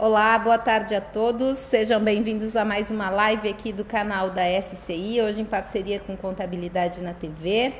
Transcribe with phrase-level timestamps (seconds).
[0.00, 1.58] Olá, boa tarde a todos.
[1.58, 6.16] Sejam bem-vindos a mais uma live aqui do canal da SCI, hoje em parceria com
[6.16, 7.72] Contabilidade na TV.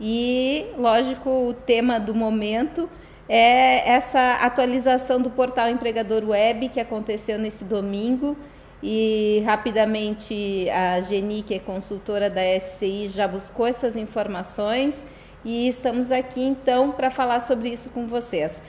[0.00, 2.90] E, lógico, o tema do momento
[3.28, 8.36] é essa atualização do portal Empregador Web que aconteceu nesse domingo.
[8.82, 15.06] E rapidamente a Geni, que é consultora da SCI, já buscou essas informações
[15.44, 18.62] e estamos aqui então para falar sobre isso com vocês.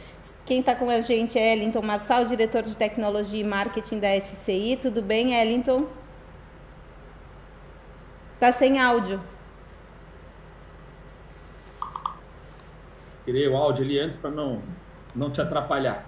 [0.46, 4.80] Quem está com a gente é Ellington Marçal, diretor de tecnologia e marketing da SCI.
[4.82, 5.88] Tudo bem, Ellington?
[8.36, 9.22] Está sem áudio.
[13.26, 14.62] Tirei o áudio ali antes para não,
[15.16, 16.06] não te atrapalhar.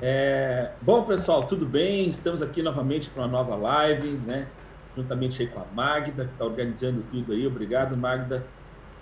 [0.00, 2.08] É, bom, pessoal, tudo bem?
[2.08, 4.46] Estamos aqui novamente para uma nova live, né?
[4.96, 7.46] Juntamente aí com a Magda, que está organizando tudo aí.
[7.46, 8.46] Obrigado, Magda.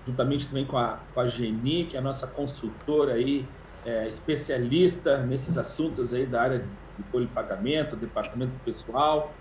[0.06, 3.46] Juntamente também com a, com a Geni, que é a nossa consultora aí
[3.84, 9.32] é, especialista nesses assuntos aí da área de folha de pagamento, departamento pessoal.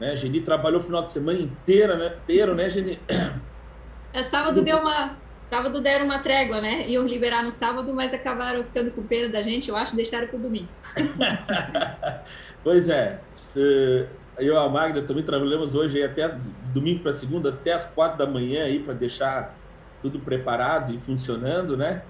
[0.00, 0.16] Né?
[0.16, 2.16] Geni trabalhou o final de semana inteira, né?
[2.22, 2.98] Inteiro, né, Geni?
[4.12, 5.16] É, sábado deu uma.
[5.50, 6.86] Sábado deram uma trégua, né?
[6.88, 10.36] Iam liberar no sábado, mas acabaram ficando com pena da gente, eu acho, deixaram para
[10.36, 10.68] o domingo.
[12.62, 13.18] pois é.
[13.56, 14.06] é.
[14.38, 16.28] Eu e a Magda também trabalhamos hoje até
[16.72, 19.57] domingo para segunda, até as quatro da manhã aí para deixar
[20.02, 22.02] tudo preparado e funcionando, né?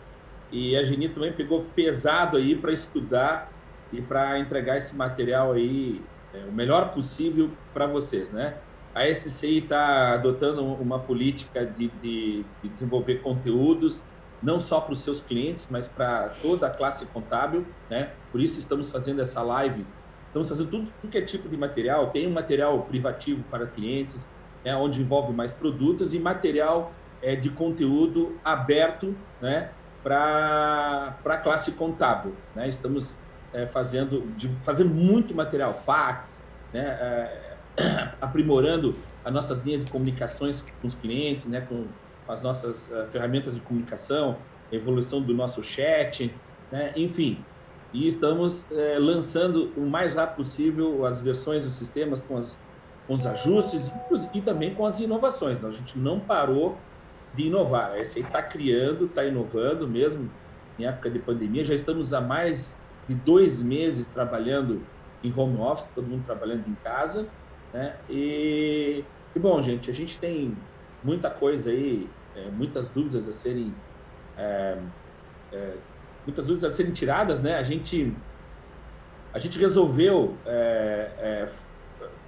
[0.50, 3.50] E a Geni também pegou pesado aí para estudar
[3.92, 6.02] e para entregar esse material aí
[6.34, 8.54] é, o melhor possível para vocês, né?
[8.94, 14.02] A SCI está adotando uma política de, de, de desenvolver conteúdos
[14.42, 18.10] não só para os seus clientes, mas para toda a classe contábil, né?
[18.30, 19.84] Por isso estamos fazendo essa live.
[20.26, 22.10] Estamos fazendo tudo, tudo que é tipo de material.
[22.10, 24.28] Tem um material privativo para clientes,
[24.64, 24.76] né?
[24.76, 29.70] onde envolve mais produtos e material é, de conteúdo aberto, né?
[30.02, 32.34] para a classe contábil.
[32.54, 32.68] Né?
[32.68, 33.16] Estamos
[33.52, 36.42] é, fazendo, de, fazendo muito material, fax,
[36.72, 36.80] né?
[36.80, 37.48] É,
[38.20, 41.60] aprimorando as nossas linhas de comunicações com os clientes, né?
[41.60, 41.86] com,
[42.26, 44.36] as nossas uh, ferramentas de comunicação,
[44.70, 46.30] evolução do nosso chat,
[46.70, 46.92] né?
[46.94, 47.42] enfim.
[47.90, 52.58] E estamos é, lançando o mais rápido possível as versões dos sistemas com, as,
[53.06, 53.90] com os ajustes
[54.34, 55.58] e, e também com as inovações.
[55.58, 55.70] Né?
[55.70, 56.76] A gente não parou
[57.34, 57.92] de inovar.
[57.92, 60.30] A SAI está criando, está inovando mesmo
[60.78, 61.64] em época de pandemia.
[61.64, 62.76] Já estamos há mais
[63.08, 64.82] de dois meses trabalhando
[65.22, 67.26] em home office, todo mundo trabalhando em casa.
[67.72, 67.96] Né?
[68.08, 70.56] E, e bom, gente, a gente tem
[71.02, 73.74] muita coisa aí, é, muitas dúvidas a serem
[74.36, 74.78] é,
[75.52, 75.74] é,
[76.24, 77.56] muitas dúvidas a serem tiradas, né?
[77.56, 78.14] A gente
[79.32, 81.48] a gente resolveu é, é,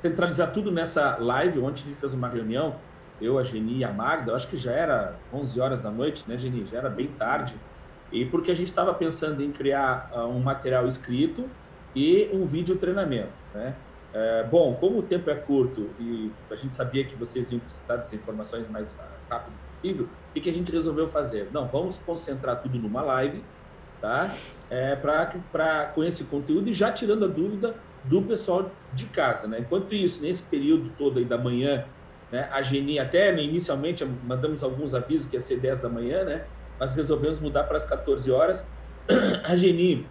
[0.03, 1.59] centralizar tudo nessa live.
[1.61, 2.77] Ontem a gente fez uma reunião
[3.21, 6.39] eu, a Geni e a Magda, acho que já era 11 horas da noite, né,
[6.39, 6.67] Geni?
[6.67, 7.55] Já era bem tarde.
[8.13, 11.49] E porque a gente estava pensando em criar uh, um material escrito
[11.95, 13.77] e um vídeo treinamento, né?
[14.13, 17.97] É, bom, como o tempo é curto e a gente sabia que vocês iam precisar
[17.97, 18.97] dessas informações mais
[19.31, 21.49] rápido possível, o que a gente resolveu fazer?
[21.53, 23.45] Não, vamos concentrar tudo numa live,
[24.01, 24.35] tá?
[24.69, 29.61] É, para com esse conteúdo e já tirando a dúvida do pessoal de casa, né?
[29.61, 31.87] Enquanto isso, nesse período todo aí da manhã
[32.31, 32.49] né?
[32.53, 36.47] A Geni, até inicialmente mandamos alguns avisos que ia ser 10 da manhã, né?
[36.81, 38.67] mas resolvemos mudar para as 14 horas.
[39.45, 40.07] A Geni,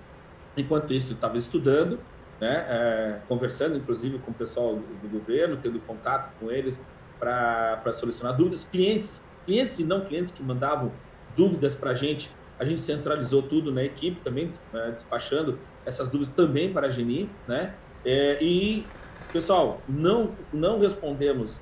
[0.56, 2.00] enquanto isso, estava estudando,
[2.40, 2.66] né?
[2.70, 6.80] É, conversando inclusive com o pessoal do governo, tendo contato com eles
[7.20, 8.64] para solucionar dúvidas.
[8.64, 10.94] Clientes, clientes e não clientes que mandavam
[11.36, 16.34] dúvidas para a gente, a gente centralizou tudo na equipe também, é, despachando essas dúvidas
[16.34, 17.76] também para a Geni, né?
[18.06, 18.86] É, e,
[19.32, 21.60] pessoal, não, não respondemos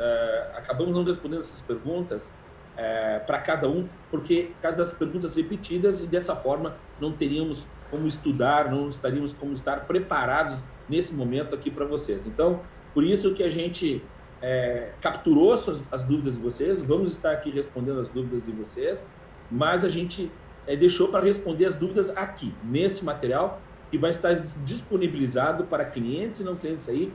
[0.00, 2.32] uh, acabamos não respondendo essas perguntas uh,
[2.78, 7.66] eh, para cada um, porque por causa das perguntas repetidas e dessa forma não teríamos
[7.90, 12.24] como estudar, não estaríamos como estar preparados nesse momento aqui para vocês.
[12.24, 12.60] Então,
[12.94, 14.02] por isso que a gente
[14.40, 19.06] é, capturou as, as, dúvidas de vocês, vamos estar aqui respondendo as dúvidas de vocês,
[19.50, 20.30] mas a gente
[20.78, 23.60] deixou para responder as dúvidas aqui, nesse material,
[23.90, 24.32] que vai estar
[24.64, 27.12] disponibilizado para clientes e não clientes aí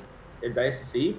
[0.54, 1.18] da SCI,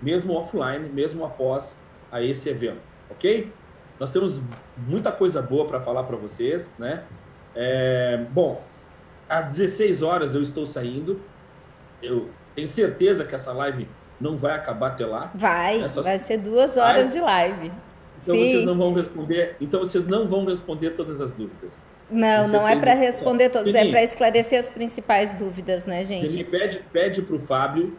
[0.00, 1.76] mesmo offline, mesmo após
[2.10, 2.80] a esse evento,
[3.10, 3.52] ok?
[3.98, 4.40] Nós temos
[4.76, 7.02] muita coisa boa para falar para vocês, né?
[7.54, 8.62] É, bom,
[9.28, 11.20] às 16 horas eu estou saindo.
[12.00, 13.88] Eu tenho certeza que essa live
[14.20, 15.30] não vai acabar até lá.
[15.34, 15.88] Vai, né?
[15.88, 17.12] vai ser duas horas vai.
[17.12, 17.72] de live.
[18.22, 18.50] Então Sim.
[18.50, 19.56] vocês não vão responder.
[19.60, 21.82] Então vocês não vão responder todas as dúvidas.
[22.10, 26.32] Não, vocês não é para responder todas, é para esclarecer as principais dúvidas, né, gente?
[26.32, 27.96] Ele pede, pede para o Fábio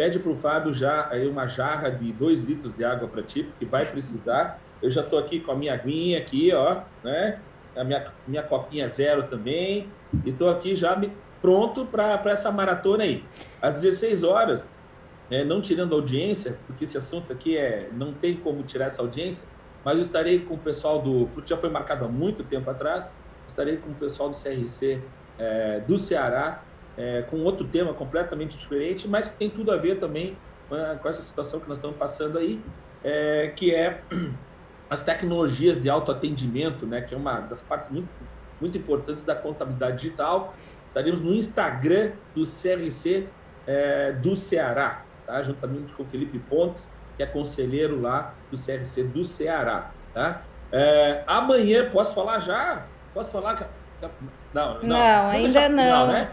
[0.00, 3.42] Pede para o Fábio já aí uma jarra de dois litros de água para ti,
[3.42, 4.58] porque vai precisar.
[4.80, 7.38] Eu já estou aqui com a minha aguinha aqui, ó, né?
[7.76, 9.90] A minha, minha copinha zero também.
[10.24, 11.12] E estou aqui já me
[11.42, 13.22] pronto para essa maratona aí.
[13.60, 14.66] Às 16 horas,
[15.30, 19.44] é, não tirando audiência, porque esse assunto aqui é não tem como tirar essa audiência,
[19.84, 23.12] mas eu estarei com o pessoal do, porque já foi marcado há muito tempo atrás,
[23.46, 24.98] estarei com o pessoal do CRC
[25.38, 26.62] é, do Ceará,
[27.00, 30.36] é, com outro tema completamente diferente, mas que tem tudo a ver também
[31.02, 32.62] com essa situação que nós estamos passando aí,
[33.02, 34.02] é, que é
[34.88, 38.08] as tecnologias de autoatendimento, né, que é uma das partes muito,
[38.60, 40.54] muito importantes da contabilidade digital.
[40.88, 43.26] Estaremos no Instagram do CRC
[43.66, 45.42] é, do Ceará, tá?
[45.42, 49.90] juntamente com o Felipe Pontes, que é conselheiro lá do CRC do Ceará.
[50.12, 50.42] Tá?
[50.70, 52.84] É, amanhã, posso falar já?
[53.14, 53.70] Posso falar?
[54.52, 55.84] Não, não, não ainda não.
[55.84, 56.30] Final, né?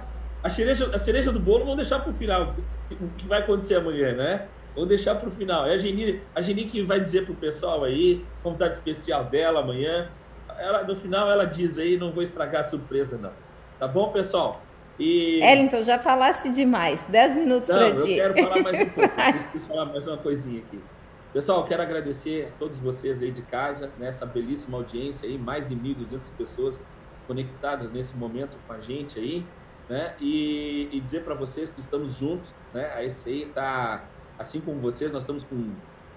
[0.47, 2.55] A cereja, a cereja do bolo vamos deixar para o final,
[2.89, 4.47] o que vai acontecer amanhã, né?
[4.73, 5.67] Vamos deixar para o final.
[5.67, 9.59] É a Geni, a Geni que vai dizer para o pessoal aí, convidado especial dela
[9.59, 10.09] amanhã.
[10.57, 13.31] Ela, no final ela diz aí, não vou estragar a surpresa não.
[13.77, 14.61] Tá bom, pessoal?
[14.97, 15.41] E...
[15.43, 17.05] Ellington, já falasse demais.
[17.07, 18.13] Dez minutos para ti.
[18.13, 19.15] Eu quero falar mais um pouco.
[19.51, 20.79] Preciso falar mais uma coisinha aqui.
[21.33, 25.75] Pessoal, quero agradecer a todos vocês aí de casa, nessa belíssima audiência aí, mais de
[25.75, 26.81] 1.200 pessoas
[27.27, 29.45] conectadas nesse momento com a gente aí,
[29.89, 30.15] né?
[30.19, 32.91] E, e dizer para vocês que estamos juntos, né?
[32.93, 34.05] A SCI está,
[34.37, 35.73] assim como vocês, nós estamos com,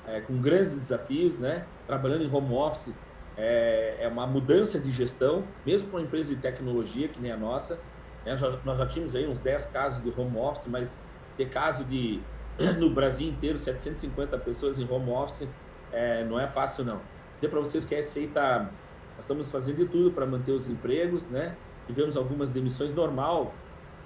[0.06, 1.64] é, com grandes desafios, né?
[1.87, 2.93] Trabalhando em home office,
[3.37, 7.37] é, é uma mudança de gestão, mesmo para uma empresa de tecnologia que nem a
[7.37, 7.78] nossa,
[8.25, 8.37] né?
[8.64, 10.99] Nós já tínhamos aí uns 10 casos de home office, mas
[11.37, 12.20] ter caso de,
[12.78, 15.49] no Brasil inteiro, 750 pessoas em home office,
[15.93, 17.00] é, não é fácil não.
[17.37, 18.70] Dizer para vocês que a SCI está,
[19.14, 21.56] nós estamos fazendo de tudo para manter os empregos, né?
[21.87, 23.55] Tivemos algumas demissões normal,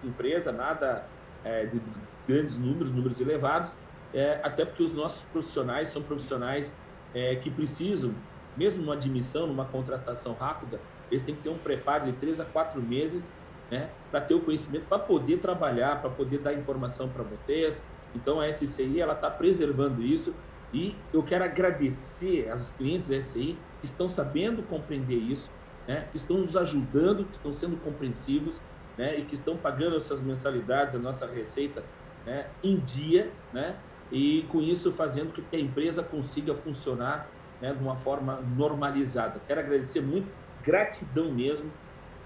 [0.06, 1.06] empresa, nada
[1.44, 1.80] é, de
[2.26, 3.74] grandes números, números elevados,
[4.12, 6.74] é, até porque os nossos profissionais são profissionais
[7.14, 8.14] é, que precisam,
[8.56, 10.80] mesmo numa admissão, numa contratação rápida,
[11.10, 13.32] eles têm que ter um preparo de três a quatro meses
[13.70, 17.82] né, para ter o conhecimento, para poder trabalhar, para poder dar informação para vocês.
[18.14, 20.34] Então a SCI está preservando isso
[20.72, 25.50] e eu quero agradecer aos clientes da SCI que estão sabendo compreender isso,
[25.86, 28.60] né, que estão nos ajudando, que estão sendo compreensivos,
[28.96, 31.82] né, e que estão pagando essas mensalidades, a nossa receita,
[32.24, 33.76] né, em dia, né,
[34.10, 37.28] e com isso fazendo com que a empresa consiga funcionar
[37.60, 39.40] né, de uma forma normalizada.
[39.46, 40.28] Quero agradecer muito,
[40.62, 41.70] gratidão mesmo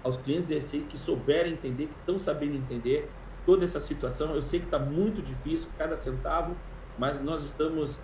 [0.03, 3.09] aos clientes da SI que souberem entender, que estão sabendo entender
[3.45, 4.33] toda essa situação.
[4.33, 6.55] Eu sei que está muito difícil, cada centavo,
[6.97, 7.99] mas nós estamos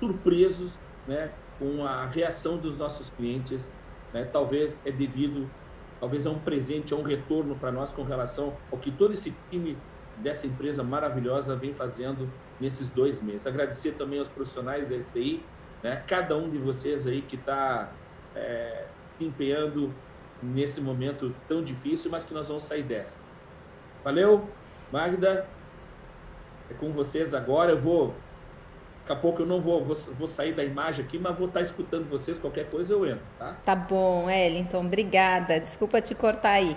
[0.00, 0.72] surpresos
[1.06, 3.70] né, com a reação dos nossos clientes.
[4.12, 4.24] Né?
[4.24, 5.48] Talvez é devido,
[6.00, 9.34] talvez a um presente, a um retorno para nós com relação ao que todo esse
[9.50, 9.76] time
[10.16, 12.30] dessa empresa maravilhosa vem fazendo
[12.60, 13.46] nesses dois meses.
[13.46, 15.42] Agradecer também aos profissionais da SI,
[15.82, 16.02] né?
[16.06, 17.92] cada um de vocês aí que está
[18.34, 18.86] é,
[19.16, 19.92] se empenhando
[20.42, 23.16] nesse momento tão difícil, mas que nós vamos sair dessa.
[24.04, 24.48] Valeu,
[24.92, 25.46] Magda.
[26.70, 27.72] É com vocês agora.
[27.72, 28.14] Eu vou.
[29.08, 31.62] Daqui a pouco eu não vou, vou, vou sair da imagem aqui, mas vou estar
[31.62, 32.38] escutando vocês.
[32.38, 33.56] Qualquer coisa eu entro, tá?
[33.64, 34.80] Tá bom, Ellington.
[34.80, 35.58] Obrigada.
[35.58, 36.76] Desculpa te cortar aí.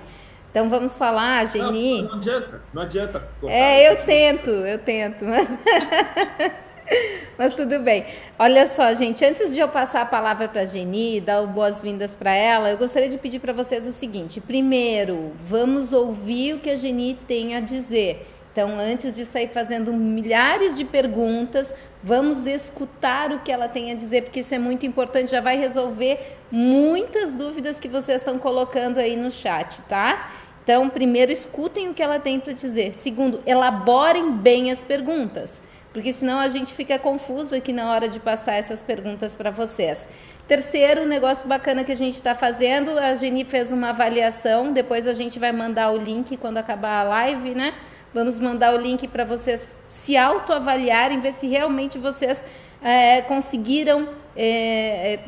[0.50, 2.04] Então vamos falar, Geni.
[2.04, 3.20] Não, não adianta, não adianta.
[3.42, 5.26] Cortar, é, eu tento, eu tento.
[7.38, 8.06] Mas tudo bem.
[8.40, 12.34] Olha só, gente, antes de eu passar a palavra para a Geni dar boas-vindas para
[12.34, 16.76] ela, eu gostaria de pedir para vocês o seguinte: primeiro, vamos ouvir o que a
[16.76, 18.26] Geni tem a dizer.
[18.52, 23.96] Então, antes de sair fazendo milhares de perguntas, vamos escutar o que ela tem a
[23.96, 28.98] dizer, porque isso é muito importante, já vai resolver muitas dúvidas que vocês estão colocando
[28.98, 30.32] aí no chat, tá?
[30.64, 32.94] Então, primeiro, escutem o que ela tem para dizer.
[32.94, 38.20] Segundo, elaborem bem as perguntas porque senão a gente fica confuso aqui na hora de
[38.20, 40.08] passar essas perguntas para vocês.
[40.48, 45.14] Terceiro negócio bacana que a gente está fazendo, a Geni fez uma avaliação, depois a
[45.14, 47.74] gente vai mandar o link quando acabar a live, né?
[48.14, 52.46] Vamos mandar o link para vocês se autoavaliarem, ver se realmente vocês
[52.82, 55.20] é, conseguiram, é,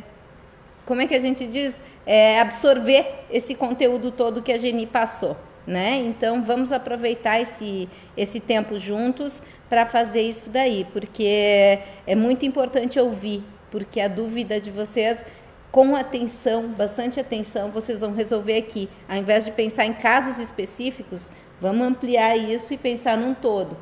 [0.86, 5.38] como é que a gente diz, é, absorver esse conteúdo todo que a Geni passou.
[5.66, 5.96] Né?
[5.96, 7.88] Então vamos aproveitar esse,
[8.18, 14.60] esse tempo juntos para fazer isso daí, porque é muito importante ouvir, porque a dúvida
[14.60, 15.26] de vocês
[15.72, 18.88] com atenção, bastante atenção, vocês vão resolver aqui.
[19.10, 21.32] Ao invés de pensar em casos específicos,
[21.64, 23.78] vamos ampliar isso e pensar num todo.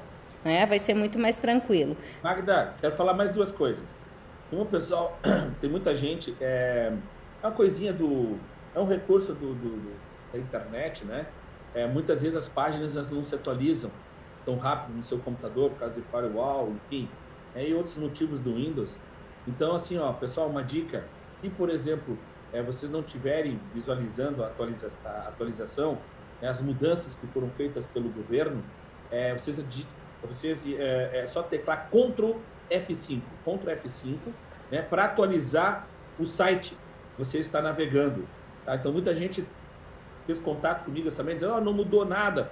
[0.46, 0.64] Né?
[0.68, 1.98] Vai ser muito mais tranquilo.
[2.24, 3.98] Magda, quero falar mais duas coisas.
[4.52, 5.18] Uma, pessoal,
[5.60, 6.94] tem muita gente, é,
[7.42, 8.38] é uma coisinha do.
[8.76, 9.98] É um recurso do, do
[10.32, 11.26] da internet, né?
[11.74, 13.92] É, muitas vezes as páginas não se atualizam
[14.46, 17.10] tão rápido no seu computador por causa de firewall, enfim,
[17.56, 18.96] é, e outros motivos do Windows.
[19.48, 21.04] Então, assim, ó, pessoal, uma dica:
[21.42, 22.18] se, por exemplo,
[22.54, 25.98] é, vocês não tiverem visualizando a, atualiza a atualização,
[26.42, 28.64] né, as mudanças que foram feitas pelo governo,
[29.12, 29.64] é, vocês,
[30.24, 32.38] vocês é, é só teclar Ctrl
[32.70, 34.18] F5, Ctrl F5,
[34.72, 36.78] né, para atualizar o site
[37.16, 38.28] que você está navegando.
[38.66, 38.76] Tá?
[38.76, 39.46] Então, muita gente
[40.26, 42.52] fez contato comigo essa manhã dizendo, oh, não mudou nada.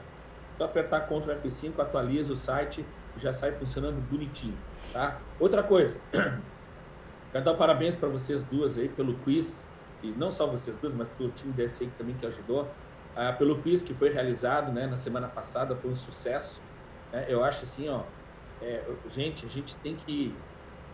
[0.58, 2.86] Só apertar Ctrl F5, atualiza o site
[3.20, 4.58] já sai funcionando bonitinho.
[4.94, 5.20] Tá?
[5.40, 6.00] Outra coisa,
[7.32, 9.66] quero dar parabéns para vocês duas aí pelo quiz,
[10.02, 12.68] e não só vocês duas, mas pelo time DSI também que ajudou,
[13.20, 16.62] ah, pelo quiz que foi realizado né, na semana passada, foi um sucesso.
[17.12, 17.26] Né?
[17.28, 18.04] Eu acho assim, ó,
[18.62, 20.34] é, gente, a gente tem que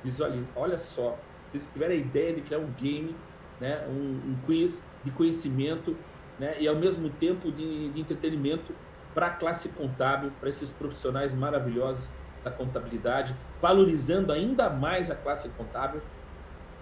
[0.04, 1.20] visualizar, olha só,
[1.54, 3.16] se tiverem a ideia de criar um game,
[3.62, 5.96] né, um, um quiz de conhecimento
[6.40, 8.74] né, e ao mesmo tempo de, de entretenimento
[9.14, 12.10] para a classe contábil, para esses profissionais maravilhosos
[12.44, 16.02] da contabilidade, valorizando ainda mais a classe contábil.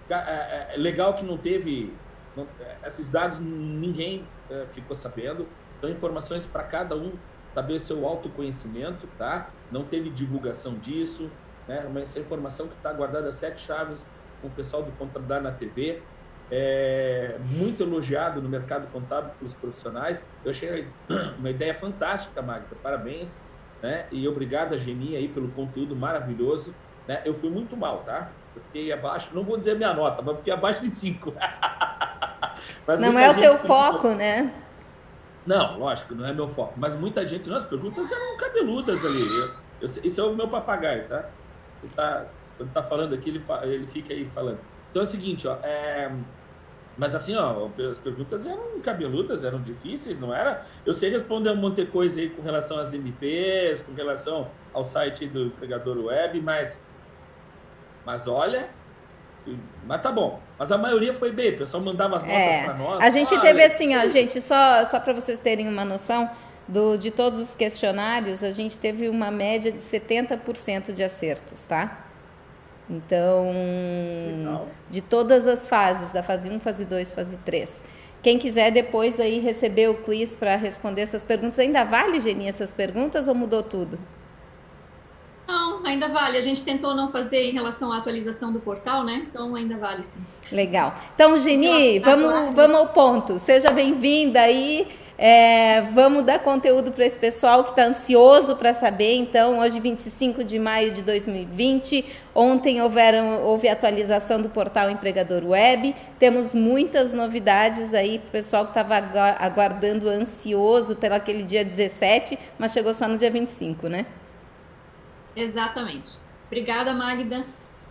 [0.08, 1.92] É, é, é legal que não teve
[2.36, 5.46] não, é, esses dados ninguém é, ficou sabendo,
[5.78, 7.12] então informações para cada um
[7.54, 9.48] saber seu autoconhecimento, tá?
[9.70, 11.30] Não teve divulgação disso,
[11.68, 11.88] né?
[11.92, 14.06] Mas essa informação que está guardada sete chaves
[14.40, 16.02] com o pessoal do Contabilidade na TV,
[16.50, 20.22] é muito elogiado no mercado contábil pelos profissionais.
[20.44, 20.86] Eu achei
[21.38, 22.76] uma ideia fantástica, Magda.
[22.82, 23.36] Parabéns,
[23.82, 24.06] né?
[24.12, 26.74] E obrigado a Geni aí pelo conteúdo maravilhoso.
[27.08, 27.22] Né?
[27.24, 28.30] Eu fui muito mal, tá?
[28.54, 30.90] Eu fiquei abaixo, não vou dizer minha nota, mas fiquei abaixo de
[32.86, 33.00] 5.
[33.00, 34.52] não é o teu foco, né?
[35.46, 36.74] Não, lógico, não é meu foco.
[36.76, 39.20] Mas muita gente, nossa, perguntas eram cabeludas ali.
[39.20, 39.50] Eu,
[39.82, 41.28] eu, isso é o meu papagaio, tá?
[41.82, 44.58] Ele tá quando tá falando aqui, ele, ele fica aí falando.
[44.90, 45.56] Então é o seguinte, ó.
[45.62, 46.10] É,
[46.96, 50.64] mas assim, ó, as perguntas eram cabeludas, eram difíceis, não era?
[50.86, 54.84] Eu sei responder um monte de coisa aí com relação às MPs, com relação ao
[54.84, 56.86] site do empregador web, mas.
[58.06, 58.68] Mas olha,
[59.84, 60.40] mas tá bom.
[60.58, 63.02] Mas a maioria foi B, o pessoal mandava as notas é, para nós.
[63.02, 66.30] A gente ah, teve assim, ó, gente, só, só para vocês terem uma noção,
[66.66, 72.06] do, de todos os questionários, a gente teve uma média de 70% de acertos, tá?
[72.88, 73.50] Então,
[74.38, 74.68] Legal.
[74.90, 77.84] de todas as fases, da fase 1, fase 2, fase 3.
[78.22, 82.72] Quem quiser depois aí receber o quiz para responder essas perguntas, ainda vale, Geni, essas
[82.72, 83.98] perguntas ou mudou tudo?
[85.84, 86.38] Ainda vale.
[86.38, 89.26] A gente tentou não fazer em relação à atualização do portal, né?
[89.28, 90.18] Então ainda vale sim.
[90.50, 90.94] Legal.
[91.14, 93.38] Então, Geni, vamos, vamos ao ponto.
[93.38, 94.88] Seja bem-vinda aí.
[95.16, 99.14] É, vamos dar conteúdo para esse pessoal que está ansioso para saber.
[99.14, 105.94] Então, hoje, 25 de maio de 2020, ontem houveram, houve atualização do portal Empregador Web.
[106.18, 108.96] Temos muitas novidades aí para o pessoal que estava
[109.38, 114.06] aguardando ansioso pelo aquele dia 17, mas chegou só no dia 25, né?
[115.34, 116.10] Exatamente.
[116.50, 117.44] Obrigada, Magda.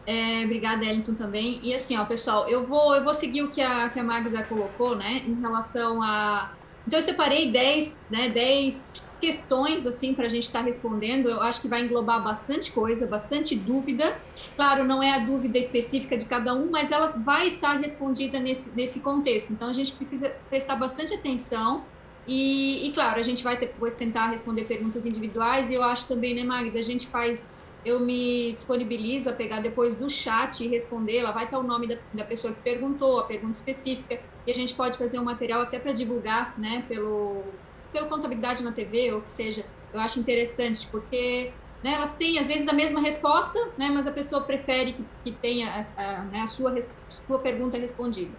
[0.06, 1.66] É, obrigada, Ellington, também.
[1.66, 4.46] E assim, ó, pessoal, eu vou, eu vou seguir o que a, que a Magda
[4.48, 6.54] colocou, né, em relação a.
[6.86, 11.30] Então, eu separei 10, né, 10 questões, assim, para a gente estar tá respondendo.
[11.30, 14.22] Eu acho que vai englobar bastante coisa, bastante dúvida.
[14.58, 18.76] Claro, não é a dúvida específica de cada um, mas ela vai estar respondida nesse,
[18.76, 19.54] nesse contexto.
[19.54, 21.90] Então, a gente precisa prestar bastante atenção
[22.28, 25.70] e, e, claro, a gente vai depois tentar responder perguntas individuais.
[25.70, 27.54] E eu acho também, né, Magda, a gente faz.
[27.84, 31.22] Eu me disponibilizo a pegar depois do chat e responder.
[31.22, 34.18] Lá vai estar o nome da, da pessoa que perguntou, a pergunta específica.
[34.46, 37.62] E a gente pode fazer um material até para divulgar, né, pelo,
[37.92, 39.70] pelo Contabilidade na TV, ou que seja.
[39.92, 44.12] Eu acho interessante, porque né, elas têm, às vezes, a mesma resposta, né, mas a
[44.14, 46.74] pessoa prefere que, que tenha a, a, né, a sua,
[47.08, 48.38] sua pergunta respondida.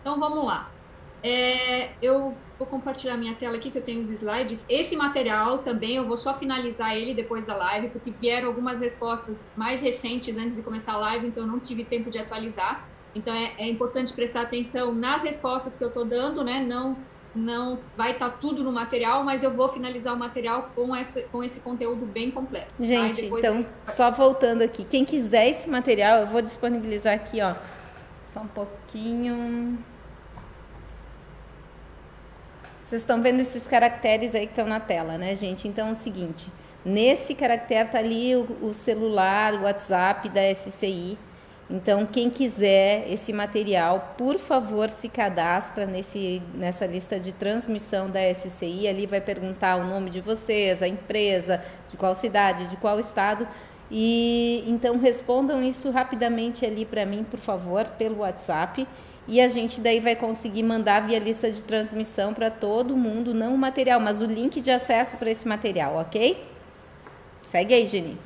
[0.00, 0.72] Então, vamos lá.
[1.24, 4.66] É, eu vou compartilhar minha tela aqui, que eu tenho os slides.
[4.68, 9.52] Esse material também, eu vou só finalizar ele depois da live, porque vieram algumas respostas
[9.56, 12.88] mais recentes antes de começar a live, então eu não tive tempo de atualizar.
[13.14, 16.60] Então é, é importante prestar atenção nas respostas que eu estou dando, né?
[16.60, 16.96] Não,
[17.34, 21.22] não vai estar tá tudo no material, mas eu vou finalizar o material com, essa,
[21.28, 22.70] com esse conteúdo bem completo.
[22.76, 22.84] Tá?
[22.84, 23.66] Gente, então, eu...
[23.86, 27.54] só voltando aqui, quem quiser esse material, eu vou disponibilizar aqui, ó.
[28.24, 29.78] Só um pouquinho.
[32.88, 35.68] Vocês estão vendo esses caracteres aí que estão na tela, né, gente?
[35.68, 36.50] Então é o seguinte,
[36.82, 41.18] nesse caractere tá ali o, o celular, o WhatsApp da SCI.
[41.68, 48.20] Então, quem quiser esse material, por favor, se cadastra nesse, nessa lista de transmissão da
[48.32, 48.88] SCI.
[48.88, 53.46] Ali vai perguntar o nome de vocês, a empresa, de qual cidade, de qual estado.
[53.90, 58.88] E então respondam isso rapidamente ali para mim, por favor, pelo WhatsApp
[59.28, 63.54] e a gente daí vai conseguir mandar via lista de transmissão para todo mundo, não
[63.54, 66.42] o material, mas o link de acesso para esse material, ok?
[67.42, 68.18] Segue aí, Geni.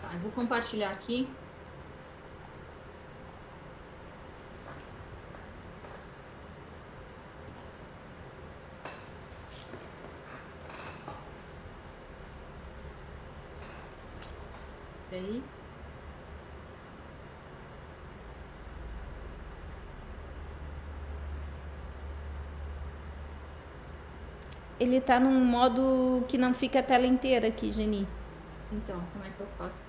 [0.00, 1.28] Tá, eu vou compartilhar aqui.
[15.12, 15.53] Aí.
[24.78, 28.06] Ele tá num modo que não fica a tela inteira aqui, Geni.
[28.72, 29.82] Então, como é que eu faço?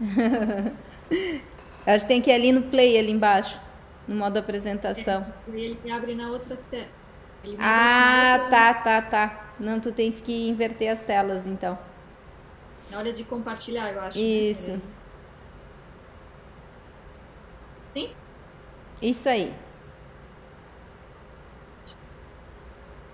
[1.86, 3.60] Acho que tem que ir ali no play, ali embaixo,
[4.06, 5.26] no modo apresentação.
[5.48, 6.88] É, ele abre na outra tela.
[7.58, 9.44] Ah, tá, tá, tá.
[9.58, 11.78] Não, tu tens que inverter as telas, então.
[12.90, 14.18] Na hora de compartilhar, eu acho.
[14.18, 14.24] Né?
[14.24, 14.70] Isso.
[14.72, 14.80] Né?
[17.94, 18.10] Sim?
[19.00, 19.54] Isso aí.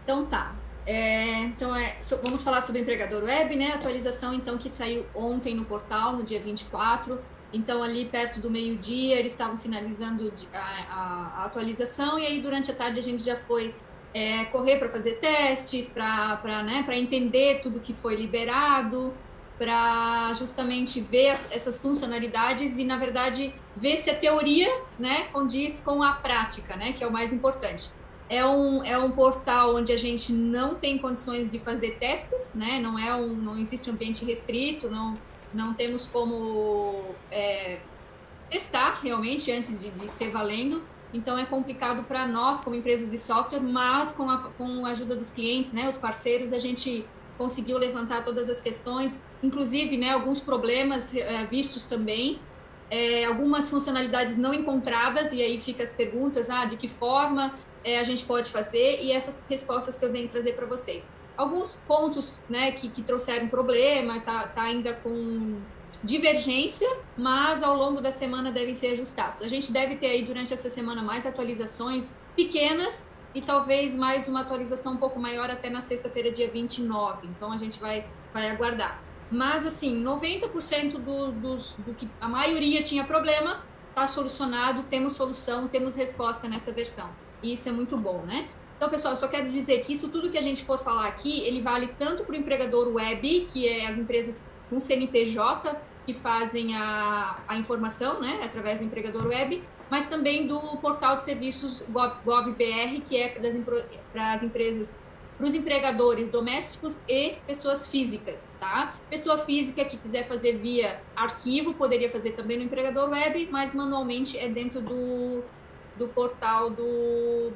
[0.02, 0.54] Então tá.
[0.86, 3.72] É, então, é, so, vamos falar sobre o empregador web, né?
[3.72, 7.18] Atualização, então, que saiu ontem no portal, no dia 24.
[7.52, 12.70] Então, ali perto do meio-dia, eles estavam finalizando a, a, a, atualização, e aí durante
[12.70, 13.74] a tarde a gente já foi
[14.12, 19.14] é, correr para fazer testes, para né, entender tudo que foi liberado,
[19.56, 25.80] para justamente ver as, essas funcionalidades e, na verdade, ver se a teoria né, condiz
[25.80, 27.90] com a prática, né, que é o mais importante.
[28.28, 32.80] É um, é um portal onde a gente não tem condições de fazer testes, né?
[32.80, 35.14] Não é um, não existe um ambiente restrito, não,
[35.52, 37.80] não temos como é,
[38.50, 40.82] testar realmente antes de, de ser valendo.
[41.12, 45.14] Então é complicado para nós como empresas de software, mas com a, com a ajuda
[45.14, 47.06] dos clientes, né, os parceiros, a gente
[47.38, 52.40] conseguiu levantar todas as questões, inclusive, né, alguns problemas é, vistos também,
[52.90, 57.54] é, algumas funcionalidades não encontradas e aí fica as perguntas, ah, de que forma
[57.84, 61.10] é, a gente pode fazer e essas respostas que eu venho trazer para vocês.
[61.36, 65.60] Alguns pontos né, que, que trouxeram problema, tá, tá ainda com
[66.02, 69.42] divergência, mas ao longo da semana devem ser ajustados.
[69.42, 74.40] A gente deve ter aí durante essa semana mais atualizações pequenas e talvez mais uma
[74.40, 77.26] atualização um pouco maior até na sexta-feira, dia 29.
[77.26, 79.02] Então a gente vai, vai aguardar.
[79.30, 85.66] Mas assim, 90% do, dos, do que a maioria tinha problema está solucionado, temos solução,
[85.66, 87.08] temos resposta nessa versão.
[87.44, 88.48] E isso é muito bom, né?
[88.76, 91.42] Então, pessoal, eu só quero dizer que isso tudo que a gente for falar aqui,
[91.42, 95.76] ele vale tanto para o empregador web, que é as empresas com CNPJ
[96.06, 101.22] que fazem a, a informação, né, através do empregador web, mas também do portal de
[101.22, 101.84] serviços
[102.24, 103.28] GovBR, que é
[104.12, 105.02] para as empresas,
[105.36, 108.96] para os empregadores domésticos e pessoas físicas, tá?
[109.10, 114.38] Pessoa física que quiser fazer via arquivo, poderia fazer também no empregador web, mas manualmente
[114.38, 115.42] é dentro do,
[115.96, 117.52] do portal do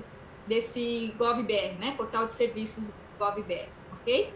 [0.47, 1.95] desse GovBR, né?
[1.97, 4.33] Portal de serviços GovBR, ok?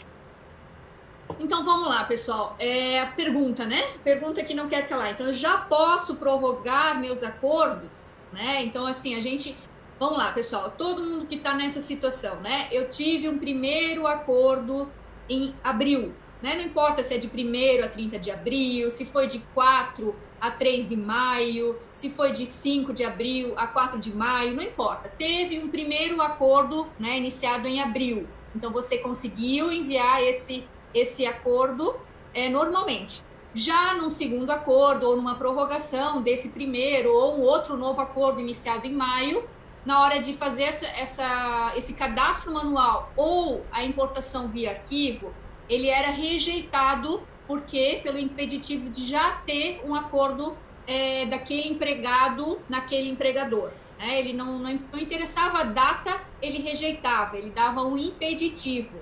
[1.40, 2.54] Então vamos lá, pessoal.
[2.58, 3.82] É a pergunta, né?
[4.04, 5.10] Pergunta que não quer calar.
[5.12, 8.62] Então eu já posso prorrogar meus acordos, né?
[8.62, 9.56] Então assim, a gente
[10.02, 10.74] Vamos lá, pessoal.
[10.76, 12.66] Todo mundo que está nessa situação, né?
[12.72, 14.90] Eu tive um primeiro acordo
[15.28, 16.12] em abril,
[16.42, 16.56] né?
[16.56, 20.12] Não importa se é de 1 a 30 de abril, se foi de 4
[20.42, 24.62] a 3 de maio, se foi de 5 de abril a 4 de maio, não
[24.64, 25.08] importa.
[25.08, 28.26] Teve um primeiro acordo né, iniciado em abril.
[28.52, 31.94] Então, você conseguiu enviar esse, esse acordo
[32.34, 33.22] é, normalmente.
[33.54, 38.84] Já num segundo acordo, ou numa prorrogação desse primeiro, ou um outro novo acordo iniciado
[38.84, 39.48] em maio,
[39.86, 45.32] na hora de fazer essa, essa, esse cadastro manual ou a importação via arquivo,
[45.68, 53.10] ele era rejeitado porque pelo impeditivo de já ter um acordo é, daquele empregado naquele
[53.10, 53.70] empregador.
[53.98, 54.18] Né?
[54.18, 58.98] Ele não, não, não interessava a data, ele rejeitava, ele dava um impeditivo.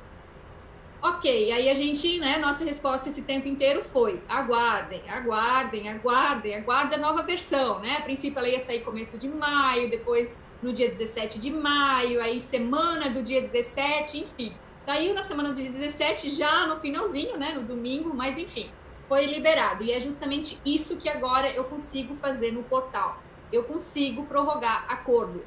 [1.00, 6.98] Ok, aí a gente, né, nossa resposta esse tempo inteiro foi: aguardem, aguardem, aguardem, aguardem
[6.98, 7.98] a nova versão, né?
[7.98, 12.40] A princípio ela ia sair começo de maio, depois no dia 17 de maio, aí
[12.40, 14.52] semana do dia 17, enfim.
[14.86, 18.70] Saiu na semana de 17, já no finalzinho, né, no domingo, mas enfim,
[19.08, 19.84] foi liberado.
[19.84, 23.22] E é justamente isso que agora eu consigo fazer no portal.
[23.52, 25.44] Eu consigo prorrogar acordo.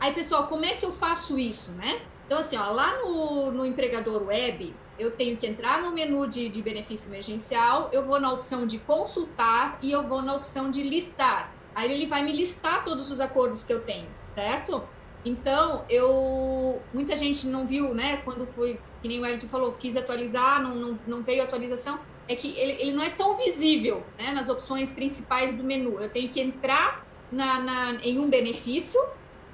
[0.00, 2.00] Aí, pessoal, como é que eu faço isso, né?
[2.26, 6.48] Então, assim, ó, lá no, no empregador web, eu tenho que entrar no menu de,
[6.48, 10.82] de benefício emergencial, eu vou na opção de consultar e eu vou na opção de
[10.82, 11.52] listar.
[11.74, 14.82] Aí ele vai me listar todos os acordos que eu tenho, certo?
[15.24, 19.96] Então, eu muita gente não viu, né, quando foi, que nem o Wellington falou, quis
[19.96, 24.32] atualizar, não, não, não veio atualização, é que ele, ele não é tão visível né,
[24.32, 26.00] nas opções principais do menu.
[26.00, 29.00] Eu tenho que entrar na, na, em um benefício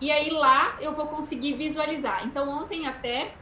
[0.00, 2.27] e aí lá eu vou conseguir visualizar.
[2.27, 3.35] Então, ontem até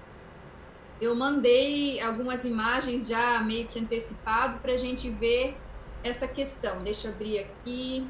[1.01, 5.57] eu mandei algumas imagens já meio que antecipado para a gente ver
[6.05, 6.83] essa questão.
[6.83, 8.07] Deixa eu abrir aqui.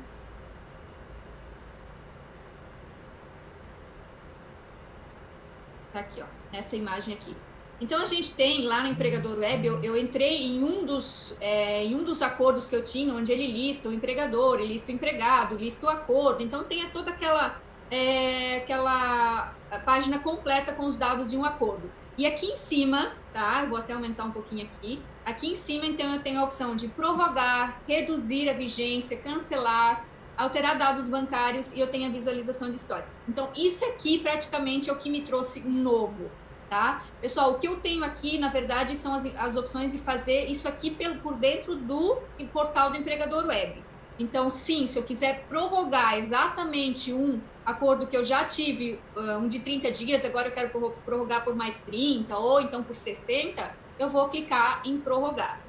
[5.92, 7.36] Tá aqui, ó, nessa imagem aqui.
[7.80, 11.84] Então a gente tem lá no empregador web, eu, eu entrei em um, dos, é,
[11.84, 14.94] em um dos acordos que eu tinha, onde ele lista o empregador, ele lista o
[14.94, 16.42] empregado, lista o acordo.
[16.42, 19.52] Então tem toda aquela, é, aquela
[19.84, 21.90] página completa com os dados de um acordo.
[22.16, 23.64] E aqui em cima, tá?
[23.64, 25.02] Vou até aumentar um pouquinho aqui.
[25.24, 30.04] Aqui em cima, então, eu tenho a opção de prorrogar, reduzir a vigência, cancelar,
[30.36, 33.06] alterar dados bancários e eu tenho a visualização de história.
[33.28, 36.30] Então, isso aqui praticamente é o que me trouxe novo,
[36.68, 37.02] tá?
[37.20, 40.66] Pessoal, o que eu tenho aqui, na verdade, são as, as opções de fazer isso
[40.66, 42.18] aqui por, por dentro do
[42.52, 43.82] portal do empregador web.
[44.18, 49.60] Então, sim, se eu quiser prorrogar exatamente um acordo que eu já tive, um de
[49.60, 50.70] 30 dias, agora eu quero
[51.04, 55.60] prorrogar por mais 30 ou então por 60, eu vou clicar em prorrogar.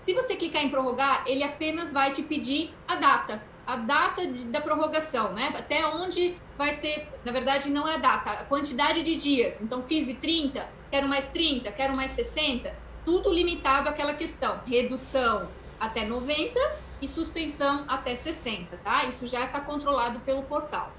[0.00, 4.46] Se você clicar em prorrogar, ele apenas vai te pedir a data, a data de,
[4.46, 5.52] da prorrogação, né?
[5.54, 9.60] Até onde vai ser, na verdade, não é a data, a quantidade de dias.
[9.60, 14.62] Então, fiz 30, quero mais 30, quero mais 60, tudo limitado àquela questão.
[14.66, 16.58] Redução até 90
[17.02, 19.04] e suspensão até 60, tá?
[19.04, 20.90] Isso já está controlado pelo portal.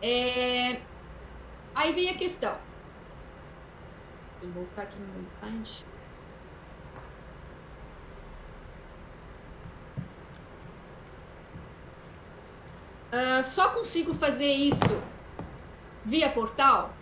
[0.00, 0.80] É...
[1.74, 2.56] Aí vem a questão.
[4.40, 5.84] Vou voltar aqui no meu slide.
[13.10, 15.02] Uh, só consigo fazer isso
[16.04, 16.94] via portal?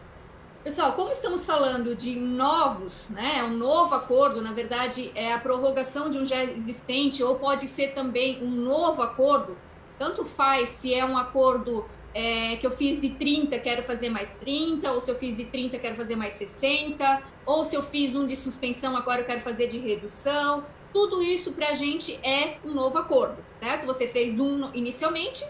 [0.63, 6.11] Pessoal, como estamos falando de novos, né, um novo acordo, na verdade é a prorrogação
[6.11, 9.57] de um já existente, ou pode ser também um novo acordo,
[9.99, 14.35] tanto faz se é um acordo é, que eu fiz de 30, quero fazer mais
[14.35, 18.15] 30, ou se eu fiz de 30, quero fazer mais 60, ou se eu fiz
[18.15, 20.65] um de suspensão, agora eu quero fazer de redução.
[20.93, 23.87] Tudo isso para a gente é um novo acordo, certo?
[23.87, 25.45] Você fez um inicialmente,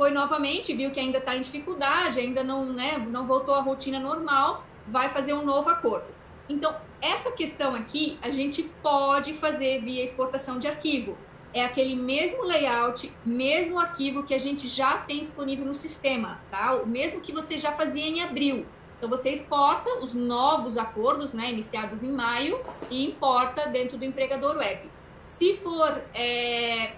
[0.00, 4.00] foi novamente, viu que ainda está em dificuldade, ainda não, né, não voltou à rotina
[4.00, 6.06] normal, vai fazer um novo acordo.
[6.48, 11.18] Então, essa questão aqui, a gente pode fazer via exportação de arquivo
[11.52, 16.76] é aquele mesmo layout, mesmo arquivo que a gente já tem disponível no sistema, tá?
[16.76, 18.66] O mesmo que você já fazia em abril.
[18.96, 22.60] Então você exporta os novos acordos, né, iniciados em maio,
[22.90, 24.88] e importa dentro do empregador web.
[25.24, 26.92] Se for é,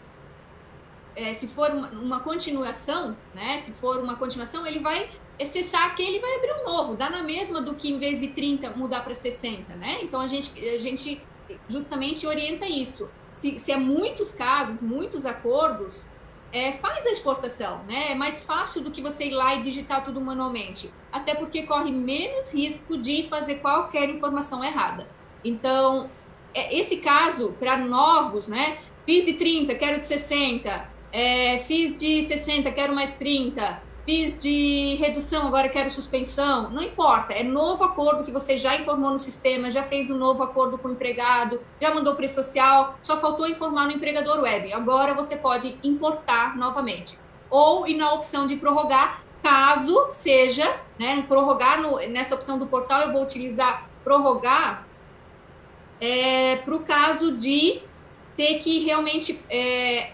[1.17, 6.17] é, se for uma, uma, continuação, né, se for uma continuação, ele vai acessar aquele
[6.17, 6.95] e vai abrir um novo.
[6.95, 9.99] Dá na mesma do que em vez de 30 mudar para 60, né?
[10.03, 11.21] Então a gente, a gente
[11.69, 16.07] justamente orienta isso se, se é muitos casos, muitos acordos,
[16.53, 18.13] é, faz a exportação, né?
[18.13, 20.93] É mais fácil do que você ir lá e digitar tudo manualmente.
[21.11, 25.09] Até porque corre menos risco de fazer qualquer informação errada.
[25.43, 26.11] Então,
[26.55, 28.79] é, esse caso, para novos, né?
[29.07, 30.92] Fiz de 30, quero de 60.
[31.13, 37.33] É, fiz de 60, quero mais 30 fiz de redução, agora quero suspensão, não importa,
[37.33, 40.89] é novo acordo que você já informou no sistema, já fez um novo acordo com
[40.89, 44.73] o empregado, já mandou preço social, só faltou informar no empregador web.
[44.73, 47.19] Agora você pode importar novamente.
[47.49, 53.03] Ou ir na opção de prorrogar, caso seja, né, prorrogar no, nessa opção do portal,
[53.03, 54.87] eu vou utilizar prorrogar
[56.01, 57.81] é, para o caso de
[58.37, 60.11] ter que realmente é,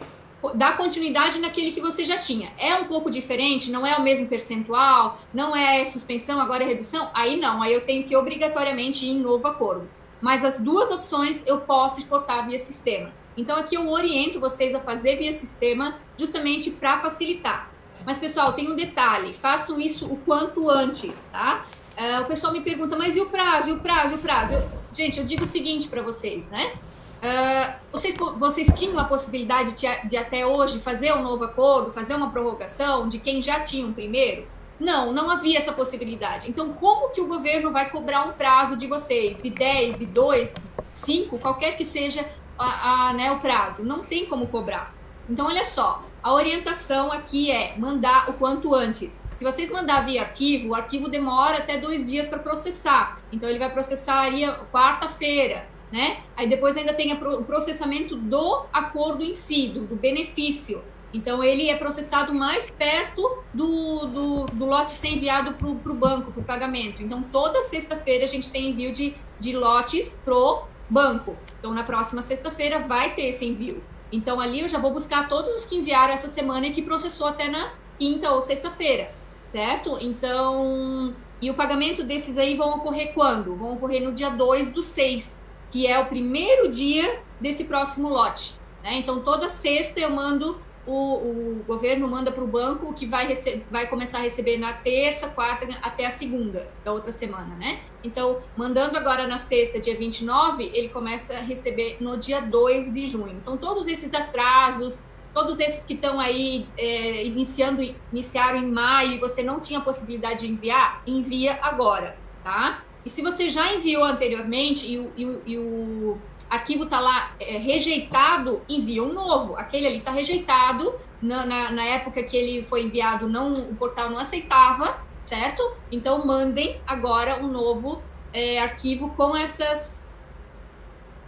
[0.55, 2.53] dar continuidade naquele que você já tinha.
[2.59, 7.11] É um pouco diferente, não é o mesmo percentual, não é suspensão, agora é redução,
[7.13, 9.89] aí não, aí eu tenho que obrigatoriamente ir em novo acordo.
[10.21, 13.13] Mas as duas opções eu posso exportar via sistema.
[13.37, 17.71] Então aqui eu oriento vocês a fazer via sistema justamente para facilitar.
[18.05, 21.65] Mas pessoal, tem um detalhe, façam isso o quanto antes, tá?
[21.97, 24.55] Uh, o pessoal me pergunta, mas e o prazo, e o prazo, e o prazo?
[24.55, 26.73] Eu, gente, eu digo o seguinte para vocês, né?
[27.19, 32.15] Uh, vocês, vocês tinham a possibilidade de, de, até hoje fazer um novo acordo, fazer
[32.15, 34.47] uma prorrogação de quem já tinha um primeiro?
[34.79, 36.49] Não, não havia essa possibilidade.
[36.49, 40.55] Então, como que o governo vai cobrar um prazo de vocês, de 10, de 2,
[40.95, 42.25] 5, qualquer que seja
[42.57, 43.85] a, a, né, o prazo?
[43.85, 44.95] Não tem como cobrar.
[45.29, 49.21] Então, olha só, a orientação aqui é mandar o quanto antes.
[49.37, 53.21] Se vocês mandar via arquivo, o arquivo demora até dois dias para processar.
[53.33, 56.19] Então, ele vai processar aí quarta-feira né?
[56.37, 60.83] Aí depois ainda tem o processamento do acordo em si, do, do benefício.
[61.13, 66.31] Então, ele é processado mais perto do, do, do lote ser enviado para o banco,
[66.33, 67.03] para o pagamento.
[67.03, 71.35] Então, toda sexta-feira a gente tem envio de, de lotes pro banco.
[71.59, 73.83] Então, na próxima sexta-feira vai ter esse envio.
[74.13, 77.27] Então, ali eu já vou buscar todos os que enviaram essa semana e que processou
[77.27, 79.11] até na quinta ou sexta-feira,
[79.51, 79.99] certo?
[80.01, 83.57] Então, e o pagamento desses aí vão ocorrer quando?
[83.57, 88.55] Vão ocorrer no dia 2 do 6 que é o primeiro dia desse próximo lote.
[88.83, 88.95] Né?
[88.95, 93.31] Então, toda sexta eu mando o, o governo manda para o banco que vai,
[93.71, 97.83] vai começar a receber na terça, quarta, até a segunda da outra semana, né?
[98.03, 103.07] Então, mandando agora na sexta, dia 29, ele começa a receber no dia 2 de
[103.07, 103.37] junho.
[103.37, 105.05] Então, todos esses atrasos,
[105.35, 110.47] todos esses que estão aí é, iniciando, iniciaram em maio e você não tinha possibilidade
[110.47, 112.83] de enviar, envia agora, tá?
[113.09, 116.19] E se você já enviou anteriormente e o, e e o
[116.51, 119.57] arquivo está lá é, rejeitado, envia um novo.
[119.57, 120.95] Aquele ali está rejeitado.
[121.23, 125.63] Na, na, na, época que ele foi enviado, não o portal não aceitava, certo?
[125.91, 130.23] Então mandem agora um novo é, arquivo com essas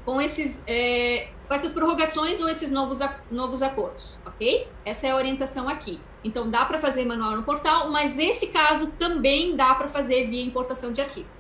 [0.05, 2.99] com esses é, com essas prorrogações ou esses novos
[3.31, 4.69] novos acordos, ok?
[4.85, 5.99] Essa é a orientação aqui.
[6.23, 10.45] Então dá para fazer manual no portal, mas esse caso também dá para fazer via
[10.45, 11.40] importação de arquivo,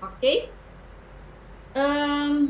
[0.00, 0.50] ok?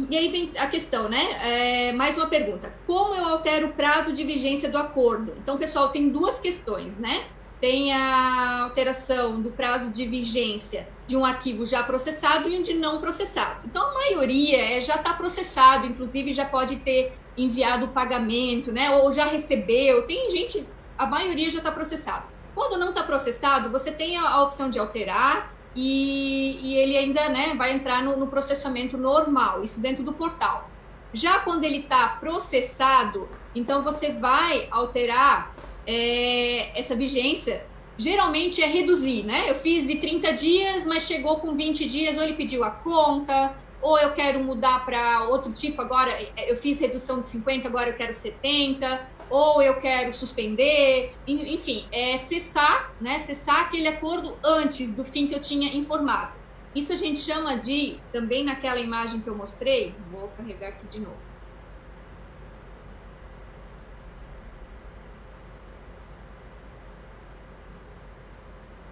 [0.08, 1.88] e aí vem a questão, né?
[1.88, 2.72] É, mais uma pergunta.
[2.86, 5.34] Como eu altero o prazo de vigência do acordo?
[5.42, 7.26] Então, pessoal, tem duas questões, né?
[7.60, 12.74] Tem a alteração do prazo de vigência de um arquivo já processado e um de
[12.74, 13.66] não processado.
[13.66, 18.90] Então, a maioria é, já está processado, inclusive já pode ter enviado o pagamento, né?
[18.90, 20.06] Ou já recebeu.
[20.06, 22.26] Tem gente, a maioria já está processado.
[22.54, 27.28] Quando não está processado, você tem a, a opção de alterar e, e ele ainda
[27.28, 30.68] né, vai entrar no, no processamento normal, isso dentro do portal.
[31.12, 35.54] Já quando ele está processado, então você vai alterar
[35.86, 37.66] é, essa vigência.
[37.96, 39.50] Geralmente é reduzir, né?
[39.50, 43.56] Eu fiz de 30 dias, mas chegou com 20 dias, ou ele pediu a conta,
[43.80, 47.94] ou eu quero mudar para outro tipo agora, eu fiz redução de 50, agora eu
[47.94, 55.04] quero 70, ou eu quero suspender, enfim, é cessar, né, cessar aquele acordo antes do
[55.04, 56.32] fim que eu tinha informado.
[56.74, 61.00] Isso a gente chama de, também naquela imagem que eu mostrei, vou carregar aqui de
[61.00, 61.28] novo.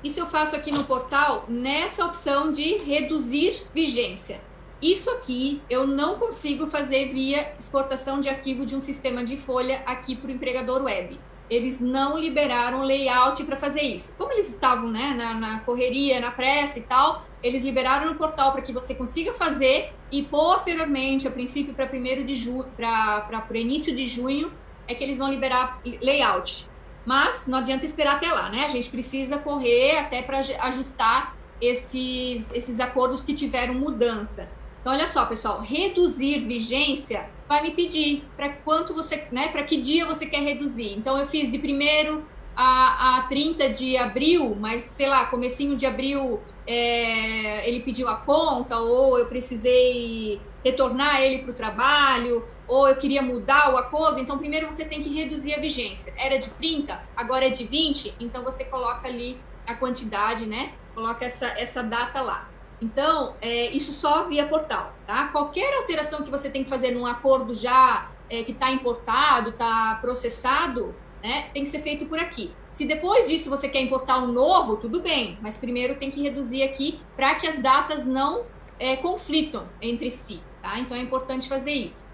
[0.02, 4.40] Isso eu faço aqui no portal nessa opção de reduzir vigência.
[4.80, 9.82] Isso aqui eu não consigo fazer via exportação de arquivo de um sistema de folha
[9.86, 11.18] aqui para o empregador web.
[11.48, 14.14] Eles não liberaram layout para fazer isso.
[14.16, 18.52] Como eles estavam né, na, na correria, na pressa e tal, eles liberaram no portal
[18.52, 23.56] para que você consiga fazer e posteriormente, a princípio para primeiro de junho, para o
[23.56, 24.52] início de junho,
[24.86, 26.68] é que eles vão liberar layout.
[27.06, 28.66] Mas não adianta esperar até lá, né?
[28.66, 34.50] A gente precisa correr até para ajustar esses, esses acordos que tiveram mudança.
[34.86, 39.78] Então, olha só, pessoal, reduzir vigência vai me pedir para quanto você, né, para que
[39.78, 40.94] dia você quer reduzir.
[40.96, 45.86] Então, eu fiz de primeiro a, a 30 de abril, mas sei lá, comecinho de
[45.86, 52.86] abril é, ele pediu a conta, ou eu precisei retornar ele para o trabalho, ou
[52.86, 54.20] eu queria mudar o acordo.
[54.20, 56.14] Então, primeiro você tem que reduzir a vigência.
[56.16, 60.74] Era de 30, agora é de 20, então você coloca ali a quantidade, né?
[60.94, 62.48] Coloca essa, essa data lá.
[62.80, 65.28] Então, é, isso só via portal, tá?
[65.28, 69.98] Qualquer alteração que você tem que fazer num acordo já é, que está importado, está
[70.00, 72.52] processado, né, tem que ser feito por aqui.
[72.72, 76.62] Se depois disso você quer importar um novo, tudo bem, mas primeiro tem que reduzir
[76.62, 78.44] aqui para que as datas não
[78.78, 80.78] é, conflitam entre si, tá?
[80.78, 82.10] Então é importante fazer isso.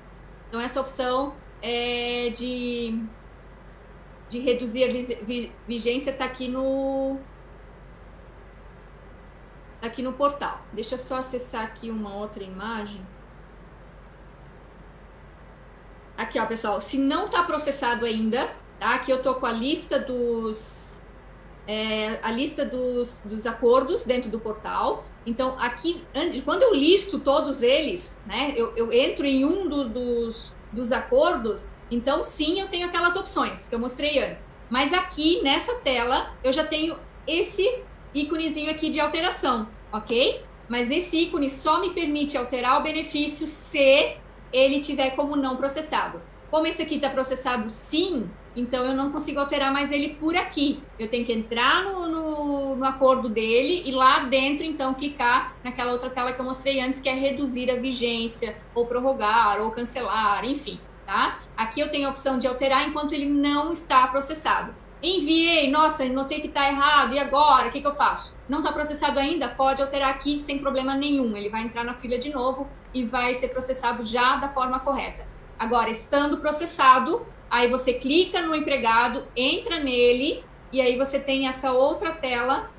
[0.49, 3.03] Então essa opção é, de,
[4.29, 7.19] de reduzir a vigência está aqui no,
[9.83, 10.65] aqui no portal.
[10.73, 13.05] Deixa eu só acessar aqui uma outra imagem.
[16.17, 18.95] Aqui, ó, pessoal, se não está processado ainda, tá?
[18.95, 21.01] Aqui eu tô com a lista dos
[21.67, 25.05] é, a lista dos, dos acordos dentro do portal.
[25.25, 26.05] Então, aqui,
[26.45, 31.69] quando eu listo todos eles, né, eu, eu entro em um do, dos, dos acordos,
[31.91, 34.53] então sim, eu tenho aquelas opções que eu mostrei antes.
[34.69, 40.43] Mas aqui, nessa tela, eu já tenho esse íconezinho aqui de alteração, ok?
[40.69, 44.17] Mas esse ícone só me permite alterar o benefício se
[44.53, 46.21] ele tiver como não processado.
[46.51, 50.83] Como esse aqui está processado sim, então eu não consigo alterar mais ele por aqui.
[50.99, 55.93] Eu tenho que entrar no, no, no, acordo dele e lá dentro, então, clicar naquela
[55.93, 60.45] outra tela que eu mostrei antes, que é reduzir a vigência, ou prorrogar, ou cancelar,
[60.45, 61.41] enfim, tá?
[61.57, 64.75] Aqui eu tenho a opção de alterar enquanto ele não está processado.
[65.03, 67.69] Enviei, nossa, notei que está errado, e agora?
[67.69, 68.37] O que, que eu faço?
[68.49, 69.49] Não está processado ainda?
[69.49, 71.37] Pode alterar aqui sem problema nenhum.
[71.37, 75.27] Ele vai entrar na fila de novo e vai ser processado já da forma correta.
[75.59, 81.73] Agora, estando processado, aí você clica no empregado, entra nele, e aí você tem essa
[81.73, 82.71] outra tela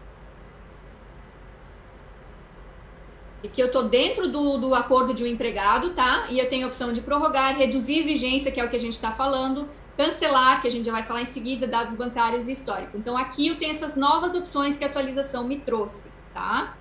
[3.44, 6.28] e que eu estou dentro do, do acordo de um empregado, tá?
[6.30, 8.94] E eu tenho a opção de prorrogar, reduzir vigência, que é o que a gente
[8.94, 12.98] está falando, cancelar, que a gente já vai falar em seguida, dados bancários e histórico.
[12.98, 16.76] Então, aqui eu tenho essas novas opções que a atualização me trouxe, tá?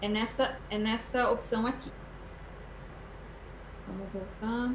[0.00, 1.90] É nessa, é nessa opção aqui.
[3.86, 4.74] Vamos voltar.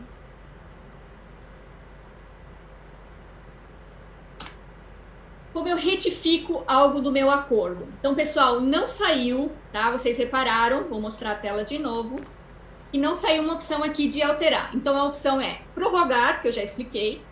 [5.53, 7.87] Como eu retifico algo do meu acordo.
[7.99, 9.91] Então, pessoal, não saiu, tá?
[9.91, 12.17] Vocês repararam, vou mostrar a tela de novo.
[12.91, 14.75] E não saiu uma opção aqui de alterar.
[14.75, 17.23] Então, a opção é prorrogar, que eu já expliquei,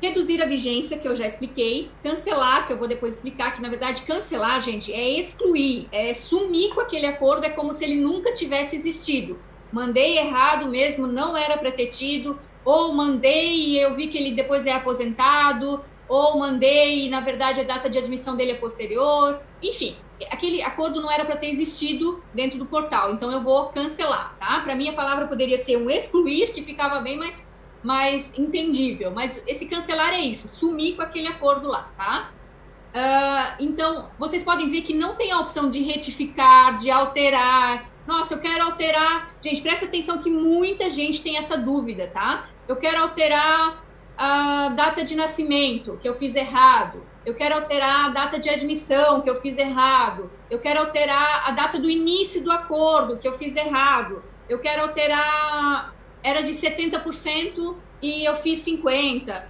[0.00, 3.68] reduzir a vigência, que eu já expliquei, cancelar, que eu vou depois explicar, que na
[3.68, 8.32] verdade cancelar, gente, é excluir, é sumir com aquele acordo, é como se ele nunca
[8.32, 9.38] tivesse existido.
[9.72, 14.32] Mandei errado mesmo, não era para ter tido, ou mandei e eu vi que ele
[14.32, 19.40] depois é aposentado, ou mandei e na verdade a data de admissão dele é posterior,
[19.62, 19.96] enfim,
[20.30, 24.60] aquele acordo não era para ter existido dentro do portal, então eu vou cancelar, tá?
[24.60, 27.48] Para mim a palavra poderia ser um excluir, que ficava bem mais
[27.82, 29.10] mais entendível.
[29.14, 32.30] Mas esse cancelar é isso, sumir com aquele acordo lá, tá?
[32.90, 37.88] Uh, então, vocês podem ver que não tem a opção de retificar, de alterar.
[38.06, 39.30] Nossa, eu quero alterar.
[39.40, 42.48] Gente, presta atenção que muita gente tem essa dúvida, tá?
[42.66, 43.84] Eu quero alterar
[44.16, 47.06] a data de nascimento, que eu fiz errado.
[47.24, 50.30] Eu quero alterar a data de admissão, que eu fiz errado.
[50.50, 54.22] Eu quero alterar a data do início do acordo, que eu fiz errado.
[54.48, 59.42] Eu quero alterar era de 70% e eu fiz 50%.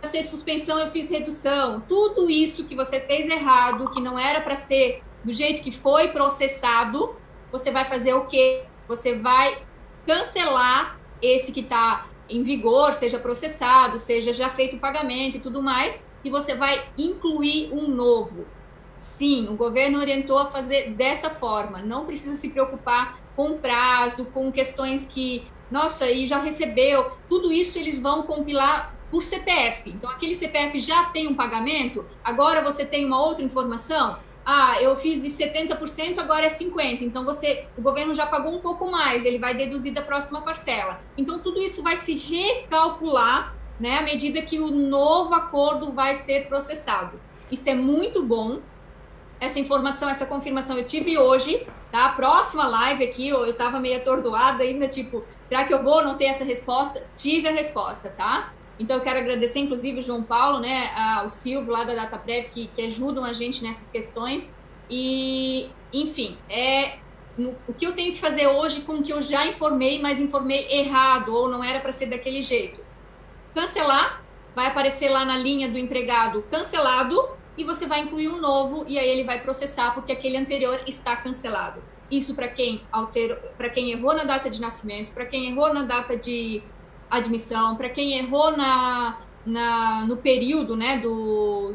[0.00, 1.80] Para ser suspensão, eu fiz redução.
[1.80, 6.08] Tudo isso que você fez errado, que não era para ser do jeito que foi
[6.08, 7.14] processado,
[7.52, 8.64] você vai fazer o quê?
[8.88, 9.62] Você vai
[10.04, 15.62] cancelar esse que está em vigor, seja processado, seja já feito o pagamento e tudo
[15.62, 18.46] mais, e você vai incluir um novo.
[18.96, 21.80] Sim, o governo orientou a fazer dessa forma.
[21.80, 27.12] Não precisa se preocupar com prazo, com questões que nossa, e já recebeu.
[27.28, 29.90] Tudo isso eles vão compilar por CPF.
[29.90, 34.18] Então, aquele CPF já tem um pagamento, agora você tem uma outra informação.
[34.44, 37.02] Ah, eu fiz de 70%, agora é 50%.
[37.02, 41.00] Então, você, o governo já pagou um pouco mais, ele vai deduzir da próxima parcela.
[41.16, 46.48] Então, tudo isso vai se recalcular né, à medida que o novo acordo vai ser
[46.48, 47.20] processado.
[47.50, 48.60] Isso é muito bom.
[49.42, 52.10] Essa informação, essa confirmação eu tive hoje, tá?
[52.10, 56.16] Próxima live aqui, eu, eu tava meio atordoada ainda, tipo, será que eu vou não
[56.16, 57.04] ter essa resposta?
[57.16, 58.54] Tive a resposta, tá?
[58.78, 62.46] Então, eu quero agradecer, inclusive, o João Paulo, né, a, o Silvio lá da DataPrev,
[62.46, 64.54] que, que ajudam a gente nessas questões.
[64.88, 66.98] E, enfim, é
[67.36, 70.20] no, o que eu tenho que fazer hoje com o que eu já informei, mas
[70.20, 72.80] informei errado, ou não era para ser daquele jeito.
[73.56, 74.22] Cancelar,
[74.54, 78.98] vai aparecer lá na linha do empregado cancelado, e você vai incluir um novo e
[78.98, 81.82] aí ele vai processar porque aquele anterior está cancelado.
[82.10, 85.82] Isso para quem alterou, para quem errou na data de nascimento, para quem errou na
[85.82, 86.62] data de
[87.10, 91.74] admissão, para quem errou na, na no período, né, do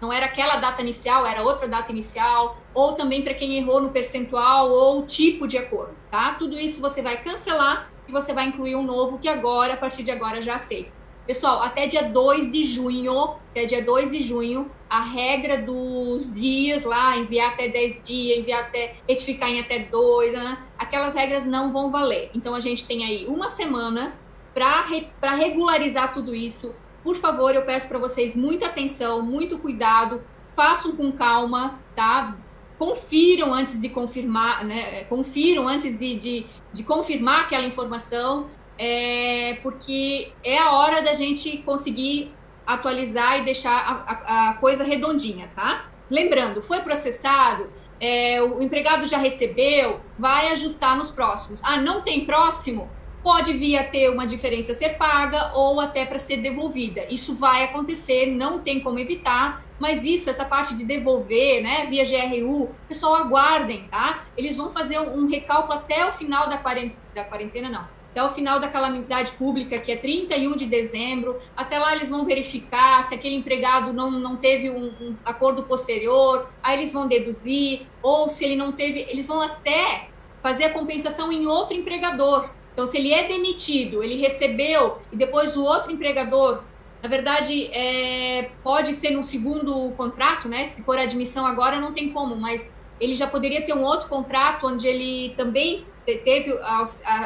[0.00, 3.90] não era aquela data inicial, era outra data inicial, ou também para quem errou no
[3.90, 6.34] percentual ou tipo de acordo, tá?
[6.34, 10.04] Tudo isso você vai cancelar e você vai incluir um novo que agora, a partir
[10.04, 10.97] de agora, já aceita.
[11.28, 16.84] Pessoal, até dia 2 de junho, até dia 2 de junho, a regra dos dias
[16.84, 20.66] lá, enviar até 10 dias, enviar até, retificar em até 2, né?
[20.78, 22.30] aquelas regras não vão valer.
[22.34, 24.18] Então, a gente tem aí uma semana
[24.54, 26.74] para re, regularizar tudo isso.
[27.04, 30.24] Por favor, eu peço para vocês muita atenção, muito cuidado,
[30.56, 32.38] façam com calma, tá?
[32.78, 35.04] Confiram antes de confirmar, né?
[35.04, 38.46] Confiram antes de, de, de confirmar aquela informação
[38.78, 42.32] é, porque é a hora da gente conseguir
[42.66, 45.86] atualizar e deixar a, a, coisa redondinha, tá?
[46.10, 51.60] Lembrando, foi processado, é, o empregado já recebeu, vai ajustar nos próximos.
[51.64, 52.88] Ah, não tem próximo?
[53.22, 57.06] Pode vir a ter uma diferença a ser paga ou até para ser devolvida.
[57.10, 62.04] Isso vai acontecer, não tem como evitar, mas isso, essa parte de devolver, né, via
[62.04, 64.24] GRU, pessoal, aguardem, tá?
[64.36, 67.88] Eles vão fazer um, um recálculo até o final da quarentena, da quarentena não,
[68.18, 71.38] até o final da calamidade pública, que é 31 de dezembro.
[71.56, 76.48] Até lá eles vão verificar se aquele empregado não, não teve um, um acordo posterior,
[76.60, 80.08] aí eles vão deduzir, ou se ele não teve, eles vão até
[80.42, 82.50] fazer a compensação em outro empregador.
[82.72, 86.64] Então, se ele é demitido, ele recebeu e depois o outro empregador,
[87.00, 90.66] na verdade, é, pode ser no segundo contrato, né?
[90.66, 94.66] Se for admissão agora, não tem como, mas ele já poderia ter um outro contrato
[94.66, 95.84] onde ele também
[96.24, 96.58] teve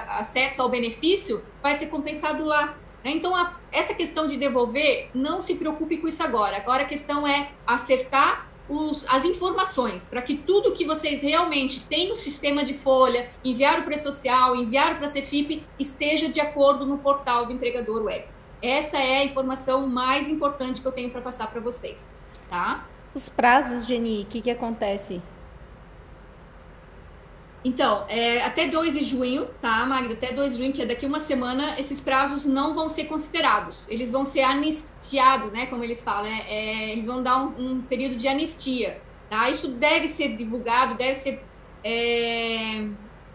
[0.09, 2.77] acesso ao benefício, vai ser compensado lá.
[3.05, 3.13] Né?
[3.13, 6.57] Então, a, essa questão de devolver, não se preocupe com isso agora.
[6.57, 12.09] Agora a questão é acertar os, as informações para que tudo que vocês realmente têm
[12.09, 16.87] no sistema de folha, enviaram para a social, enviaram para a Cefip, esteja de acordo
[16.87, 18.25] no portal do empregador web.
[18.63, 22.13] Essa é a informação mais importante que eu tenho para passar para vocês,
[22.49, 22.89] tá?
[23.15, 25.21] Os prazos, Geni, o que, que acontece?
[27.65, 30.15] Então, é, até 2 de junho, tá, Magda?
[30.15, 33.87] Até 2 de junho, que é daqui uma semana, esses prazos não vão ser considerados.
[33.89, 35.67] Eles vão ser anistiados, né?
[35.67, 36.27] Como eles falam.
[36.27, 39.01] É, é, eles vão dar um, um, período de anistia,
[39.31, 39.49] tá?
[39.49, 41.41] Isso deve ser divulgado, deve ser
[41.85, 42.85] é,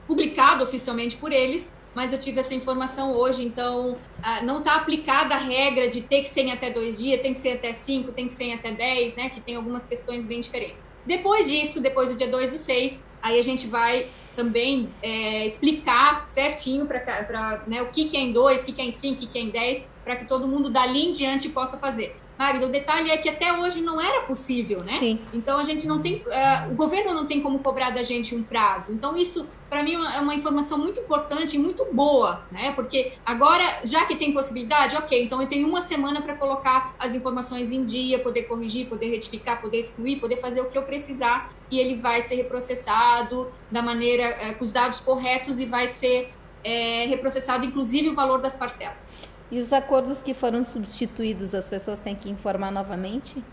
[0.05, 5.35] publicado oficialmente por eles, mas eu tive essa informação hoje, então ah, não está aplicada
[5.35, 8.11] a regra de ter que ser em até dois dias, tem que ser até cinco,
[8.11, 9.29] tem que ser em até dez, né?
[9.29, 10.83] Que tem algumas questões bem diferentes.
[11.07, 16.29] Depois disso, depois do dia 2 do 6, aí a gente vai também é, explicar
[16.29, 19.15] certinho para né, o que, que é em 2, o que, que é em 5,
[19.15, 22.15] o que, que é em 10, para que todo mundo dali em diante possa fazer.
[22.37, 24.93] Magda, o detalhe é que até hoje não era possível, né?
[24.99, 25.19] Sim.
[25.33, 28.43] Então a gente não tem, uh, o governo não tem como cobrar da gente um
[28.43, 28.91] prazo.
[28.91, 32.71] Então isso, para mim, é uma informação muito importante e muito boa, né?
[32.73, 37.15] Porque agora, já que tem possibilidade, ok, então eu tenho uma semana para colocar as
[37.15, 41.51] informações em dia, poder corrigir, poder retificar, poder excluir, poder fazer o que eu precisar
[41.71, 46.31] e ele vai ser reprocessado da maneira, uh, com os dados corretos e vai ser
[46.63, 49.26] é, reprocessado, inclusive o valor das parcelas.
[49.49, 53.43] E os acordos que foram substituídos, as pessoas têm que informar novamente?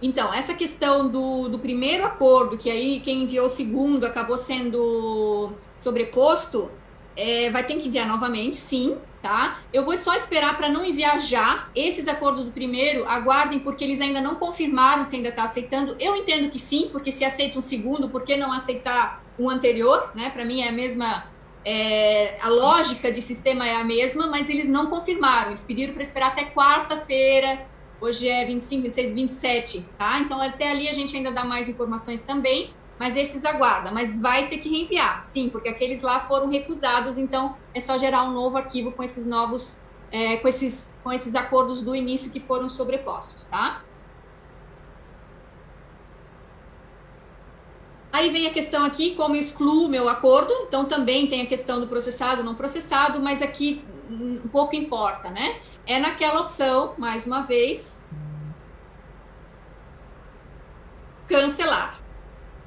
[0.00, 5.52] Então, essa questão do, do primeiro acordo, que aí quem enviou o segundo acabou sendo
[5.80, 6.70] sobreposto,
[7.16, 9.58] é, vai ter que enviar novamente, sim, tá?
[9.72, 11.68] Eu vou só esperar para não enviar já.
[11.74, 15.96] Esses acordos do primeiro, aguardem, porque eles ainda não confirmaram se ainda está aceitando.
[15.98, 20.12] Eu entendo que sim, porque se aceita um segundo, por que não aceitar o anterior,
[20.14, 20.30] né?
[20.30, 21.24] Para mim é a mesma
[21.68, 25.48] é, a lógica de sistema é a mesma, mas eles não confirmaram.
[25.48, 27.66] Eles pediram para esperar até quarta-feira.
[28.00, 30.20] Hoje é 25, 26, 27, tá?
[30.20, 33.90] Então até ali a gente ainda dá mais informações também, mas esses aguarda.
[33.90, 38.22] Mas vai ter que reenviar, sim, porque aqueles lá foram recusados, então é só gerar
[38.22, 39.80] um novo arquivo com esses novos,
[40.12, 43.82] é, com, esses, com esses acordos do início que foram sobrepostos, tá?
[48.16, 51.86] Aí vem a questão aqui, como excluo meu acordo, então também tem a questão do
[51.86, 53.84] processado, não processado, mas aqui
[54.50, 55.60] pouco importa, né?
[55.86, 58.06] É naquela opção, mais uma vez,
[61.28, 62.00] cancelar.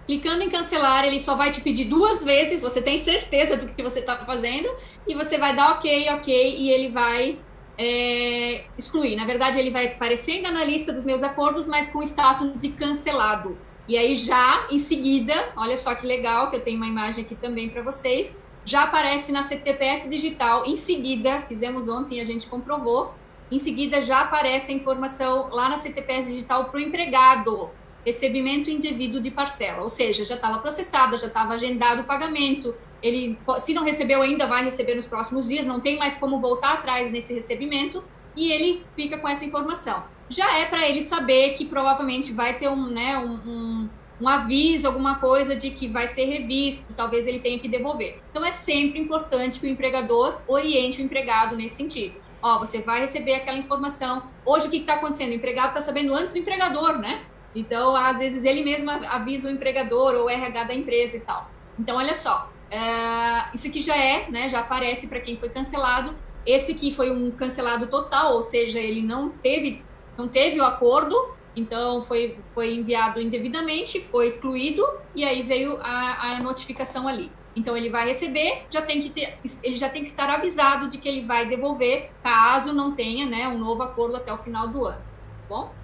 [0.05, 3.81] Clicando em cancelar, ele só vai te pedir duas vezes, você tem certeza do que
[3.81, 4.69] você está fazendo,
[5.07, 7.39] e você vai dar ok, ok, e ele vai
[7.75, 9.15] é, excluir.
[9.15, 12.69] Na verdade, ele vai aparecer ainda na lista dos meus acordos, mas com status de
[12.69, 13.57] cancelado.
[13.89, 17.33] E aí já em seguida, olha só que legal, que eu tenho uma imagem aqui
[17.33, 20.63] também para vocês, já aparece na CTPS digital.
[20.67, 23.11] Em seguida, fizemos ontem e a gente comprovou.
[23.51, 27.71] Em seguida já aparece a informação lá na CTPS digital para o empregado,
[28.05, 32.75] recebimento indevido de parcela, ou seja, já estava processada, já estava agendado o pagamento.
[33.01, 35.65] Ele, se não recebeu ainda, vai receber nos próximos dias.
[35.65, 38.03] Não tem mais como voltar atrás nesse recebimento
[38.39, 42.69] e ele fica com essa informação já é para ele saber que provavelmente vai ter
[42.69, 43.89] um, né, um, um,
[44.21, 48.21] um, aviso, alguma coisa de que vai ser revisto, talvez ele tenha que devolver.
[48.29, 52.21] Então é sempre importante que o empregador oriente o empregado nesse sentido.
[52.41, 54.23] Ó, você vai receber aquela informação.
[54.45, 55.31] Hoje o que está acontecendo?
[55.31, 57.23] O empregado está sabendo antes do empregador, né?
[57.53, 61.49] Então, às vezes, ele mesmo avisa o empregador ou o RH da empresa e tal.
[61.77, 64.47] Então, olha só, é, isso aqui já é, né?
[64.47, 66.15] Já aparece para quem foi cancelado.
[66.49, 69.85] Esse aqui foi um cancelado total, ou seja, ele não teve
[70.17, 71.15] não teve o acordo,
[71.55, 74.83] então foi, foi enviado indevidamente, foi excluído
[75.15, 77.31] e aí veio a, a notificação ali.
[77.55, 80.97] Então ele vai receber, já tem que ter, ele já tem que estar avisado de
[80.97, 84.85] que ele vai devolver, caso não tenha, né, um novo acordo até o final do
[84.85, 85.01] ano.
[85.47, 85.79] Tá bom?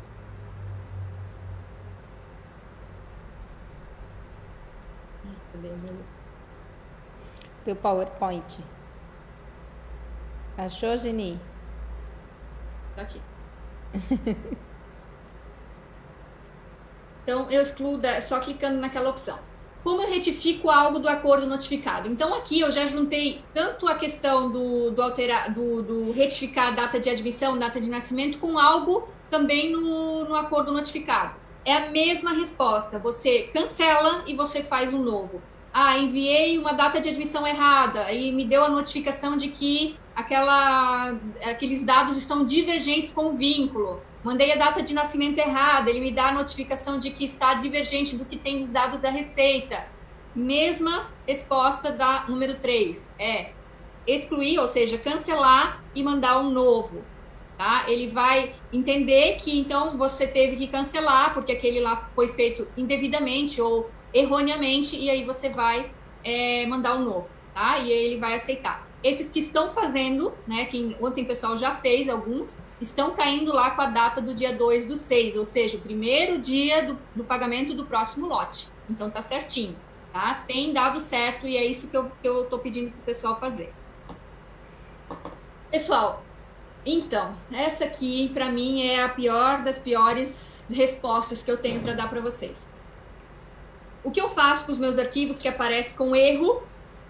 [7.63, 8.74] Teu PowerPoint.
[10.57, 11.39] Achou, Geni?
[12.95, 13.21] Aqui.
[17.23, 19.37] então, eu excluo da, só clicando naquela opção.
[19.83, 22.07] Como eu retifico algo do acordo notificado?
[22.07, 26.71] Então, aqui eu já juntei tanto a questão do, do, alterar, do, do retificar a
[26.71, 31.35] data de admissão, data de nascimento, com algo também no, no acordo notificado.
[31.65, 32.97] É a mesma resposta.
[32.99, 35.41] Você cancela e você faz um novo.
[35.73, 41.17] Ah, enviei uma data de admissão errada e me deu a notificação de que aquela,
[41.43, 44.01] aqueles dados estão divergentes com o vínculo.
[44.23, 48.15] Mandei a data de nascimento errada, ele me dá a notificação de que está divergente
[48.15, 49.85] do que tem nos dados da Receita.
[50.33, 53.51] Mesma resposta da número 3, é
[54.07, 57.03] excluir, ou seja, cancelar e mandar um novo.
[57.57, 57.85] Tá?
[57.87, 63.61] Ele vai entender que então você teve que cancelar porque aquele lá foi feito indevidamente
[63.61, 65.89] ou erroneamente e aí você vai
[66.23, 67.77] é, mandar um novo, tá?
[67.77, 68.84] E ele vai aceitar.
[69.05, 73.69] Esses que estão fazendo, né, que ontem o pessoal já fez alguns, estão caindo lá
[73.69, 77.23] com a data do dia 2 do 6, ou seja, o primeiro dia do, do
[77.23, 78.67] pagamento do próximo lote.
[78.89, 79.77] Então tá certinho,
[80.11, 80.43] tá?
[80.47, 83.71] Tem dado certo e é isso que eu, que eu tô pedindo pro pessoal fazer.
[85.69, 86.25] Pessoal,
[86.83, 91.93] então, essa aqui para mim é a pior das piores respostas que eu tenho para
[91.93, 92.67] dar para vocês.
[94.03, 96.63] O que eu faço com os meus arquivos que aparece com erro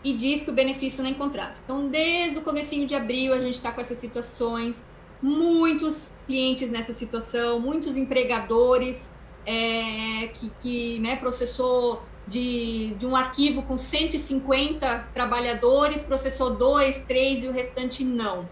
[0.06, 1.60] e diz que o benefício não é encontrado.
[1.64, 4.86] Então, desde o comecinho de abril, a gente está com essas situações,
[5.20, 9.12] muitos clientes nessa situação, muitos empregadores
[9.48, 17.44] é, que, que né, processou de, de um arquivo com 150 trabalhadores, processou dois, três
[17.44, 18.48] e o restante não.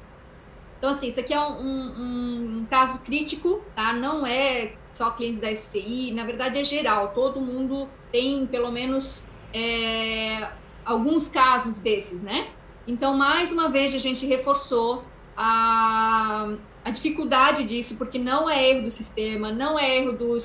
[0.79, 3.93] Então, assim, isso aqui é um, um, um caso crítico, tá?
[3.93, 9.23] Não é só clientes da SCI, na verdade é geral, todo mundo tem pelo menos
[9.53, 10.51] é,
[10.86, 12.47] alguns casos desses, né?
[12.88, 15.03] Então, mais uma vez, a gente reforçou
[15.38, 16.53] a,
[16.84, 20.38] a dificuldade disso, porque não é erro do sistema, não é erro do,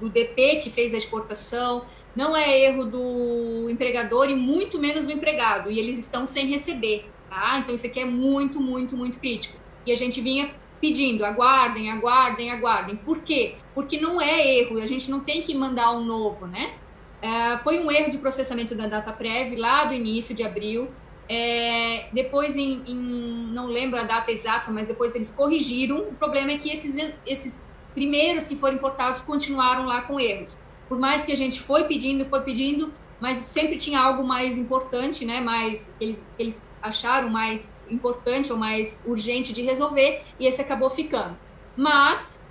[0.00, 1.84] do DP que fez a exportação,
[2.16, 7.10] não é erro do empregador e muito menos do empregado, e eles estão sem receber,
[7.28, 7.58] tá?
[7.58, 9.60] Então, isso aqui é muito, muito, muito crítico.
[9.84, 12.96] E a gente vinha pedindo, aguardem, aguardem, aguardem.
[12.96, 13.54] Por quê?
[13.74, 16.74] Porque não é erro, a gente não tem que mandar um novo, né?
[17.22, 20.90] É, foi um erro de processamento da data prévia lá do início de abril.
[21.28, 26.00] É, depois, em, em, não lembro a data exata, mas depois eles corrigiram.
[26.00, 27.64] O problema é que esses, esses
[27.94, 30.58] primeiros que foram importados continuaram lá com erros.
[30.88, 35.24] Por mais que a gente foi pedindo, foi pedindo, mas sempre tinha algo mais importante,
[35.24, 35.40] né?
[35.40, 41.38] Mais eles, eles acharam mais importante ou mais urgente de resolver e esse acabou ficando.
[41.76, 42.42] Mas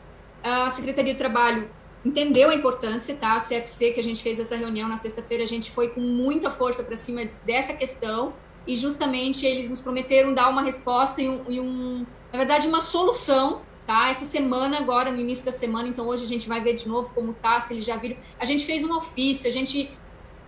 [0.42, 1.70] a Secretaria do Trabalho
[2.04, 3.36] entendeu a importância, tá?
[3.36, 6.50] A CFC, que a gente fez essa reunião na sexta-feira, a gente foi com muita
[6.50, 8.34] força para cima dessa questão
[8.66, 12.82] e justamente eles nos prometeram dar uma resposta e um, e um, na verdade, uma
[12.82, 14.10] solução, tá?
[14.10, 17.14] Essa semana agora, no início da semana, então hoje a gente vai ver de novo
[17.14, 18.18] como tá, se eles já viram.
[18.40, 19.92] A gente fez um ofício, a gente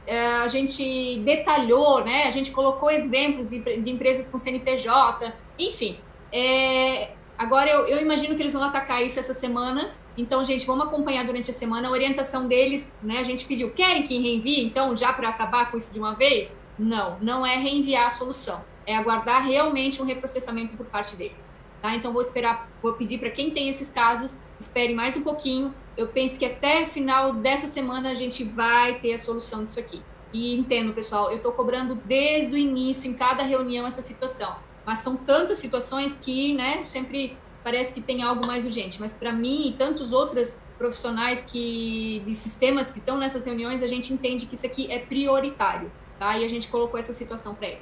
[0.05, 2.23] é, a gente detalhou, né?
[2.23, 5.97] A gente colocou exemplos de, de empresas com CNPJ, enfim.
[6.31, 10.85] É, agora eu, eu imagino que eles vão atacar isso essa semana então, gente, vamos
[10.85, 13.17] acompanhar durante a semana a orientação deles, né?
[13.17, 16.55] A gente pediu, querem que reenvie, então, já para acabar com isso de uma vez?
[16.77, 18.63] Não, não é reenviar a solução.
[18.85, 21.51] É aguardar realmente um reprocessamento por parte deles.
[21.81, 21.95] Tá?
[21.95, 25.73] Então, vou esperar, vou pedir para quem tem esses casos, espere mais um pouquinho.
[25.97, 30.01] Eu penso que até final dessa semana a gente vai ter a solução disso aqui.
[30.31, 34.55] E entendo, pessoal, eu estou cobrando desde o início, em cada reunião, essa situação.
[34.85, 39.31] Mas são tantas situações que, né, sempre parece que tem algo mais urgente, mas para
[39.31, 44.45] mim e tantos outros profissionais que de sistemas que estão nessas reuniões, a gente entende
[44.45, 46.37] que isso aqui é prioritário, tá?
[46.37, 47.81] E a gente colocou essa situação para ele.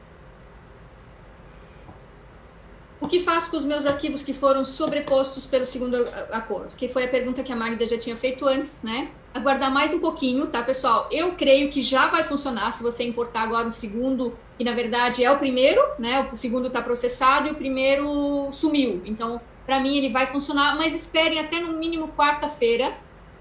[3.01, 5.97] O que faço com os meus arquivos que foram sobrepostos pelo segundo
[6.32, 6.75] acordo?
[6.75, 9.09] Que foi a pergunta que a Magda já tinha feito antes, né?
[9.34, 11.09] Aguardar mais um pouquinho, tá, pessoal?
[11.11, 15.23] Eu creio que já vai funcionar se você importar agora o segundo, que na verdade
[15.23, 16.29] é o primeiro, né?
[16.32, 19.01] O segundo está processado e o primeiro sumiu.
[19.03, 19.41] Então,
[19.72, 22.93] para mim ele vai funcionar, mas esperem até no mínimo quarta-feira,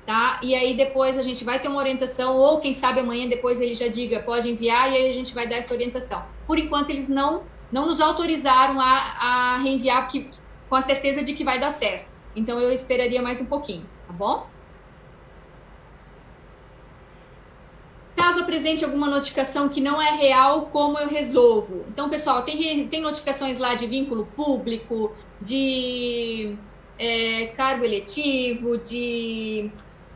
[0.07, 0.39] tá?
[0.41, 3.75] E aí depois a gente vai ter uma orientação, ou quem sabe amanhã depois ele
[3.75, 6.25] já diga, pode enviar, e aí a gente vai dar essa orientação.
[6.47, 10.31] Por enquanto eles não, não nos autorizaram a, a reenviar que,
[10.69, 12.07] com a certeza de que vai dar certo.
[12.37, 14.47] Então eu esperaria mais um pouquinho, tá bom?
[18.15, 21.87] Caso apresente alguma notificação que não é real, como eu resolvo?
[21.89, 26.57] Então, pessoal, tem, tem notificações lá de vínculo público, de
[26.99, 29.71] é, cargo eletivo, de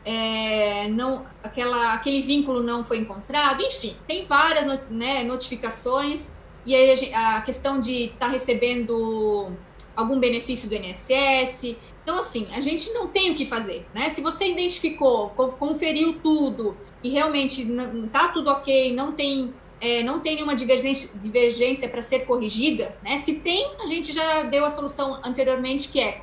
[0.05, 6.33] é, não, aquela, aquele vínculo não foi encontrado, enfim, tem várias né, notificações.
[6.65, 9.51] E aí a, a questão de estar tá recebendo
[9.95, 11.75] algum benefício do INSS.
[12.03, 14.09] Então, assim, a gente não tem o que fazer, né?
[14.09, 17.63] Se você identificou, conferiu tudo e realmente
[18.05, 23.17] está tudo ok, não tem, é, não tem nenhuma divergência, divergência para ser corrigida, né?
[23.17, 26.19] Se tem, a gente já deu a solução anteriormente, que é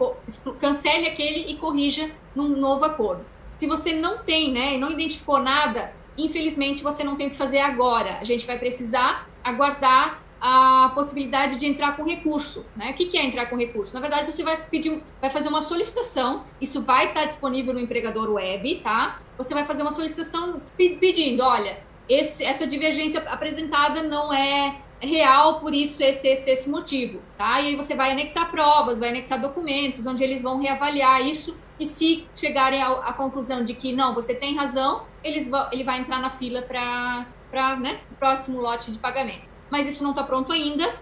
[0.58, 3.24] cancele aquele e corrija num novo acordo.
[3.58, 7.60] Se você não tem, né, não identificou nada, infelizmente você não tem o que fazer
[7.60, 8.18] agora.
[8.20, 12.66] A gente vai precisar aguardar a possibilidade de entrar com recurso.
[12.74, 12.90] Né?
[12.90, 13.94] O que, é entrar com recurso?
[13.94, 18.28] Na verdade, você vai pedir, vai fazer uma solicitação, isso vai estar disponível no empregador
[18.28, 19.20] web, tá?
[19.38, 21.78] Você vai fazer uma solicitação pedindo, olha,
[22.12, 27.60] esse, essa divergência apresentada não é real, por isso esse, esse, esse motivo, tá?
[27.60, 31.86] E aí você vai anexar provas, vai anexar documentos, onde eles vão reavaliar isso, e
[31.86, 36.20] se chegarem à, conclusão de que não, você tem razão, eles vão, ele vai entrar
[36.20, 40.94] na fila para né, o próximo lote de pagamento mas isso não está pronto ainda.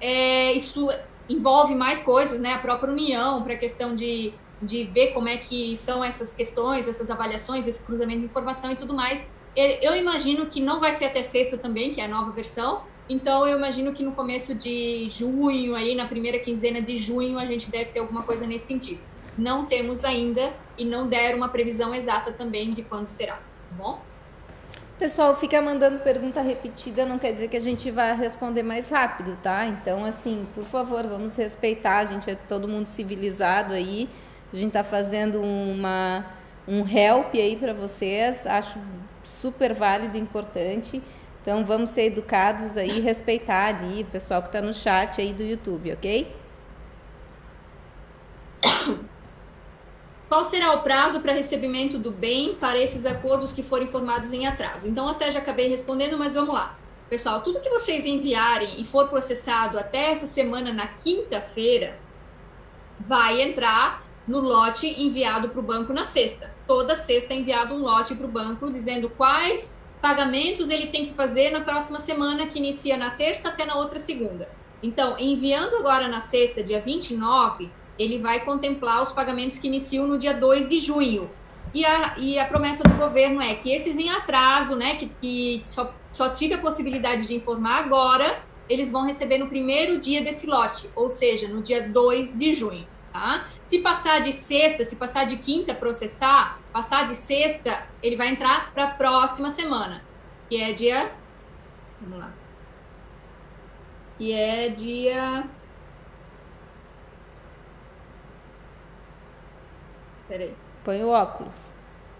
[0.00, 0.88] é, isso
[1.28, 2.54] envolve mais coisas, né?
[2.54, 6.88] A própria União, para a questão de, de ver como é que são essas questões,
[6.88, 9.28] essas avaliações, esse cruzamento de informação e tudo mais.
[9.54, 12.82] Eu imagino que não vai ser até sexta também, que é a nova versão.
[13.08, 17.44] Então, eu imagino que no começo de junho, aí na primeira quinzena de junho, a
[17.44, 19.00] gente deve ter alguma coisa nesse sentido.
[19.36, 24.00] Não temos ainda e não deram uma previsão exata também de quando será, tá bom?
[24.98, 29.36] Pessoal, fica mandando pergunta repetida, não quer dizer que a gente vai responder mais rápido,
[29.42, 29.66] tá?
[29.66, 34.08] Então, assim, por favor, vamos respeitar, a gente é todo mundo civilizado aí.
[34.52, 36.24] A gente tá fazendo uma
[36.68, 38.78] um help aí para vocês, acho
[39.22, 41.02] super válido e importante.
[41.42, 45.42] Então, vamos ser educados aí, respeitar ali o pessoal que está no chat aí do
[45.42, 46.34] YouTube, ok?
[50.28, 54.46] Qual será o prazo para recebimento do bem para esses acordos que forem informados em
[54.46, 54.86] atraso?
[54.86, 56.78] Então, até já acabei respondendo, mas vamos lá.
[57.10, 61.98] Pessoal, tudo que vocês enviarem e for processado até essa semana, na quinta-feira,
[63.00, 66.54] vai entrar no lote enviado para o banco na sexta.
[66.66, 71.12] Toda sexta é enviado um lote para o banco dizendo quais pagamentos ele tem que
[71.12, 74.48] fazer na próxima semana, que inicia na terça até na outra segunda.
[74.82, 80.18] Então, enviando agora na sexta, dia 29, ele vai contemplar os pagamentos que iniciam no
[80.18, 81.30] dia 2 de junho.
[81.72, 85.60] E a, e a promessa do governo é que esses em atraso, né, que, que
[85.64, 90.46] só, só tive a possibilidade de informar agora, eles vão receber no primeiro dia desse
[90.46, 92.86] lote, ou seja, no dia 2 de junho.
[93.12, 93.46] Tá?
[93.68, 98.72] Se passar de sexta, se passar de quinta processar, passar de sexta, ele vai entrar
[98.72, 100.02] para a próxima semana,
[100.48, 101.12] que é dia.
[102.00, 102.32] Vamos lá.
[104.18, 105.44] Que é dia
[110.32, 110.56] Peraí.
[110.82, 111.74] Põe o óculos.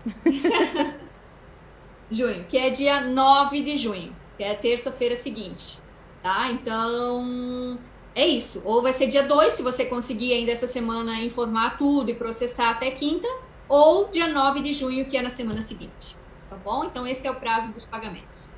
[2.11, 5.79] junho, que é dia 9 de junho, que é terça-feira seguinte.
[6.23, 6.51] Tá?
[6.51, 7.79] Então,
[8.15, 8.63] é isso.
[8.65, 12.71] Ou vai ser dia 2, se você conseguir ainda essa semana informar tudo e processar
[12.71, 13.29] até quinta,
[13.69, 16.17] ou dia 9 de junho, que é na semana seguinte.
[16.51, 16.85] Tá bom?
[16.85, 18.49] Então, esse é o prazo dos pagamentos.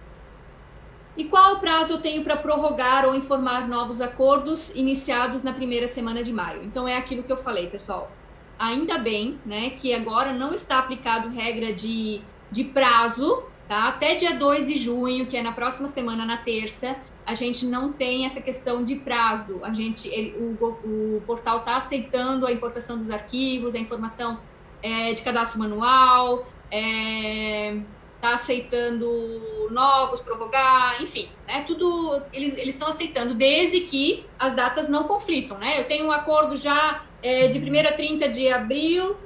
[1.16, 5.86] E qual o prazo eu tenho para prorrogar ou informar novos acordos iniciados na primeira
[5.86, 6.64] semana de maio?
[6.64, 8.10] Então, é aquilo que eu falei, pessoal
[8.58, 13.88] ainda bem, né, que agora não está aplicado regra de, de prazo, tá?
[13.88, 16.96] Até dia 2 de junho, que é na próxima semana, na terça,
[17.26, 19.60] a gente não tem essa questão de prazo.
[19.62, 24.38] A gente, ele, o, o portal está aceitando a importação dos arquivos, a informação
[24.82, 27.78] é, de cadastro manual, é,
[28.16, 29.06] está aceitando
[29.70, 31.64] novos, prorrogar, enfim, né?
[31.66, 35.80] Tudo eles estão aceitando, desde que as datas não conflitam, né?
[35.80, 39.16] Eu tenho um acordo já é, de 1 a 30 de abril,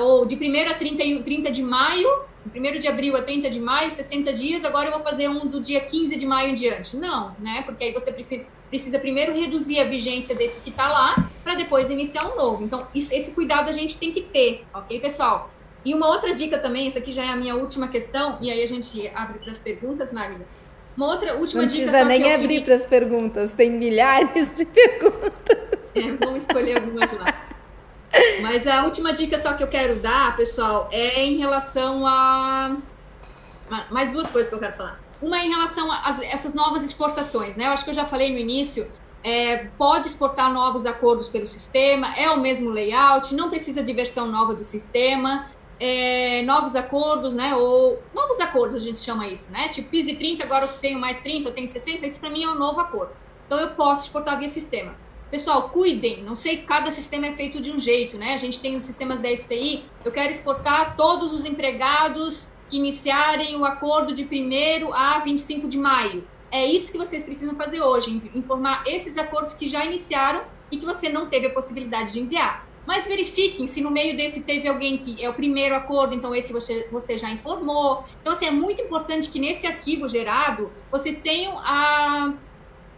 [0.00, 3.60] ou de 1 a 30, 30 de maio, de 1 de abril a 30 de
[3.60, 6.96] maio, 60 dias, agora eu vou fazer um do dia 15 de maio em diante.
[6.96, 7.62] Não, né?
[7.62, 11.90] Porque aí você precisa, precisa primeiro reduzir a vigência desse que está lá, para depois
[11.90, 12.64] iniciar um novo.
[12.64, 15.50] Então, isso, esse cuidado a gente tem que ter, ok, pessoal?
[15.84, 18.62] E uma outra dica também, essa aqui já é a minha última questão, e aí
[18.62, 20.46] a gente abre para as perguntas, Magda.
[20.96, 21.84] Uma outra última Não dica.
[21.84, 22.64] Não precisa nem abrir queria...
[22.64, 25.32] para as perguntas, tem milhares de perguntas.
[25.94, 27.47] É, vamos escolher algumas lá.
[28.40, 32.76] Mas a última dica só que eu quero dar, pessoal, é em relação a.
[33.90, 35.00] Mais duas coisas que eu quero falar.
[35.20, 37.66] Uma é em relação a essas novas exportações, né?
[37.66, 38.90] Eu acho que eu já falei no início.
[39.22, 44.28] É, pode exportar novos acordos pelo sistema, é o mesmo layout, não precisa de versão
[44.28, 45.48] nova do sistema
[45.80, 47.54] é, novos acordos, né?
[47.54, 49.68] Ou novos acordos a gente chama isso, né?
[49.68, 52.44] Tipo, fiz de 30, agora eu tenho mais 30, eu tenho 60, isso para mim
[52.44, 53.12] é um novo acordo.
[53.46, 54.94] Então eu posso exportar via sistema.
[55.30, 58.32] Pessoal, cuidem, não sei, cada sistema é feito de um jeito, né?
[58.32, 63.54] A gente tem os sistemas da SCI, eu quero exportar todos os empregados que iniciarem
[63.56, 66.26] o acordo de 1 a 25 de maio.
[66.50, 70.86] É isso que vocês precisam fazer hoje, informar esses acordos que já iniciaram e que
[70.86, 72.66] você não teve a possibilidade de enviar.
[72.86, 76.54] Mas verifiquem se no meio desse teve alguém que é o primeiro acordo, então esse
[76.54, 78.02] você, você já informou.
[78.22, 82.32] Então, assim, é muito importante que nesse arquivo gerado vocês tenham a,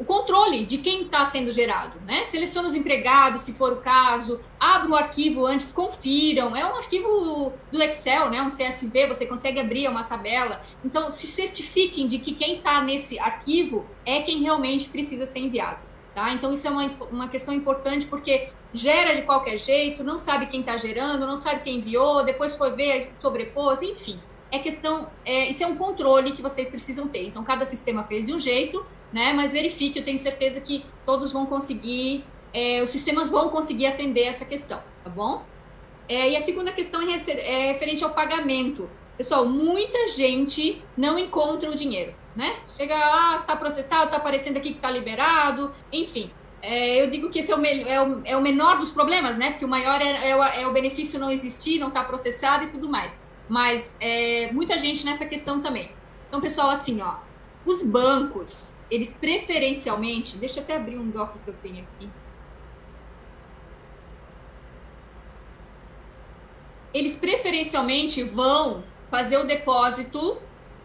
[0.00, 2.24] o controle de quem está sendo gerado, né?
[2.24, 6.56] Selecione os empregados, se for o caso, abra o arquivo antes, confiram.
[6.56, 8.40] É um arquivo do Excel, né?
[8.40, 10.62] Um CSV, você consegue abrir uma tabela.
[10.82, 15.80] Então, se certifiquem de que quem está nesse arquivo é quem realmente precisa ser enviado.
[16.14, 16.32] Tá?
[16.32, 20.60] Então, isso é uma, uma questão importante, porque gera de qualquer jeito, não sabe quem
[20.60, 24.18] está gerando, não sabe quem enviou, depois foi ver, sobrepôs, enfim.
[24.50, 27.26] É questão, é, isso é um controle que vocês precisam ter.
[27.26, 29.32] Então, cada sistema fez de um jeito, né?
[29.32, 34.24] Mas verifique, eu tenho certeza que todos vão conseguir, é, os sistemas vão conseguir atender
[34.24, 35.42] essa questão, tá bom?
[36.08, 38.90] É, e a segunda questão é, é referente ao pagamento.
[39.16, 42.56] Pessoal, muita gente não encontra o dinheiro né?
[42.76, 46.30] Chega lá, tá processado, tá aparecendo aqui que tá liberado, enfim.
[46.62, 49.50] é, eu digo que esse é o, é, o, é o, menor dos problemas, né?
[49.50, 52.66] Porque o maior é, é, o, é o, benefício não existir, não tá processado e
[52.68, 53.18] tudo mais.
[53.48, 55.90] Mas é, muita gente nessa questão também.
[56.28, 57.16] Então, pessoal, assim, ó,
[57.64, 62.10] os bancos, eles preferencialmente, deixa eu até abrir um doc que eu tenho aqui.
[66.92, 70.38] Eles preferencialmente vão fazer o depósito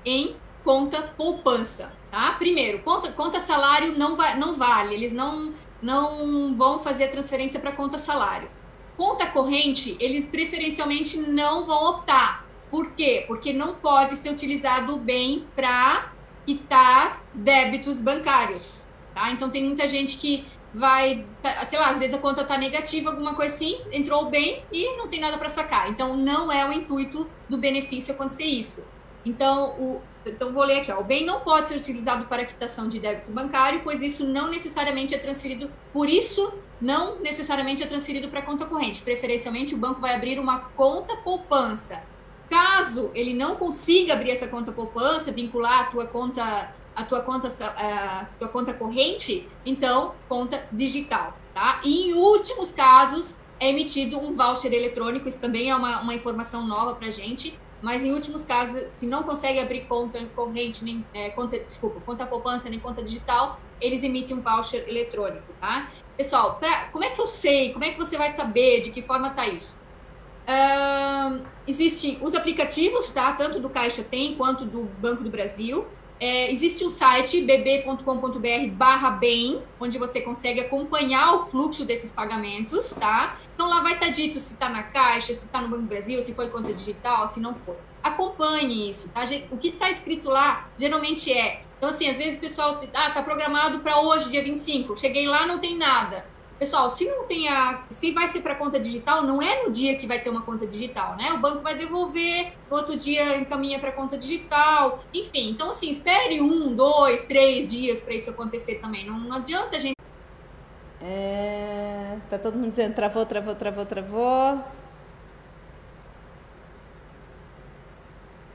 [0.06, 2.32] em conta poupança, tá?
[2.34, 5.52] Primeiro, conta, conta salário não, vai, não vale, eles não,
[5.82, 8.50] não vão fazer a transferência para conta salário.
[8.96, 12.46] Conta corrente, eles preferencialmente não vão optar.
[12.70, 13.24] Por quê?
[13.28, 16.15] Porque não pode ser utilizado o bem para
[16.46, 19.32] quitar débitos bancários, tá?
[19.32, 23.10] Então tem muita gente que vai, tá, sei lá, às vezes a conta está negativa,
[23.10, 25.90] alguma coisa assim, entrou bem e não tem nada para sacar.
[25.90, 28.86] Então não é o intuito do benefício acontecer isso.
[29.26, 30.92] Então, o, então, vou ler aqui.
[30.92, 31.00] Ó.
[31.00, 35.14] O bem não pode ser utilizado para quitação de débito bancário, pois isso não necessariamente
[35.14, 35.72] é transferido.
[35.94, 39.02] Por isso, não necessariamente é transferido para conta corrente.
[39.02, 42.04] Preferencialmente, o banco vai abrir uma conta poupança.
[42.50, 47.48] Caso ele não consiga abrir essa conta poupança, vincular a tua conta, a tua conta,
[47.48, 51.82] a tua conta corrente, então conta digital, tá?
[51.84, 55.28] E em últimos casos é emitido um voucher eletrônico.
[55.28, 59.22] Isso também é uma, uma informação nova para gente mas em últimos casos, se não
[59.22, 64.38] consegue abrir conta corrente, nem é, conta, desculpa, conta poupança, nem conta digital, eles emitem
[64.38, 65.92] um voucher eletrônico, tá?
[66.18, 69.04] Pessoal, pra, como é que eu sei, como é que você vai saber de que
[69.04, 69.78] forma tá isso?
[70.48, 73.34] Uh, existem os aplicativos, tá?
[73.34, 75.88] Tanto do Caixa Tem quanto do Banco do Brasil.
[76.18, 82.92] É, existe um site bb.com.br barra bem, onde você consegue acompanhar o fluxo desses pagamentos,
[82.92, 83.38] tá?
[83.54, 85.90] Então lá vai estar tá dito se está na Caixa, se está no Banco do
[85.90, 87.76] Brasil, se foi conta digital, se não for.
[88.02, 89.26] Acompanhe isso, tá?
[89.52, 91.64] O que está escrito lá geralmente é.
[91.78, 94.96] Então, assim, às vezes o pessoal, ah, tá programado para hoje, dia 25.
[94.96, 96.26] Cheguei lá, não tem nada.
[96.58, 99.98] Pessoal, se não tem a, se vai ser para conta digital, não é no dia
[99.98, 101.34] que vai ter uma conta digital, né?
[101.34, 105.50] O banco vai devolver, no outro dia encaminha para conta digital, enfim.
[105.50, 109.06] Então, assim, espere um, dois, três dias para isso acontecer também.
[109.06, 109.96] Não, não adianta a gente.
[111.02, 114.64] É, tá todo mundo dizendo travou, travou, travou, travou.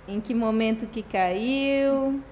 [0.09, 2.23] Em que momento que caiu?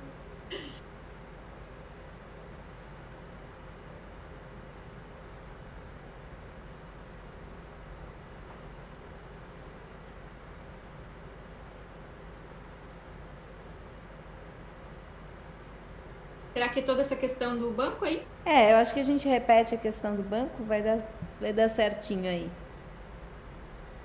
[16.59, 18.21] Será que é toda essa questão do banco aí?
[18.45, 20.99] É, eu acho que a gente repete a questão do banco, vai dar,
[21.41, 22.51] vai dar certinho aí.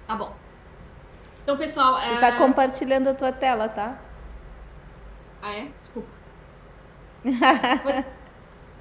[0.06, 0.36] Tá bom.
[1.42, 2.00] Então, pessoal.
[2.00, 2.38] Você está é...
[2.38, 4.00] compartilhando a tua tela, tá?
[5.42, 5.68] Ah, é?
[5.82, 6.10] Desculpa.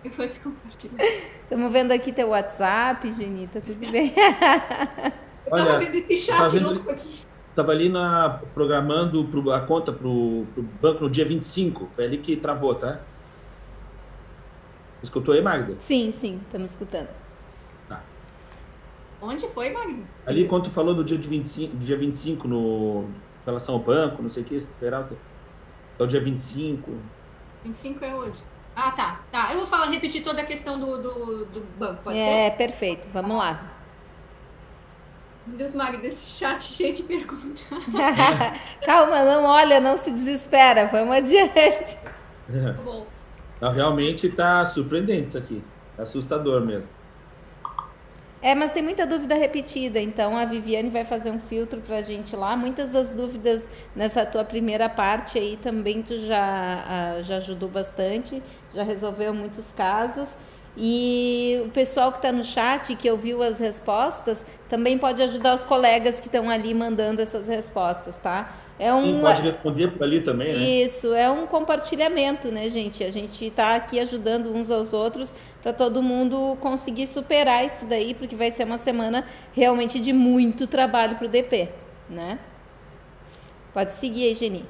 [0.05, 1.07] eu vou descompartilhar.
[1.45, 4.12] Estamos vendo aqui teu WhatsApp, Genita, tudo bem?
[5.47, 7.25] eu tava vendo esse chat louco aqui.
[7.49, 10.47] Estava ali na, programando pro, a conta para o
[10.79, 11.89] banco no dia 25.
[11.95, 13.01] Foi ali que travou, tá?
[15.03, 15.75] Escutou aí, Magda?
[15.79, 17.09] Sim, sim, estamos escutando.
[17.89, 18.03] Tá.
[19.21, 20.03] Onde foi, Magda?
[20.25, 23.05] Ali, quando tu falou do dia, de 25, do dia 25 no,
[23.43, 25.17] em relação ao banco, não sei o que, Peralta.
[25.99, 26.91] É o dia 25.
[27.65, 28.45] 25 é hoje.
[28.75, 29.21] Ah, tá.
[29.31, 29.53] Tá.
[29.53, 32.31] Eu vou falar, repetir toda a questão do, do, do banco, pode é, ser?
[32.31, 33.09] É, perfeito.
[33.13, 33.73] Vamos lá.
[35.47, 37.67] Meu Deus, Magda, esse chat cheio de perguntas.
[38.87, 40.87] Calma, não olha, não se desespera.
[40.87, 41.97] Vamos adiante.
[41.97, 43.07] Tá bom.
[43.63, 45.63] Não, realmente está surpreendente isso aqui.
[45.97, 46.91] É assustador mesmo.
[48.43, 52.03] É, mas tem muita dúvida repetida, então a Viviane vai fazer um filtro para a
[52.03, 52.57] gente lá.
[52.57, 58.43] Muitas das dúvidas nessa tua primeira parte aí também tu já, já ajudou bastante,
[58.75, 60.37] já resolveu muitos casos.
[60.77, 65.65] E o pessoal que está no chat, que ouviu as respostas, também pode ajudar os
[65.65, 68.57] colegas que estão ali mandando essas respostas, tá?
[68.83, 70.59] É um, Sim, pode responder por ali também, né?
[70.59, 73.05] Isso, é um compartilhamento, né, gente?
[73.05, 78.12] A gente está aqui ajudando uns aos outros para todo mundo conseguir superar isso daí,
[78.12, 81.68] porque vai ser uma semana realmente de muito trabalho para o DP,
[82.11, 82.41] né?
[83.72, 84.64] Pode seguir aí, Geni.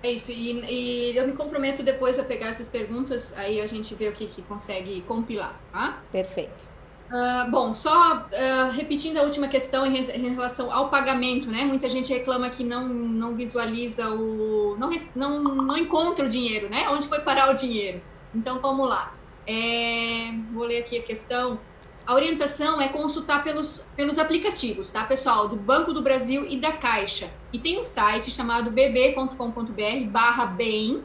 [0.00, 3.96] É isso, e, e, eu me comprometo depois a pegar essas perguntas, aí a gente
[3.96, 6.04] vê o que, que consegue compilar, tá?
[6.12, 6.73] Perfeito.
[7.10, 11.62] Uh, bom, só uh, repetindo a última questão em, em, relação ao pagamento, né?
[11.64, 14.76] Muita gente reclama que não, não visualiza o.
[14.78, 16.88] Não, não, não encontra o dinheiro, né?
[16.88, 18.02] Onde foi parar o dinheiro?
[18.34, 19.14] Então vamos lá.
[19.46, 21.60] É, vou ler aqui a questão.
[22.06, 25.48] A orientação é consultar pelos, pelos aplicativos, tá, pessoal?
[25.48, 27.30] Do Banco do Brasil e da Caixa.
[27.52, 31.02] E tem um site chamado bb.com.br barra bem,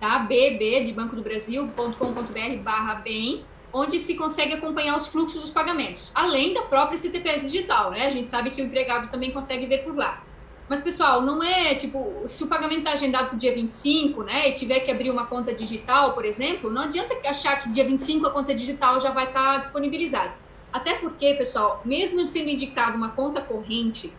[0.00, 0.18] tá?
[0.18, 6.12] bb de Banco do Brasil.com.br barra bem, onde se consegue acompanhar os fluxos dos pagamentos,
[6.14, 8.06] além da própria CTPS digital, né?
[8.06, 10.22] A gente sabe que o empregado também consegue ver por lá.
[10.68, 14.48] Mas, pessoal, não é tipo, se o pagamento está agendado para o dia 25, né,
[14.48, 18.26] e tiver que abrir uma conta digital, por exemplo, não adianta achar que dia 25
[18.26, 20.32] a conta digital já vai estar tá disponibilizada.
[20.72, 24.12] Até porque, pessoal, mesmo sendo indicado uma conta corrente,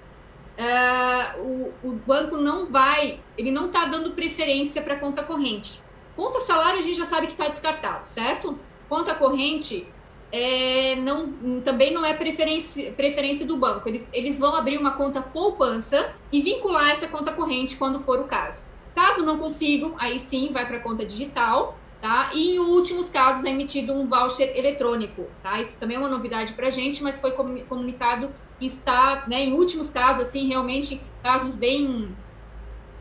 [0.59, 5.81] uh, o, o banco não vai, ele não está dando preferência para conta corrente.
[6.15, 8.57] Conta salário a gente já sabe que está descartado, certo?
[8.87, 9.87] Conta corrente
[10.31, 13.87] é, não, também não é preferência, preferência do banco.
[13.87, 18.25] Eles, eles vão abrir uma conta poupança e vincular essa conta corrente quando for o
[18.25, 18.65] caso.
[18.93, 22.31] Caso não consigam, aí sim vai para a conta digital, tá?
[22.33, 25.59] E em últimos casos é emitido um voucher eletrônico, tá?
[25.61, 28.29] Isso também é uma novidade para a gente, mas foi comunicado
[28.59, 32.15] que está, né, em últimos casos, assim, realmente casos bem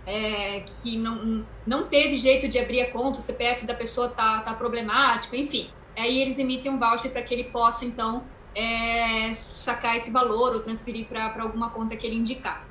[0.07, 4.41] é, que não, não teve jeito de abrir a conta, o CPF da pessoa tá,
[4.41, 8.25] tá problemático, enfim aí eles emitem um voucher para que ele possa, então,
[8.55, 12.67] é, sacar esse valor ou transferir para alguma conta que ele indicar.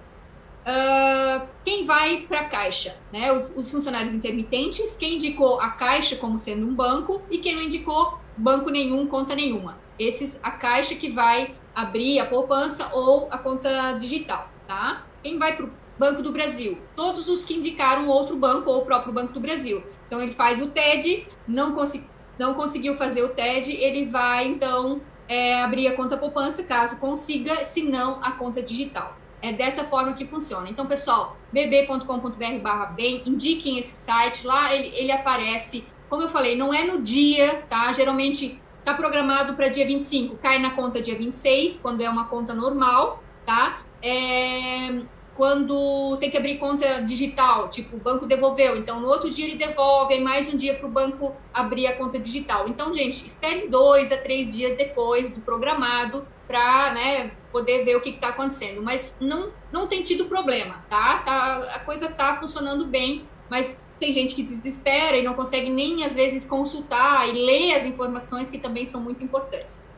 [0.63, 2.95] Uh, quem vai para a Caixa?
[3.11, 3.34] Né?
[3.34, 7.61] Os, os, funcionários intermitentes, quem indicou a Caixa como sendo um banco e quem não
[7.61, 9.77] indicou banco nenhum, conta nenhuma.
[9.99, 15.05] Esses, a Caixa que vai abrir a poupança ou a conta digital, tá?
[15.21, 16.77] Quem vai para o Banco do Brasil?
[16.95, 19.83] Todos os que indicaram outro banco ou o próprio Banco do Brasil.
[20.07, 25.01] Então, ele faz o TED, não, conseguiu não conseguiu fazer o TED, ele vai então
[25.27, 29.17] é, abrir a conta poupança, caso consiga, se não a conta digital.
[29.41, 30.69] É dessa forma que funciona.
[30.69, 35.83] Então, pessoal, bb.com.br barra bem, indiquem esse site, lá ele, ele aparece.
[36.09, 37.91] Como eu falei, não é no dia, tá?
[37.91, 42.53] Geralmente está programado para dia 25, cai na conta dia 26, quando é uma conta
[42.53, 43.81] normal, tá?
[44.01, 45.01] É,
[45.36, 49.55] quando tem que abrir conta digital, tipo, o banco devolveu, então no outro dia ele
[49.55, 52.67] devolve, aí mais um dia para o banco abrir a conta digital.
[52.67, 58.01] Então, gente, espere dois a três dias depois do programado para né, poder ver o
[58.01, 58.81] que está acontecendo.
[58.84, 61.19] Mas não, não tem tido problema, tá?
[61.19, 66.03] tá a coisa está funcionando bem, mas tem gente que desespera e não consegue nem,
[66.03, 69.89] às vezes, consultar e ler as informações que também são muito importantes.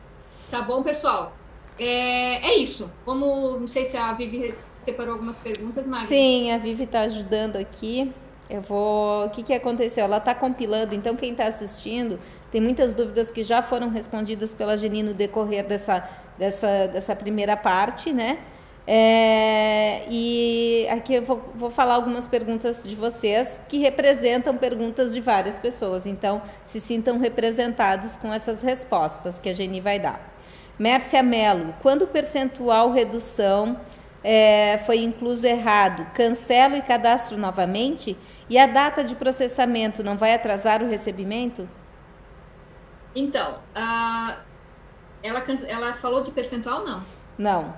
[0.50, 1.36] Tá bom, pessoal?
[1.78, 2.90] É, é isso.
[3.04, 6.06] Vamos, não sei se a Vivi separou algumas perguntas, Magda.
[6.06, 8.12] Sim, a Vivi está ajudando aqui.
[8.48, 9.26] Eu vou.
[9.26, 10.04] O que, que aconteceu?
[10.04, 12.18] Ela está compilando, então quem está assistindo
[12.50, 16.08] tem muitas dúvidas que já foram respondidas pela Geni no decorrer dessa,
[16.38, 18.38] dessa, dessa primeira parte, né?
[18.88, 25.20] É, e aqui eu vou, vou falar algumas perguntas de vocês que representam perguntas de
[25.20, 30.35] várias pessoas, então se sintam representados com essas respostas que a Geni vai dar.
[30.78, 33.80] Mércia Mello, quando o percentual redução
[34.22, 38.16] é, foi incluso errado, cancelo e cadastro novamente?
[38.48, 41.68] E a data de processamento não vai atrasar o recebimento?
[43.14, 44.36] Então, uh,
[45.22, 47.02] ela, ela falou de percentual, não?
[47.38, 47.74] Não.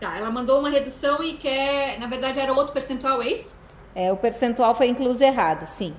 [0.00, 3.56] Tá, ela mandou uma redução e quer, na verdade, era outro percentual, é isso?
[3.94, 5.94] É, o percentual foi incluso errado, sim.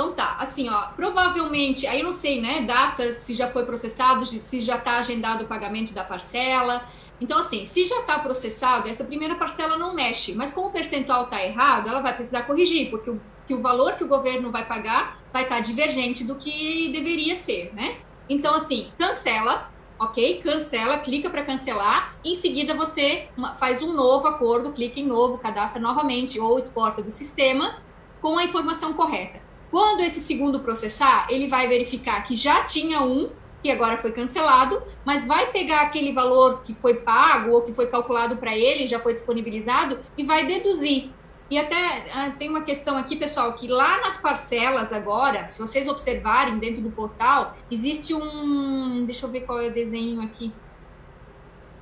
[0.00, 4.24] Então tá, assim, ó, provavelmente, aí eu não sei, né, datas, se já foi processado,
[4.24, 6.88] se já está agendado o pagamento da parcela.
[7.20, 11.24] Então, assim, se já está processado, essa primeira parcela não mexe, mas como o percentual
[11.24, 14.66] está errado, ela vai precisar corrigir, porque o, que o valor que o governo vai
[14.66, 17.98] pagar vai estar tá divergente do que deveria ser, né?
[18.26, 20.40] Então, assim, cancela, ok?
[20.40, 23.28] Cancela, clica para cancelar, em seguida você
[23.58, 27.82] faz um novo acordo, clica em novo, cadastra novamente ou exporta do sistema
[28.22, 29.49] com a informação correta.
[29.70, 33.30] Quando esse segundo processar, ele vai verificar que já tinha um,
[33.62, 37.86] que agora foi cancelado, mas vai pegar aquele valor que foi pago ou que foi
[37.86, 41.12] calculado para ele, já foi disponibilizado, e vai deduzir.
[41.50, 45.88] E até ah, tem uma questão aqui, pessoal, que lá nas parcelas agora, se vocês
[45.88, 49.04] observarem dentro do portal, existe um.
[49.04, 50.52] Deixa eu ver qual é o desenho aqui.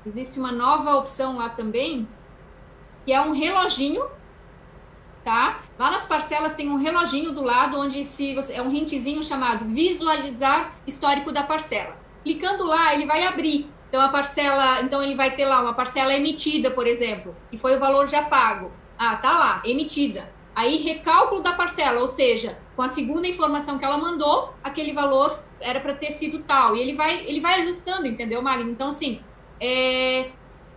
[0.06, 2.08] Existe uma nova opção lá também,
[3.04, 4.06] que é um reloginho
[5.24, 5.60] tá?
[5.78, 9.64] Lá nas parcelas tem um reloginho do lado onde se você, é um hintezinho chamado
[9.66, 11.98] visualizar histórico da parcela.
[12.22, 13.70] Clicando lá, ele vai abrir.
[13.88, 17.76] Então a parcela, então ele vai ter lá uma parcela emitida, por exemplo, e foi
[17.76, 18.70] o valor já pago.
[18.98, 20.30] Ah, tá lá, emitida.
[20.54, 25.36] Aí recálculo da parcela, ou seja, com a segunda informação que ela mandou, aquele valor
[25.60, 26.76] era para ter sido tal.
[26.76, 28.70] E ele vai, ele vai ajustando, entendeu, Magno?
[28.70, 29.20] Então assim,
[29.60, 30.30] é,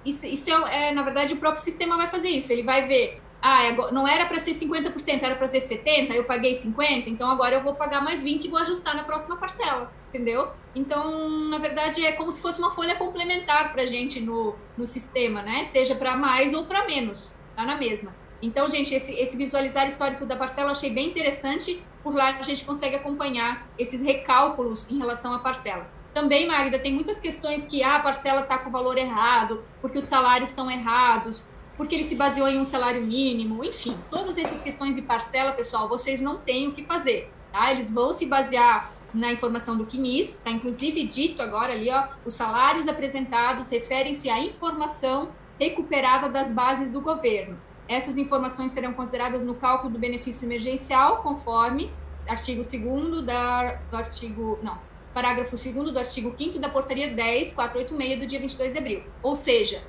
[0.05, 2.51] isso, isso é, é, na verdade o próprio sistema vai fazer isso.
[2.51, 6.25] Ele vai ver ah, é não era para ser 50%, era para ser 70%, eu
[6.25, 9.91] paguei 50%, então agora eu vou pagar mais 20% e vou ajustar na próxima parcela,
[10.09, 10.49] entendeu?
[10.75, 14.85] Então, na verdade, é como se fosse uma folha complementar para a gente no, no
[14.85, 15.65] sistema, né?
[15.65, 18.15] Seja para mais ou para menos, tá na mesma.
[18.41, 22.41] Então, gente, esse, esse visualizar histórico da parcela eu achei bem interessante por lá a
[22.41, 25.89] gente consegue acompanhar esses recálculos em relação à parcela.
[26.13, 29.97] Também, Magda, tem muitas questões que ah, a parcela está com o valor errado, porque
[29.97, 31.47] os salários estão errados,
[31.81, 35.89] porque ele se baseou em um salário mínimo, enfim, todas essas questões de parcela, pessoal,
[35.89, 37.71] vocês não têm o que fazer, tá?
[37.71, 42.35] Eles vão se basear na informação do CNIS, está inclusive dito agora ali, ó, os
[42.35, 45.29] salários apresentados referem-se à informação
[45.59, 47.59] recuperada das bases do governo.
[47.87, 51.91] Essas informações serão consideradas no cálculo do benefício emergencial, conforme
[52.27, 54.59] artigo 2 da, do artigo.
[54.61, 54.77] Não,
[55.15, 59.03] parágrafo 2 do artigo 5 da portaria 10486 do dia 22 de abril.
[59.23, 59.81] Ou seja,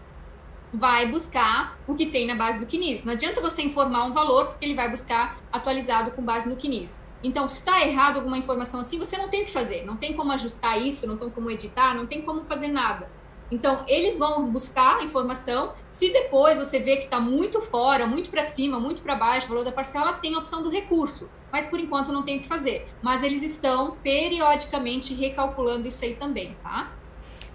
[0.73, 3.05] vai buscar o que tem na base do CNIS.
[3.05, 7.05] Não adianta você informar um valor, porque ele vai buscar atualizado com base no CNIS.
[7.23, 10.14] Então, se está errado alguma informação assim, você não tem o que fazer, não tem
[10.14, 13.11] como ajustar isso, não tem como editar, não tem como fazer nada.
[13.51, 15.75] Então, eles vão buscar a informação.
[15.91, 19.51] Se depois você vê que está muito fora, muito para cima, muito para baixo, o
[19.51, 21.29] valor da parcela, tem a opção do recurso.
[21.53, 22.89] Mas por enquanto não tem o que fazer.
[23.03, 26.91] Mas eles estão periodicamente recalculando isso aí também, tá?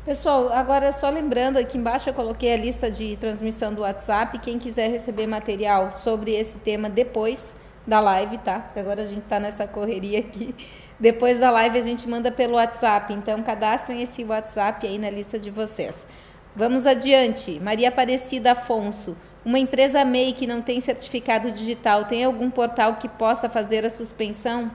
[0.08, 4.40] Pessoal, agora só lembrando, aqui embaixo eu coloquei a lista de transmissão do WhatsApp.
[4.40, 8.72] Quem quiser receber material sobre esse tema depois da live, tá?
[8.74, 10.56] Agora a gente está nessa correria aqui.
[10.98, 15.38] Depois da live a gente manda pelo WhatsApp, então cadastrem esse WhatsApp aí na lista
[15.38, 16.08] de vocês.
[16.56, 17.60] Vamos adiante.
[17.60, 19.14] Maria Aparecida Afonso.
[19.44, 23.90] Uma empresa MEI que não tem certificado digital, tem algum portal que possa fazer a
[23.90, 24.72] suspensão?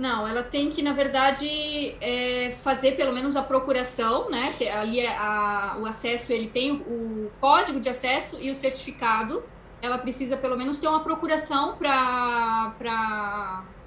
[0.00, 4.54] Não, ela tem que, na verdade, é, fazer pelo menos a procuração, né?
[4.56, 9.44] Que ali é a, o acesso, ele tem o, código de acesso e o certificado.
[9.82, 12.72] Ela precisa pelo menos ter uma procuração para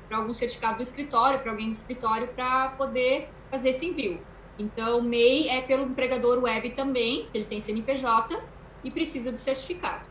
[0.08, 4.22] para algum certificado do escritório, para alguém do escritório, para poder fazer esse envio.
[4.60, 8.40] Então, MEI é pelo empregador web também, ele tem CNPJ
[8.84, 10.08] e precisa do certificado.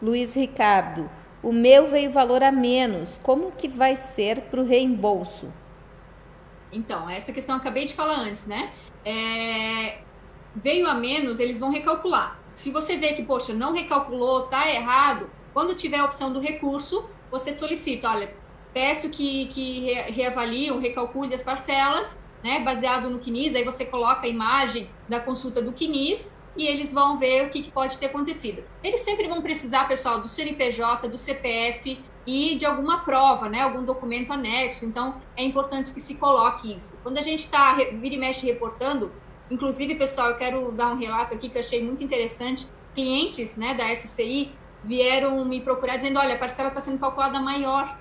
[0.00, 1.10] Luiz Ricardo,
[1.46, 5.52] o meu veio valor a menos, como que vai ser para o reembolso?
[6.72, 8.72] Então, essa questão eu acabei de falar antes, né?
[9.04, 9.98] É,
[10.56, 12.36] veio a menos, eles vão recalcular.
[12.56, 17.08] Se você vê que, poxa, não recalculou, tá errado, quando tiver a opção do recurso,
[17.30, 18.28] você solicita, olha,
[18.74, 24.26] peço que, que reavalie ou recalcule as parcelas, né, baseado no CNIS, aí você coloca
[24.26, 28.06] a imagem da consulta do CNIS e eles vão ver o que, que pode ter
[28.06, 28.64] acontecido.
[28.82, 33.84] Eles sempre vão precisar, pessoal, do CNPJ, do CPF e de alguma prova, né, algum
[33.84, 36.98] documento anexo, então é importante que se coloque isso.
[37.02, 39.12] Quando a gente está, vira e mexe reportando,
[39.50, 43.74] inclusive, pessoal, eu quero dar um relato aqui que eu achei muito interessante, clientes né,
[43.74, 44.52] da SCI
[44.82, 47.96] vieram me procurar dizendo, olha, a parcela está sendo calculada maior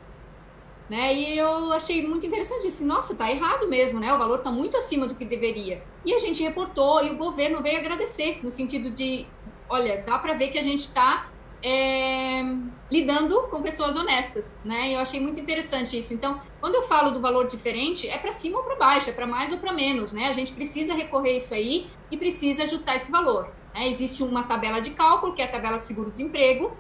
[0.89, 1.13] né?
[1.13, 4.13] E eu achei muito interessante, disse, nossa, tá errado mesmo, né?
[4.13, 5.83] O valor está muito acima do que deveria.
[6.05, 9.25] E a gente reportou e o governo veio agradecer, no sentido de,
[9.69, 11.29] olha, dá para ver que a gente está
[11.63, 12.43] é,
[12.91, 14.93] lidando com pessoas honestas, né?
[14.93, 16.13] Eu achei muito interessante isso.
[16.13, 19.25] Então, quando eu falo do valor diferente, é para cima ou para baixo, é para
[19.25, 20.27] mais ou para menos, né?
[20.27, 23.51] A gente precisa recorrer isso aí e precisa ajustar esse valor.
[23.73, 23.87] Né?
[23.89, 26.77] Existe uma tabela de cálculo, que é a tabela do seguro-desemprego,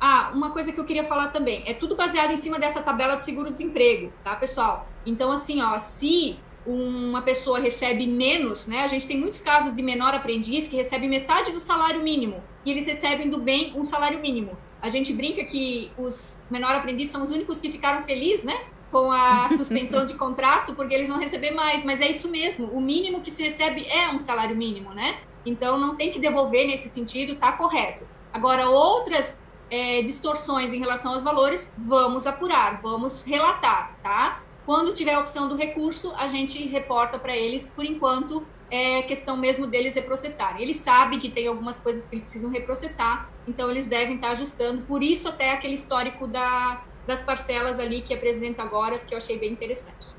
[0.00, 3.16] ah, uma coisa que eu queria falar também, é tudo baseado em cima dessa tabela
[3.16, 4.88] do seguro-desemprego, tá, pessoal?
[5.04, 8.82] Então, assim, ó, se uma pessoa recebe menos, né?
[8.82, 12.70] A gente tem muitos casos de menor aprendiz que recebe metade do salário mínimo e
[12.70, 14.56] eles recebem do bem um salário mínimo.
[14.82, 18.54] A gente brinca que os menor aprendiz são os únicos que ficaram felizes, né?
[18.90, 21.84] Com a suspensão de contrato, porque eles vão receber mais.
[21.84, 25.18] Mas é isso mesmo, o mínimo que se recebe é um salário mínimo, né?
[25.46, 28.06] Então não tem que devolver nesse sentido, tá correto.
[28.32, 34.42] Agora, outras é, distorções em relação aos valores, vamos apurar, vamos relatar, tá?
[34.64, 39.36] Quando tiver a opção do recurso, a gente reporta para eles, por enquanto, é questão
[39.36, 40.62] mesmo deles reprocessarem.
[40.62, 44.82] Eles sabem que tem algumas coisas que eles precisam reprocessar, então eles devem estar ajustando,
[44.82, 49.38] por isso até aquele histórico da, das parcelas ali que apresenta agora, que eu achei
[49.38, 50.18] bem interessante.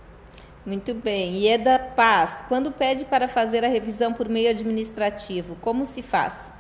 [0.66, 1.36] Muito bem.
[1.36, 6.02] E é da Paz, quando pede para fazer a revisão por meio administrativo, como se
[6.02, 6.52] faz?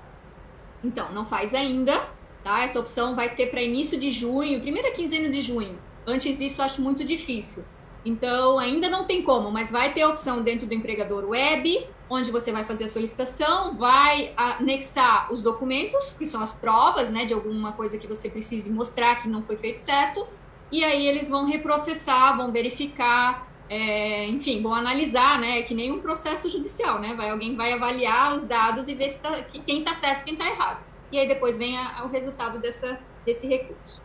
[0.83, 2.01] Então, não faz ainda,
[2.43, 2.63] Tá?
[2.63, 5.77] Essa opção vai ter para início de junho, primeira quinzena de junho.
[6.07, 7.63] Antes disso, acho muito difícil.
[8.05, 12.31] Então, ainda não tem como, mas vai ter a opção dentro do empregador web, onde
[12.31, 17.33] você vai fazer a solicitação, vai anexar os documentos, que são as provas, né, de
[17.33, 20.25] alguma coisa que você precise mostrar que não foi feito certo,
[20.71, 25.99] e aí eles vão reprocessar, vão verificar, é, enfim, vão analisar, né, que nem um
[25.99, 29.93] processo judicial, né, vai, alguém vai avaliar os dados e ver se tá, quem está
[29.93, 34.01] certo quem está errado e aí depois vem a, o resultado dessa, desse recurso.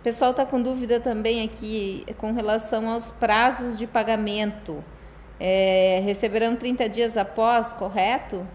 [0.00, 4.82] O pessoal está com dúvida também aqui com relação aos prazos de pagamento.
[5.38, 8.46] É, receberão 30 dias após, correto?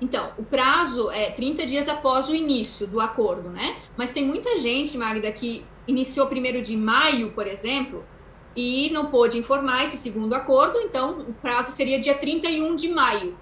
[0.00, 3.76] Então, o prazo é 30 dias após o início do acordo, né?
[3.96, 8.04] Mas tem muita gente, Magda, que iniciou primeiro de maio, por exemplo,
[8.56, 13.36] e não pôde informar esse segundo acordo, então o prazo seria dia 31 de maio.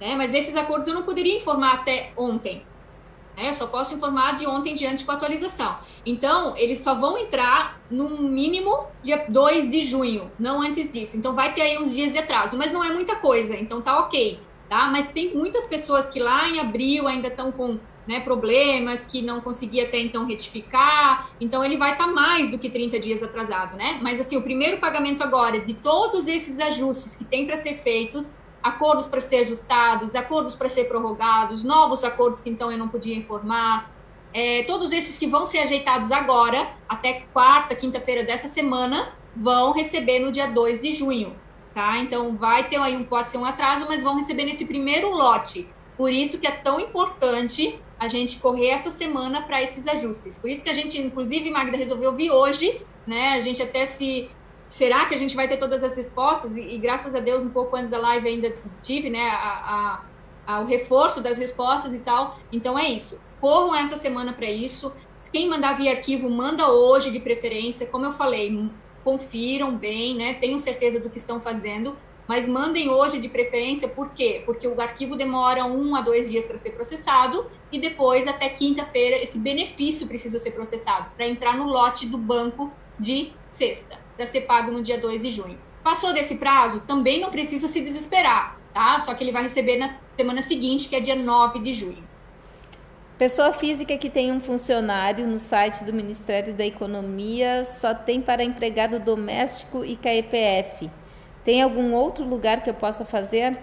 [0.00, 0.14] Né?
[0.16, 2.64] Mas esses acordos eu não poderia informar até ontem.
[3.36, 3.50] Né?
[3.50, 5.78] Eu só posso informar de ontem em diante com a atualização.
[6.04, 11.16] Então, eles só vão entrar no mínimo dia 2 de junho, não antes disso.
[11.16, 13.98] Então, vai ter aí uns dias de atraso, mas não é muita coisa, então tá
[13.98, 14.40] ok.
[14.68, 14.88] Tá?
[14.88, 19.40] Mas tem muitas pessoas que lá em abril ainda estão com né, problemas que não
[19.40, 23.76] conseguia até então retificar, então ele vai estar tá mais do que 30 dias atrasado,
[23.76, 23.98] né?
[24.00, 28.34] Mas assim, o primeiro pagamento agora de todos esses ajustes que tem para ser feitos,
[28.66, 33.16] acordos para ser ajustados, acordos para ser prorrogados, novos acordos que então eu não podia
[33.16, 33.90] informar,
[34.34, 40.18] é, todos esses que vão ser ajeitados agora, até quarta, quinta-feira dessa semana, vão receber
[40.18, 41.34] no dia 2 de junho,
[41.74, 41.98] tá?
[41.98, 45.68] Então vai ter aí um, pode ser um atraso, mas vão receber nesse primeiro lote.
[45.96, 50.36] Por isso que é tão importante a gente correr essa semana para esses ajustes.
[50.36, 53.34] Por isso que a gente, inclusive, Magda, resolveu vir hoje, né?
[53.34, 54.28] A gente até se.
[54.68, 56.56] Será que a gente vai ter todas as respostas?
[56.56, 59.28] E, e graças a Deus, um pouco antes da live ainda tive, né?
[59.28, 60.02] A,
[60.46, 62.38] a, a, o reforço das respostas e tal.
[62.52, 63.20] Então é isso.
[63.40, 64.92] Corram essa semana para isso.
[65.32, 67.86] Quem mandar via arquivo, manda hoje de preferência.
[67.86, 68.70] Como eu falei,
[69.04, 70.34] confiram bem, né?
[70.34, 71.96] Tenham certeza do que estão fazendo
[72.28, 74.42] mas mandem hoje de preferência, por quê?
[74.44, 79.16] Porque o arquivo demora um a dois dias para ser processado e depois, até quinta-feira,
[79.16, 84.42] esse benefício precisa ser processado para entrar no lote do banco de sexta, para ser
[84.42, 85.58] pago no dia 2 de junho.
[85.84, 89.00] Passou desse prazo, também não precisa se desesperar, tá?
[89.00, 92.02] Só que ele vai receber na semana seguinte, que é dia 9 de junho.
[93.18, 98.44] Pessoa física que tem um funcionário no site do Ministério da Economia só tem para
[98.44, 100.90] empregado doméstico e KEPF.
[101.42, 103.56] Tem algum outro lugar que eu possa fazer?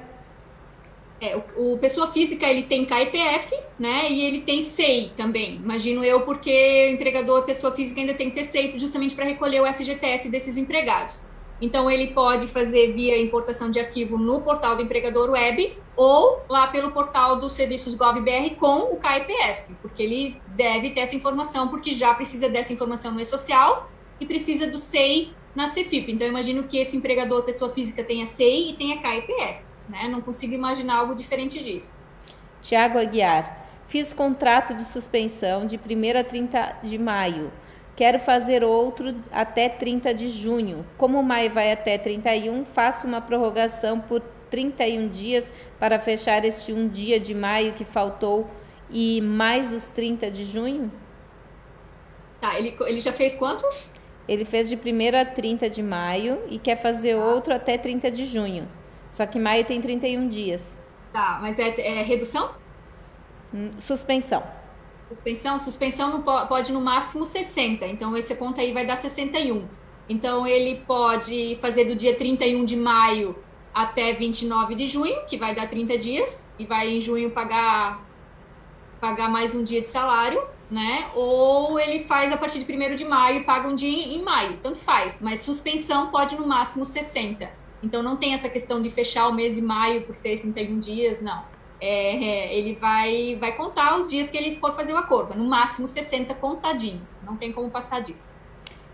[1.24, 4.12] É, o, o, pessoa física ele tem KIPF, né?
[4.12, 5.56] E ele tem SEI também.
[5.56, 9.66] Imagino eu, porque empregador, pessoa física, ainda tem que ter SEI justamente para recolher o
[9.66, 11.26] FGTS desses empregados.
[11.62, 16.68] Então ele pode fazer via importação de arquivo no portal do empregador web ou lá
[16.68, 21.94] pelo portal dos serviços GovBR com o KIPF, porque ele deve ter essa informação, porque
[21.94, 26.12] já precisa dessa informação no e-social e precisa do SEI na CFIP.
[26.12, 29.73] Então, imagino que esse empregador, pessoa física, tenha CI e tenha KIPF.
[29.90, 30.08] Né?
[30.08, 32.00] Não consigo imaginar algo diferente disso.
[32.62, 37.52] Tiago Aguiar, fiz contrato de suspensão de 1 a 30 de maio.
[37.96, 40.86] Quero fazer outro até 30 de junho.
[40.98, 46.88] Como maio vai até 31, faço uma prorrogação por 31 dias para fechar este um
[46.88, 48.50] dia de maio que faltou
[48.90, 50.92] e mais os 30 de junho?
[52.40, 53.94] Tá, ele, ele já fez quantos?
[54.28, 57.24] Ele fez de 1 a 30 de maio e quer fazer tá.
[57.24, 58.68] outro até 30 de junho.
[59.14, 60.78] Só que maio tem 31 dias.
[61.14, 62.54] Tá, mas é, é redução?
[63.54, 64.44] Hum, suspensão.
[65.08, 65.60] Suspensão?
[65.60, 67.86] Suspensão não pode, pode no máximo 60.
[67.86, 69.66] Então esse ponto aí vai dar 61.
[70.10, 73.38] Então ele pode fazer do dia 31 de maio
[73.74, 78.04] até 29 de junho, que vai dar 30 dias, e vai em junho pagar
[79.00, 80.42] pagar mais um dia de salário
[80.74, 81.08] né?
[81.14, 84.58] Ou ele faz a partir de 1 de maio e paga um dia em maio,
[84.58, 87.63] tanto faz, mas suspensão pode no máximo 60.
[87.84, 91.22] Então não tem essa questão de fechar o mês de maio por ser 31 dias,
[91.22, 91.44] não.
[91.82, 95.44] É, é, ele vai, vai contar os dias que ele for fazer o acordo, no
[95.44, 98.36] máximo 60 contadinhos, não tem como passar disso.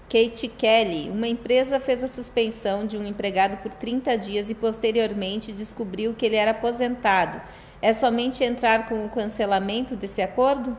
[0.10, 5.52] Kate Kelly, uma empresa fez a suspensão de um empregado por 30 dias e posteriormente
[5.52, 7.40] descobriu que ele era aposentado.
[7.80, 10.76] É somente entrar com o cancelamento desse acordo?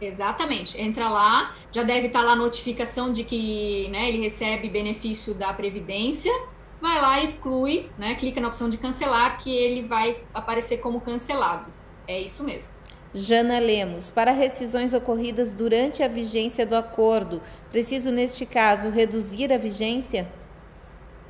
[0.00, 0.80] Exatamente.
[0.80, 5.52] Entra lá, já deve estar lá a notificação de que né, ele recebe benefício da
[5.52, 6.32] Previdência.
[6.82, 11.72] Vai lá, exclui, né, clica na opção de cancelar, que ele vai aparecer como cancelado.
[12.08, 12.74] É isso mesmo.
[13.14, 17.40] Jana Lemos, para rescisões ocorridas durante a vigência do acordo,
[17.70, 20.28] preciso, neste caso, reduzir a vigência?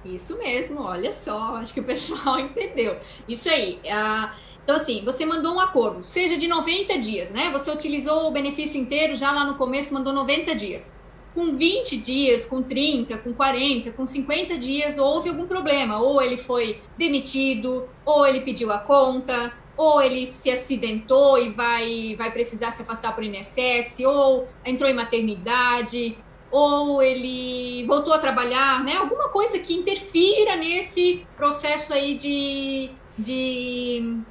[0.03, 2.97] Isso mesmo, olha só, acho que o pessoal entendeu.
[3.29, 3.79] Isso aí.
[3.85, 4.35] Uh,
[4.65, 7.51] então, assim, você mandou um acordo, seja de 90 dias, né?
[7.51, 10.95] Você utilizou o benefício inteiro já lá no começo, mandou 90 dias.
[11.35, 15.99] Com 20 dias, com 30, com 40, com 50 dias, houve algum problema.
[15.99, 22.15] Ou ele foi demitido, ou ele pediu a conta, ou ele se acidentou e vai,
[22.17, 26.19] vai precisar se afastar por INSS, ou entrou em maternidade,
[26.51, 28.97] ou ele voltou a trabalhar, né?
[28.97, 34.23] Alguma coisa que interfira nesse processo aí de, de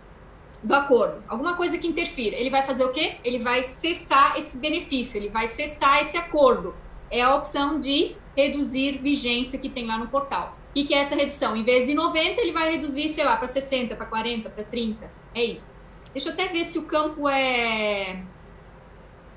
[0.63, 2.37] do acordo, alguma coisa que interfira.
[2.37, 3.15] Ele vai fazer o quê?
[3.23, 6.75] Ele vai cessar esse benefício, ele vai cessar esse acordo.
[7.11, 10.57] É a opção de reduzir vigência que tem lá no portal.
[10.73, 11.55] E que é essa redução?
[11.55, 15.11] Em vez de 90, ele vai reduzir, sei lá, para 60, para 40, para 30.
[15.35, 15.79] É isso.
[16.13, 18.23] Deixa eu até ver se o campo é,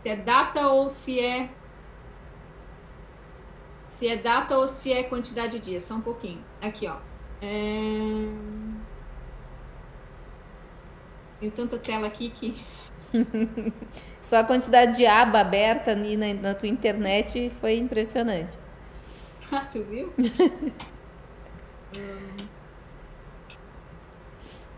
[0.02, 1.50] se é data ou se é
[3.90, 5.84] se é data ou se é quantidade de dias.
[5.84, 6.44] Só um pouquinho.
[6.60, 6.96] Aqui, ó.
[7.40, 8.28] É...
[11.40, 12.56] Tem tanta tela aqui que.
[14.24, 18.58] Só a quantidade de aba aberta ali na, na tua internet foi impressionante.
[19.52, 20.10] Ah, tu viu?
[21.94, 22.36] hum.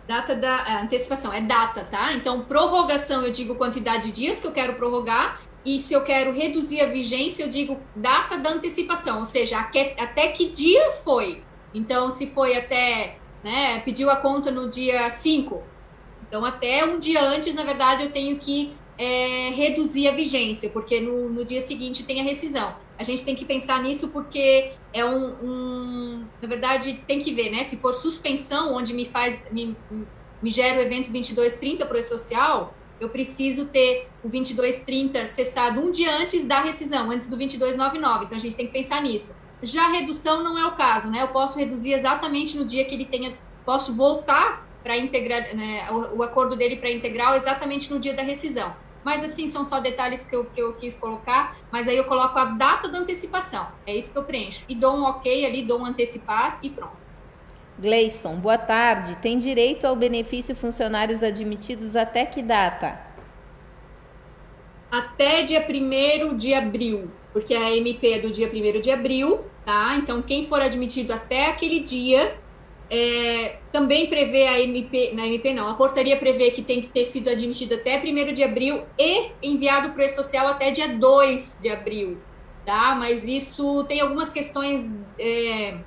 [0.05, 2.13] Data da é, antecipação é data, tá?
[2.13, 6.33] Então, prorrogação eu digo quantidade de dias que eu quero prorrogar e se eu quero
[6.33, 11.43] reduzir a vigência, eu digo data da antecipação, ou seja, até que dia foi.
[11.73, 15.63] Então, se foi até, né, pediu a conta no dia 5,
[16.29, 21.01] então até um dia antes, na verdade, eu tenho que é, reduzir a vigência, porque
[21.01, 22.75] no, no dia seguinte tem a rescisão.
[22.99, 27.51] A gente tem que pensar nisso porque é um, um, na verdade tem que ver,
[27.51, 27.63] né?
[27.63, 29.77] Se for suspensão, onde me faz me,
[30.43, 35.91] me gera o evento 2230 para o social, eu preciso ter o 2230 cessado um
[35.91, 38.25] dia antes da rescisão, antes do 2299.
[38.25, 39.37] Então a gente tem que pensar nisso.
[39.63, 41.23] Já redução não é o caso, né?
[41.23, 46.19] Eu posso reduzir exatamente no dia que ele tenha, posso voltar para integrar, né, o,
[46.19, 48.73] o acordo dele para integral exatamente no dia da rescisão.
[49.07, 52.37] Mas assim, são só detalhes que eu, que eu quis colocar, mas aí eu coloco
[52.37, 53.69] a data da antecipação.
[53.87, 54.65] É isso que eu preencho.
[54.69, 56.97] E dou um ok ali, dou um antecipar e pronto.
[57.79, 59.15] Gleison, boa tarde.
[59.19, 62.99] Tem direito ao benefício funcionários admitidos até que data?
[64.91, 69.95] Até dia 1 de abril, porque a MP é do dia 1 de abril, tá?
[69.95, 72.37] Então, quem for admitido até aquele dia
[72.89, 77.05] é, também prevê a MP, na MP não, a portaria prevê que tem que ter
[77.05, 81.69] sido admitido até 1 de abril e enviado para o E-Social até dia 2 de
[81.69, 82.19] abril,
[82.65, 82.95] tá?
[82.95, 85.79] Mas isso tem algumas questões é,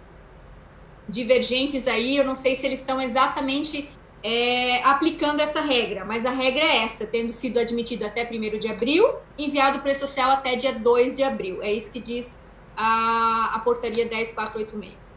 [1.07, 3.89] divergentes aí, eu não sei se eles estão exatamente
[4.21, 8.67] é, aplicando essa regra, mas a regra é essa, tendo sido admitido até 1 de
[8.67, 9.07] abril,
[9.37, 11.63] enviado para o E-Social até dia 2 de abril.
[11.63, 12.43] É isso que diz
[12.75, 15.08] a, a portaria 10486.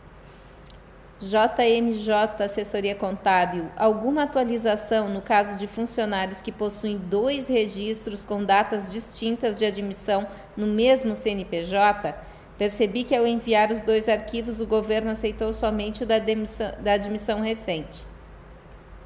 [1.22, 8.90] JMJ Assessoria Contábil, alguma atualização no caso de funcionários que possuem dois registros com datas
[8.90, 10.26] distintas de admissão
[10.56, 12.12] no mesmo CNPJ?
[12.58, 16.94] Percebi que ao enviar os dois arquivos, o governo aceitou somente o da, demissão, da
[16.94, 18.04] admissão recente.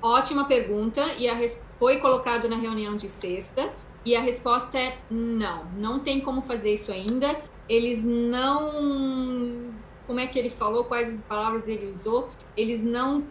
[0.00, 1.36] Ótima pergunta, e a,
[1.78, 3.68] foi colocado na reunião de sexta,
[4.06, 7.36] e a resposta é não, não tem como fazer isso ainda.
[7.68, 9.74] Eles não
[10.06, 13.24] como é que ele falou, quais as palavras ele usou, eles não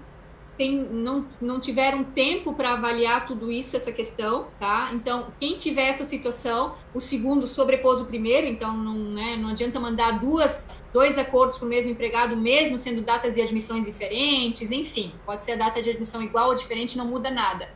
[0.57, 4.89] tem, não, não tiveram tempo para avaliar tudo isso, essa questão, tá?
[4.93, 9.79] Então, quem tiver essa situação, o segundo sobrepôs o primeiro, então não, né, não adianta
[9.79, 15.13] mandar duas, dois acordos com o mesmo empregado, mesmo sendo datas de admissões diferentes, enfim,
[15.25, 17.69] pode ser a data de admissão igual ou diferente, não muda nada.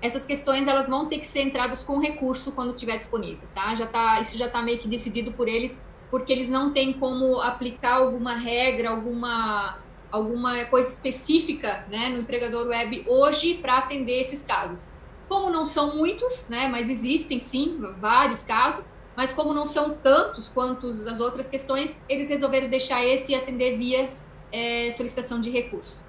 [0.00, 3.74] Essas questões elas vão ter que ser entradas com recurso quando estiver disponível, tá?
[3.74, 7.40] Já tá, isso já está meio que decidido por eles porque eles não têm como
[7.40, 9.78] aplicar alguma regra, alguma,
[10.10, 14.92] alguma coisa específica né, no empregador web hoje para atender esses casos.
[15.28, 20.48] Como não são muitos, né, mas existem sim vários casos, mas como não são tantos
[20.48, 24.10] quanto as outras questões, eles resolveram deixar esse e atender via
[24.50, 26.06] é, solicitação de recurso.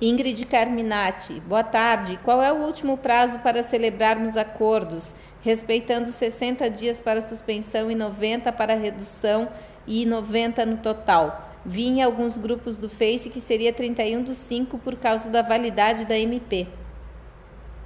[0.00, 2.20] Ingrid Carminati, boa tarde.
[2.22, 5.12] Qual é o último prazo para celebrarmos acordos?
[5.40, 9.48] Respeitando 60 dias para suspensão e 90 para redução
[9.86, 11.48] e 90 no total.
[11.64, 16.04] Vi em alguns grupos do Face que seria 31 do 5 por causa da validade
[16.04, 16.66] da MP.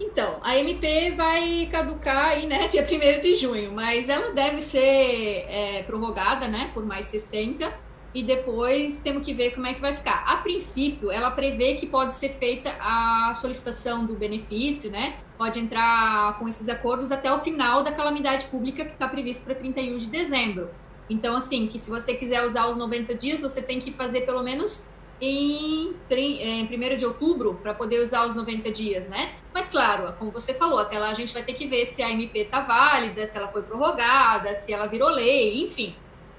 [0.01, 5.47] Então, a MP vai caducar aí, né, dia 1 de junho, mas ela deve ser
[5.49, 7.82] é, prorrogada, né, por mais 60
[8.15, 10.25] e depois temos que ver como é que vai ficar.
[10.27, 15.17] A princípio, ela prevê que pode ser feita a solicitação do benefício, né?
[15.39, 19.55] Pode entrar com esses acordos até o final da calamidade pública que está previsto para
[19.55, 20.71] 31 de dezembro.
[21.09, 24.43] Então, assim, que se você quiser usar os 90 dias, você tem que fazer pelo
[24.43, 24.89] menos
[25.21, 29.33] em, em 1 de outubro para poder usar os 90 dias, né?
[29.55, 32.11] Mas, claro, como você falou, até lá a gente vai ter que ver se a
[32.11, 35.95] MP está válida, se ela foi prorrogada, se ela virou lei, enfim.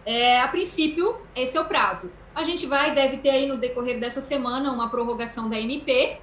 [0.06, 2.12] É, a princípio, esse é o prazo.
[2.36, 6.20] A gente vai, deve ter aí no decorrer dessa semana uma prorrogação da MP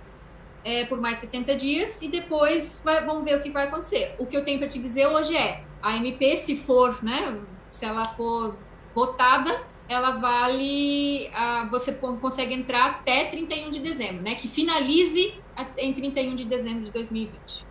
[0.65, 4.15] é, por mais 60 dias e depois vai, vamos ver o que vai acontecer.
[4.19, 7.39] O que eu tenho para te dizer hoje é, a MP, se for, né,
[7.71, 8.57] se ela for
[8.95, 15.35] votada, ela vale, a, você consegue entrar até 31 de dezembro, né, que finalize
[15.79, 17.70] em 31 de dezembro de 2020.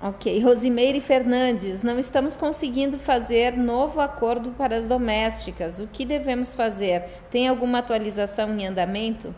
[0.00, 0.40] Ok.
[0.40, 5.78] Rosimeire Fernandes, não estamos conseguindo fazer novo acordo para as domésticas.
[5.78, 7.02] O que devemos fazer?
[7.30, 9.34] Tem alguma atualização em andamento?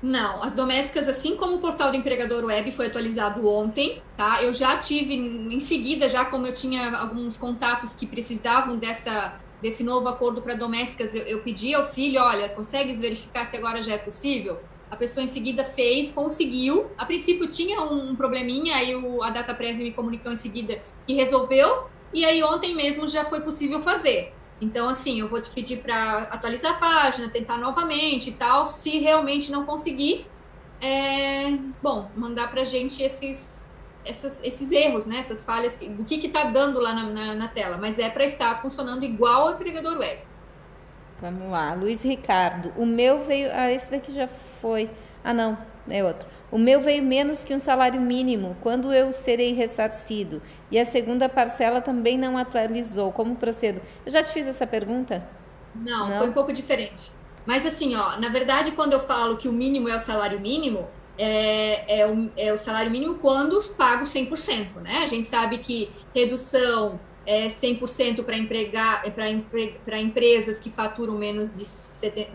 [0.00, 4.42] Não, as domésticas, assim como o portal do empregador web foi atualizado ontem, tá?
[4.42, 9.84] Eu já tive em seguida, já como eu tinha alguns contatos que precisavam dessa desse
[9.84, 13.98] novo acordo para domésticas, eu, eu pedi auxílio, olha, consegues verificar se agora já é
[13.98, 14.60] possível?
[14.92, 16.90] A pessoa em seguida fez, conseguiu.
[16.98, 21.14] A princípio tinha um probleminha, aí o, a data prévia me comunicou em seguida que
[21.14, 24.34] resolveu, e aí ontem mesmo já foi possível fazer.
[24.60, 28.66] Então, assim, eu vou te pedir para atualizar a página, tentar novamente e tal.
[28.66, 30.26] Se realmente não conseguir,
[30.78, 33.64] é, bom, mandar para a gente esses,
[34.04, 35.16] essas, esses erros, né?
[35.16, 37.78] Essas falhas, o que está dando lá na, na, na, tela.
[37.78, 40.20] Mas é para estar funcionando igual ao empregador web.
[41.22, 42.72] Vamos lá, Luiz Ricardo.
[42.76, 43.48] O meu veio.
[43.52, 44.90] Ah, esse daqui já foi.
[45.22, 45.56] Ah, não,
[45.88, 46.28] é outro.
[46.50, 48.56] O meu veio menos que um salário mínimo.
[48.60, 50.42] Quando eu serei ressarcido?
[50.68, 53.12] E a segunda parcela também não atualizou.
[53.12, 53.80] Como procedo?
[54.04, 55.24] Eu já te fiz essa pergunta?
[55.76, 56.18] Não, não?
[56.18, 57.12] foi um pouco diferente.
[57.46, 60.88] Mas assim, ó, na verdade, quando eu falo que o mínimo é o salário mínimo,
[61.16, 65.02] é, é, o, é o salário mínimo quando pago 100%, né?
[65.04, 71.52] A gente sabe que redução é 100% para empregar para empre, empresas que faturam menos
[71.52, 71.64] de,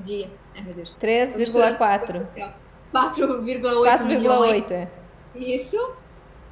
[0.01, 0.63] de ai,
[1.01, 2.53] 3,4.
[2.93, 4.71] 4,8 milhões.
[4.71, 4.87] É.
[5.35, 5.77] Isso.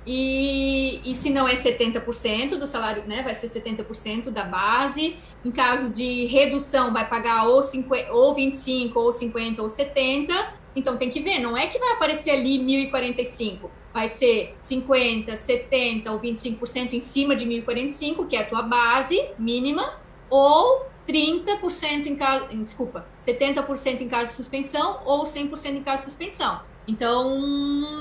[0.08, 5.18] E, e se não é 70% do salário, né, vai ser 70% da base.
[5.44, 10.54] Em caso de redução, vai pagar ou, 50, ou 25, ou 50, ou 70.
[10.76, 16.12] Então tem que ver, não é que vai aparecer ali 1.045, vai ser 50, 70
[16.12, 19.90] ou 25% em cima de 1.045, que é a tua base mínima,
[20.30, 26.10] ou 30% em caso, desculpa, 70% em caso de suspensão ou 100% em caso de
[26.10, 26.60] suspensão.
[26.86, 27.40] Então,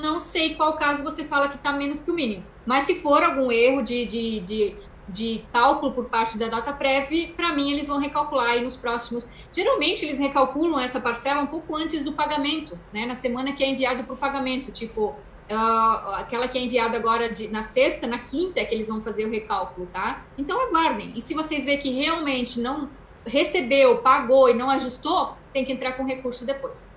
[0.01, 2.43] não sei qual caso você fala que está menos que o mínimo.
[2.65, 4.75] Mas se for algum erro de, de, de,
[5.07, 9.25] de cálculo por parte da data prévia, para mim eles vão recalcular aí nos próximos.
[9.49, 13.05] Geralmente eles recalculam essa parcela um pouco antes do pagamento, né?
[13.05, 14.73] Na semana que é enviado para o pagamento.
[14.73, 15.15] Tipo,
[15.51, 19.01] Uh, aquela que é enviada agora de, na sexta, na quinta é que eles vão
[19.01, 20.25] fazer o recálculo, tá?
[20.37, 21.13] Então aguardem.
[21.15, 22.89] E se vocês verem que realmente não
[23.25, 26.93] recebeu, pagou e não ajustou, tem que entrar com recurso depois.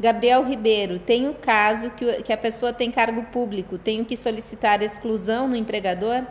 [0.00, 4.82] Gabriel Ribeiro, tem o caso que, que a pessoa tem cargo público, tenho que solicitar
[4.82, 6.24] exclusão no empregador?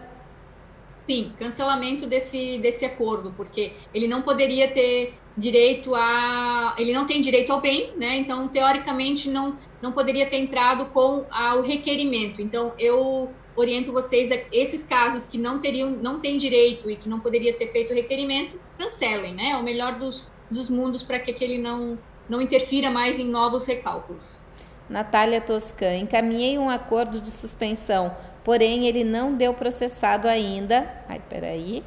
[1.09, 6.75] Sim, cancelamento desse, desse acordo, porque ele não poderia ter direito a.
[6.77, 8.17] Ele não tem direito ao bem, né?
[8.17, 12.41] Então, teoricamente, não, não poderia ter entrado com a, o requerimento.
[12.41, 17.09] Então, eu oriento vocês a esses casos que não teriam, não têm direito e que
[17.09, 19.49] não poderia ter feito o requerimento, cancelem, né?
[19.49, 21.97] É o melhor dos, dos mundos para que aquele não,
[22.29, 24.41] não interfira mais em novos recálculos.
[24.89, 31.03] Natália Toscan, encaminhei um acordo de suspensão, porém ele não deu processado ainda.
[31.07, 31.83] Ai, peraí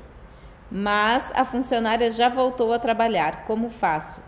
[0.76, 3.44] mas a funcionária já voltou a trabalhar.
[3.44, 4.20] Como faço?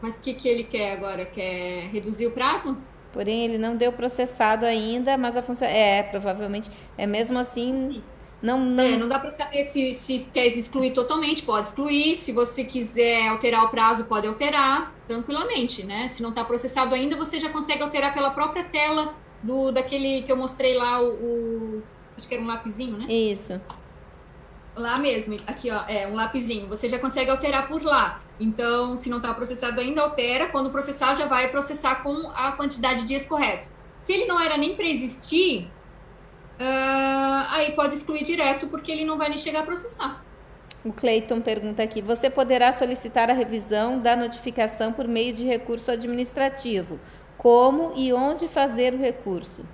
[0.00, 1.26] Mas o que, que ele quer agora?
[1.26, 2.78] Quer reduzir o prazo?
[3.12, 5.66] Porém, ele não deu processado ainda, mas a função.
[5.66, 6.70] É, provavelmente.
[6.96, 7.72] É mesmo assim.
[7.72, 8.04] Sim.
[8.40, 8.84] Não, não...
[8.84, 12.16] É, não dá para saber se, se quer excluir totalmente, pode excluir.
[12.16, 16.06] Se você quiser alterar o prazo, pode alterar tranquilamente, né?
[16.08, 20.30] Se não está processado ainda, você já consegue alterar pela própria tela do daquele que
[20.30, 21.82] eu mostrei lá, o, o
[22.16, 23.06] acho que era um lapisinho, né?
[23.12, 23.60] Isso
[24.80, 28.20] lá mesmo, aqui ó, é um lapisinho, você já consegue alterar por lá.
[28.38, 30.46] Então, se não está processado ainda, altera.
[30.46, 33.68] Quando processar, já vai processar com a quantidade de dias correto.
[34.02, 35.70] Se ele não era nem para existir,
[36.58, 40.24] uh, aí pode excluir direto, porque ele não vai nem chegar a processar.
[40.82, 45.90] O Cleiton pergunta aqui: você poderá solicitar a revisão da notificação por meio de recurso
[45.90, 46.98] administrativo?
[47.40, 49.64] Como e onde fazer o recurso?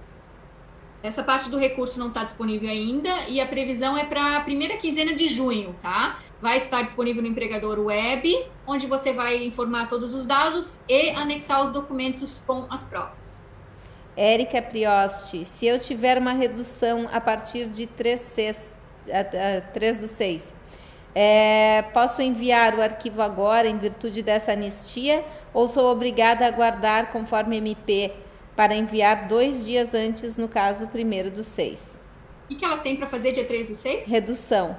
[1.03, 4.77] Essa parte do recurso não está disponível ainda e a previsão é para a primeira
[4.77, 6.17] quinzena de junho, tá?
[6.41, 11.65] Vai estar disponível no empregador web, onde você vai informar todos os dados e anexar
[11.65, 13.41] os documentos com as provas.
[14.17, 18.77] Érica Prioste, se eu tiver uma redução a partir de 3, 6,
[19.75, 20.55] 3 do 6,
[21.19, 25.25] é, posso enviar o arquivo agora em virtude dessa anistia
[25.55, 28.13] ou sou obrigada a guardar conforme MP
[28.55, 31.99] para enviar dois dias antes, no caso, primeiro do seis.
[32.51, 34.09] O que ela tem para fazer dia 3 do 6?
[34.09, 34.77] Redução.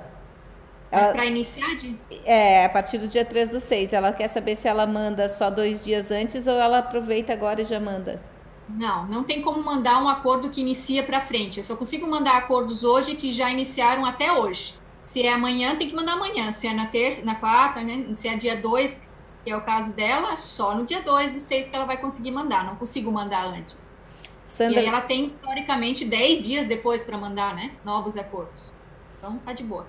[0.91, 1.97] Mas para iniciar de...
[2.23, 3.91] É, a partir do dia 3 do 6.
[3.91, 7.65] Ela quer saber se ela manda só dois dias antes ou ela aproveita agora e
[7.65, 8.21] já manda.
[8.69, 11.57] Não, não tem como mandar um acordo que inicia para frente.
[11.57, 14.75] Eu só consigo mandar acordos hoje que já iniciaram até hoje.
[15.07, 16.51] Se é amanhã, tem que mandar amanhã.
[16.51, 18.13] Se é na terça, na quarta, né?
[18.13, 19.09] se é dia 2,
[19.45, 22.31] que é o caso dela, só no dia 2 do 6 que ela vai conseguir
[22.31, 23.97] mandar, não consigo mandar antes.
[24.43, 24.75] Sandra...
[24.75, 27.71] E aí ela tem, teoricamente, 10 dias depois para mandar, né?
[27.85, 28.73] Novos acordos.
[29.17, 29.87] Então, tá de boa.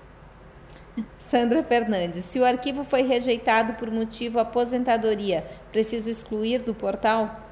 [1.19, 7.45] Sandra Fernandes, se o arquivo foi rejeitado por motivo aposentadoria, preciso excluir do portal?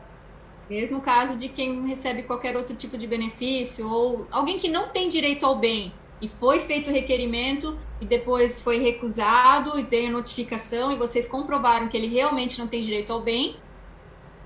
[0.70, 5.10] Mesmo caso de quem recebe qualquer outro tipo de benefício ou alguém que não tem
[5.10, 5.92] direito ao bem
[6.22, 11.28] e foi feito o requerimento, e depois foi recusado e tem a notificação e vocês
[11.28, 13.56] comprovaram que ele realmente não tem direito ao bem,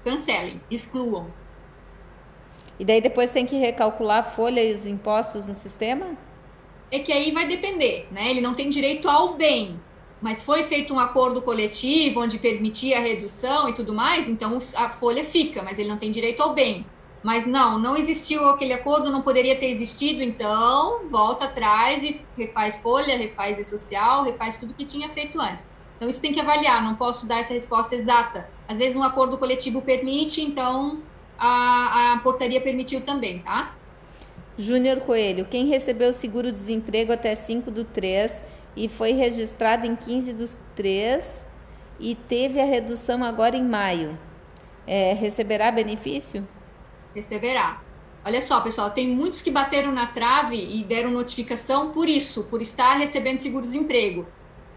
[0.04, 1.28] cancelem, excluam.
[2.80, 6.18] E daí depois tem que recalcular a folha e os impostos no sistema?
[6.90, 8.30] É que aí vai depender, né?
[8.30, 9.80] Ele não tem direito ao bem,
[10.22, 14.90] mas foi feito um acordo coletivo onde permitia a redução e tudo mais, então a
[14.90, 16.86] folha fica, mas ele não tem direito ao bem.
[17.24, 22.78] Mas não, não existiu aquele acordo, não poderia ter existido, então volta atrás e refaz
[22.78, 25.72] folha, refaz e social, refaz tudo que tinha feito antes.
[25.98, 28.50] Então isso tem que avaliar, não posso dar essa resposta exata.
[28.68, 31.00] Às vezes um acordo coletivo permite, então
[31.38, 33.76] a, a portaria permitiu também, tá?
[34.58, 38.44] Júnior Coelho, quem recebeu seguro-desemprego até 5 do 3
[38.76, 41.48] e foi registrado em 15 dos 3
[42.00, 44.18] e teve a redução agora em maio,
[44.88, 46.48] é, receberá benefício?
[47.16, 47.82] Receberá.
[48.24, 52.62] Olha só, pessoal, tem muitos que bateram na trave e deram notificação por isso, por
[52.62, 54.28] estar recebendo seguro-desemprego.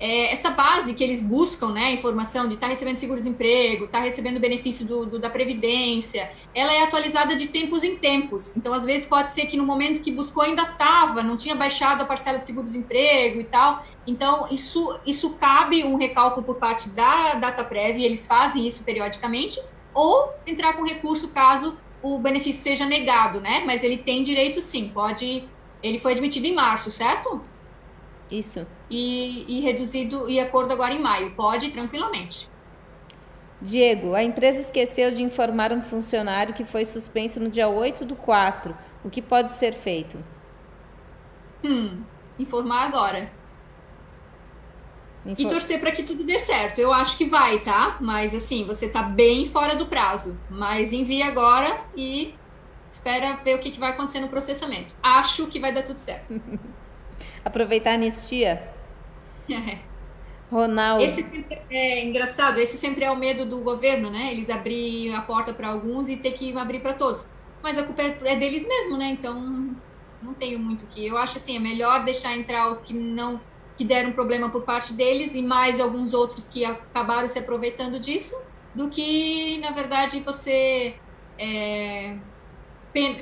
[0.00, 4.04] É, essa base que eles buscam, né, informação de estar tá recebendo seguro-desemprego, estar tá
[4.04, 8.56] recebendo benefício do, do, da Previdência, ela é atualizada de tempos em tempos.
[8.56, 12.02] Então, às vezes, pode ser que no momento que buscou ainda estava, não tinha baixado
[12.02, 13.84] a parcela de seguro-desemprego e tal.
[14.06, 19.60] Então, isso, isso cabe um recálculo por parte da DataPrev, eles fazem isso periodicamente,
[19.92, 23.62] ou entrar com recurso caso o benefício seja negado, né?
[23.64, 25.48] Mas ele tem direito sim, pode.
[25.82, 27.40] Ele foi admitido em março, certo?
[28.30, 28.66] Isso.
[28.90, 31.34] E, e reduzido e acordo agora em maio.
[31.34, 32.48] Pode tranquilamente.
[33.60, 38.14] Diego, a empresa esqueceu de informar um funcionário que foi suspenso no dia 8 do
[38.14, 38.76] 4.
[39.02, 40.22] O que pode ser feito?
[41.64, 42.02] Hum,
[42.38, 43.32] informar agora.
[45.26, 46.78] E torcer para que tudo dê certo.
[46.78, 47.96] Eu acho que vai, tá?
[48.00, 50.38] Mas assim, você tá bem fora do prazo.
[50.50, 52.34] Mas envia agora e
[52.92, 54.94] espera ver o que, que vai acontecer no processamento.
[55.02, 56.40] Acho que vai dar tudo certo.
[57.44, 58.70] Aproveitar a anistia.
[59.50, 59.78] É.
[60.50, 61.02] Ronaldo.
[61.02, 61.26] Esse
[61.70, 64.30] é engraçado, esse sempre é o medo do governo, né?
[64.30, 67.28] Eles abrir a porta para alguns e ter que abrir para todos.
[67.62, 69.06] Mas a culpa é, é deles mesmo, né?
[69.06, 69.74] Então
[70.22, 71.04] não tenho muito que.
[71.04, 73.40] Eu acho assim, é melhor deixar entrar os que não
[73.76, 78.40] que deram problema por parte deles e mais alguns outros que acabaram se aproveitando disso,
[78.74, 80.94] do que, na verdade, você
[81.38, 82.16] é,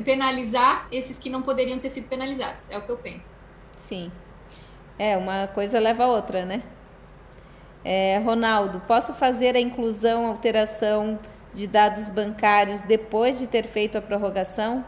[0.04, 2.70] penalizar esses que não poderiam ter sido penalizados.
[2.70, 3.38] É o que eu penso.
[3.76, 4.12] Sim.
[4.98, 6.62] É, uma coisa leva a outra, né?
[7.84, 11.18] É, Ronaldo, posso fazer a inclusão, alteração
[11.52, 14.84] de dados bancários depois de ter feito a prorrogação?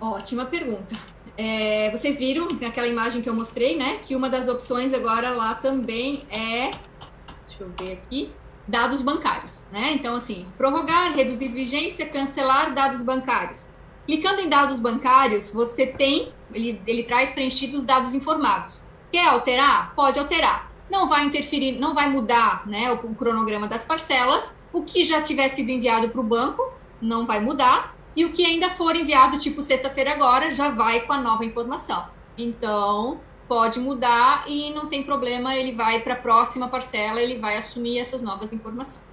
[0.00, 0.96] Ótima pergunta.
[1.36, 3.98] É, vocês viram naquela imagem que eu mostrei, né?
[4.02, 6.70] Que uma das opções agora lá também é.
[7.46, 8.30] Deixa eu ver aqui.
[8.68, 9.92] Dados bancários, né?
[9.92, 13.70] Então, assim, prorrogar, reduzir vigência, cancelar dados bancários.
[14.06, 18.86] Clicando em dados bancários, você tem, ele, ele traz preenchidos os dados informados.
[19.10, 19.94] Quer alterar?
[19.94, 20.70] Pode alterar.
[20.90, 24.58] Não vai interferir, não vai mudar né, o, o cronograma das parcelas.
[24.72, 26.62] O que já tiver sido enviado para o banco
[27.00, 31.12] não vai mudar e o que ainda for enviado, tipo sexta-feira agora, já vai com
[31.12, 32.08] a nova informação.
[32.36, 37.56] Então, pode mudar e não tem problema, ele vai para a próxima parcela, ele vai
[37.56, 39.04] assumir essas novas informações.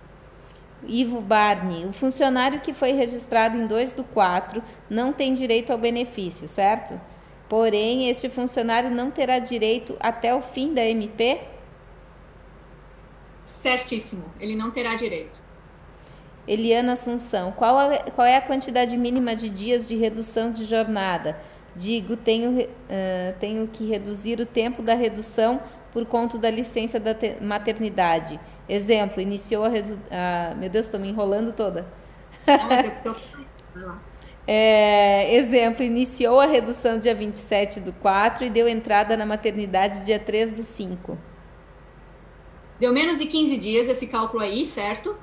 [0.87, 5.77] Ivo Barney, o funcionário que foi registrado em 2 do 4 não tem direito ao
[5.77, 6.99] benefício, certo?
[7.49, 11.41] Porém, este funcionário não terá direito até o fim da MP?
[13.43, 15.43] Certíssimo, ele não terá direito.
[16.49, 21.39] Eliana Assunção, qual, a, qual é a quantidade mínima de dias de redução de jornada?
[21.75, 22.67] Digo, tenho, uh,
[23.39, 25.61] tenho que reduzir o tempo da redução
[25.93, 28.39] por conta da licença da maternidade.
[28.67, 31.85] Exemplo, iniciou a, a meu Deus, estou me enrolando toda.
[32.47, 33.15] Não, mas é porque eu...
[34.51, 40.17] É, exemplo, iniciou a redução dia 27 do 4 e deu entrada na maternidade dia
[40.17, 41.15] 3 do 5.
[42.79, 45.15] Deu menos de 15 dias esse cálculo aí, certo?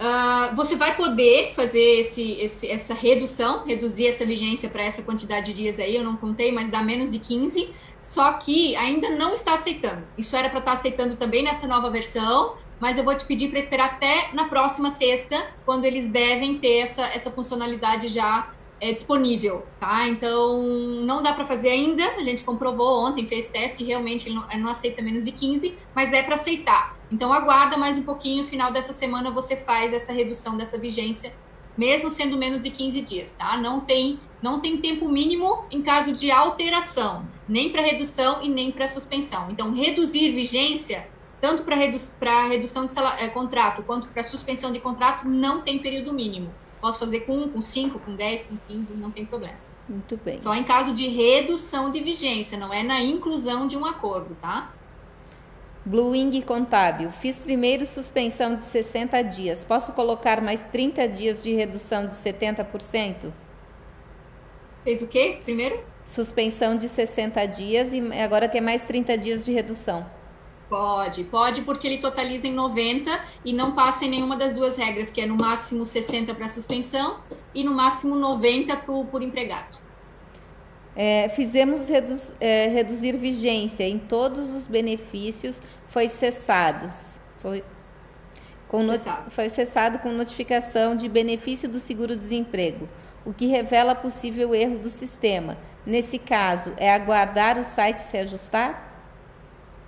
[0.00, 5.52] Uh, você vai poder fazer esse, esse, essa redução, reduzir essa vigência para essa quantidade
[5.52, 7.70] de dias aí, eu não contei, mas dá menos de 15,
[8.00, 10.02] só que ainda não está aceitando.
[10.16, 13.50] Isso era para estar tá aceitando também nessa nova versão, mas eu vou te pedir
[13.50, 15.36] para esperar até na próxima sexta,
[15.66, 20.08] quando eles devem ter essa, essa funcionalidade já é, disponível, tá?
[20.08, 20.62] Então,
[21.04, 24.62] não dá para fazer ainda, a gente comprovou ontem, fez teste, realmente ele não, ele
[24.62, 26.96] não aceita menos de 15, mas é para aceitar.
[27.12, 31.34] Então, aguarda mais um pouquinho, final dessa semana você faz essa redução dessa vigência,
[31.76, 33.56] mesmo sendo menos de 15 dias, tá?
[33.56, 38.70] Não tem, não tem tempo mínimo em caso de alteração, nem para redução e nem
[38.70, 39.50] para suspensão.
[39.50, 41.06] Então, reduzir vigência,
[41.40, 41.98] tanto para redu
[42.48, 46.50] redução de é, contrato quanto para suspensão de contrato, não tem período mínimo.
[46.80, 49.58] Posso fazer com 1, com 5, com 10, com 15, não tem problema.
[49.88, 50.38] Muito bem.
[50.38, 54.72] Só em caso de redução de vigência, não é na inclusão de um acordo, tá?
[55.84, 57.10] Blue Wing Contábil.
[57.10, 59.64] Fiz primeiro suspensão de 60 dias.
[59.64, 63.32] Posso colocar mais 30 dias de redução de 70%?
[64.84, 65.82] Fez o quê primeiro?
[66.04, 70.06] Suspensão de 60 dias e agora quer mais 30 dias de redução.
[70.70, 73.10] Pode, pode, porque ele totaliza em 90
[73.44, 77.18] e não passa em nenhuma das duas regras, que é no máximo 60 para suspensão
[77.52, 79.80] e no máximo 90 pro, por empregado.
[80.94, 87.18] É, fizemos redu é, reduzir vigência em todos os benefícios, foi cessados.
[87.40, 87.64] Foi,
[88.68, 89.30] com cessado.
[89.32, 92.88] foi cessado com notificação de benefício do seguro-desemprego,
[93.24, 95.58] o que revela possível erro do sistema.
[95.84, 98.89] Nesse caso, é aguardar o site se ajustar?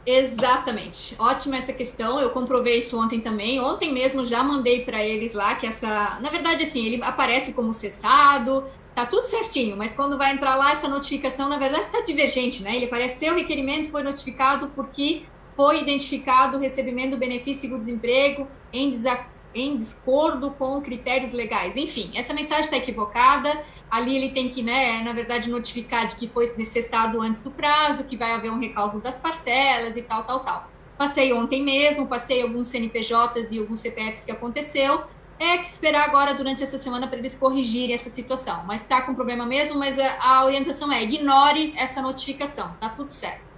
[0.04, 1.14] Exatamente.
[1.18, 2.18] Ótima essa questão.
[2.18, 3.60] Eu comprovei isso ontem também.
[3.60, 7.72] Ontem mesmo já mandei para eles lá que essa, na verdade assim, ele aparece como
[7.72, 8.64] cessado,
[8.94, 12.76] tá tudo certinho, mas quando vai entrar lá essa notificação, na verdade tá divergente, né?
[12.76, 15.22] Ele aparece seu requerimento foi notificado porque
[15.56, 21.76] foi identificado o recebimento do benefício do desemprego em desacordo em discordo com critérios legais.
[21.76, 23.62] Enfim, essa mensagem está equivocada.
[23.90, 28.04] Ali ele tem que, né, na verdade, notificar de que foi necessário antes do prazo,
[28.04, 30.70] que vai haver um recálculo das parcelas e tal, tal, tal.
[30.96, 35.02] Passei ontem mesmo, passei alguns CNPJs e alguns CPFs que aconteceu.
[35.38, 38.62] É que esperar agora durante essa semana para eles corrigirem essa situação.
[38.64, 43.10] Mas está com problema mesmo, mas a, a orientação é ignore essa notificação, tá tudo
[43.10, 43.51] certo.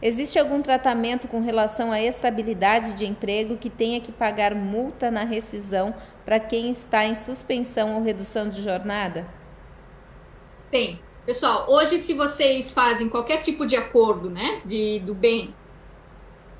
[0.00, 5.24] Existe algum tratamento com relação à estabilidade de emprego que tenha que pagar multa na
[5.24, 9.26] rescisão para quem está em suspensão ou redução de jornada?
[10.70, 11.00] Tem.
[11.24, 15.54] Pessoal, hoje se vocês fazem qualquer tipo de acordo, né, de, do bem,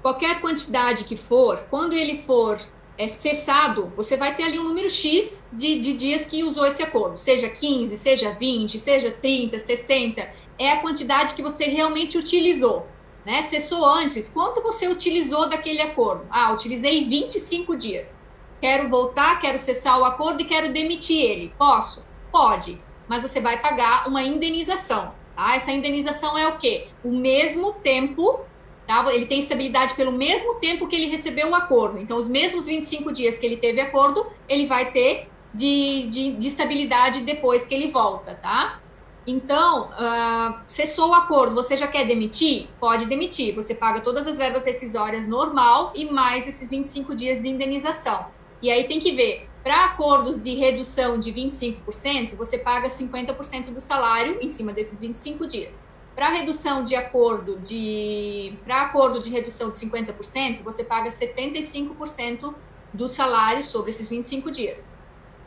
[0.03, 2.59] qualquer quantidade que for, quando ele for
[2.99, 6.83] é, cessado, você vai ter ali um número X de, de dias que usou esse
[6.83, 12.89] acordo, seja 15, seja 20, seja 30, 60, é a quantidade que você realmente utilizou
[13.27, 13.43] né?
[13.43, 16.25] Cessou antes, quanto você utilizou daquele acordo?
[16.31, 18.23] Ah, utilizei 25 dias.
[18.61, 21.53] Quero voltar, quero cessar o acordo e quero demitir ele.
[21.59, 22.07] Posso?
[22.31, 25.13] Pode, mas você vai pagar uma indenização.
[25.35, 25.57] Tá?
[25.57, 26.87] Essa indenização é o quê?
[27.03, 28.41] O mesmo tempo,
[28.87, 29.05] tá?
[29.13, 31.99] ele tem estabilidade pelo mesmo tempo que ele recebeu o acordo.
[31.99, 36.47] Então, os mesmos 25 dias que ele teve acordo, ele vai ter de, de, de
[36.47, 38.81] estabilidade depois que ele volta, tá?
[39.27, 42.69] Então, uh, cessou o acordo, você já quer demitir?
[42.79, 43.55] Pode demitir.
[43.57, 48.27] Você paga todas as verbas rescisórias normal e mais esses 25 dias de indenização.
[48.63, 53.81] E aí tem que ver, para acordos de redução de 25%, você paga 50% do
[53.81, 55.83] salário em cima desses 25 dias.
[56.15, 62.55] Para redução de acordo de para acordo de redução de 50%, você paga 75%
[62.95, 64.89] do salário sobre esses 25 dias.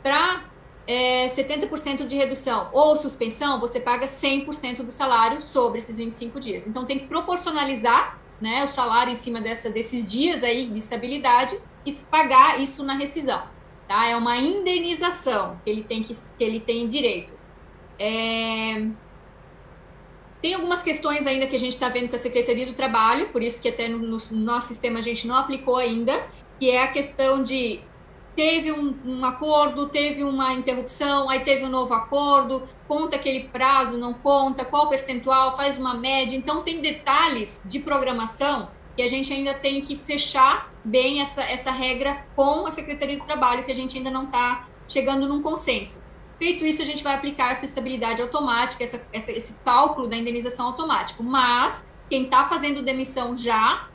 [0.02, 0.49] Para
[0.90, 6.66] é, 70% de redução ou suspensão, você paga 100% do salário sobre esses 25 dias.
[6.66, 11.56] Então, tem que proporcionalizar né, o salário em cima dessa, desses dias aí de estabilidade
[11.86, 13.40] e pagar isso na rescisão.
[13.86, 14.04] Tá?
[14.08, 17.32] É uma indenização que ele tem, que, que ele tem direito.
[17.96, 18.88] É...
[20.42, 23.44] Tem algumas questões ainda que a gente está vendo com a Secretaria do Trabalho, por
[23.44, 26.26] isso que até no, no nosso sistema a gente não aplicou ainda,
[26.58, 27.80] que é a questão de
[28.36, 33.98] teve um, um, acordo, teve uma interrupção, aí teve um novo acordo, conta aquele prazo,
[33.98, 36.36] não conta, qual percentual, faz uma média.
[36.36, 41.70] Então, tem detalhes de programação que a gente ainda tem que fechar bem essa, essa
[41.70, 46.04] regra com a Secretaria do Trabalho, que a gente ainda não está chegando num consenso.
[46.38, 50.68] Feito isso, a gente vai aplicar essa estabilidade automática, essa, essa, esse cálculo da indenização
[50.68, 51.22] automático.
[51.22, 53.89] Mas quem está fazendo demissão já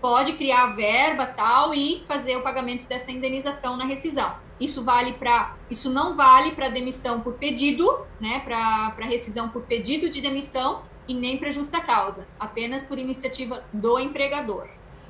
[0.00, 4.34] pode criar verba tal e fazer o pagamento dessa indenização na rescisão.
[4.60, 10.08] Isso vale para isso não vale para demissão por pedido, né, para rescisão por pedido
[10.08, 14.68] de demissão e nem para justa causa, apenas por iniciativa do empregador,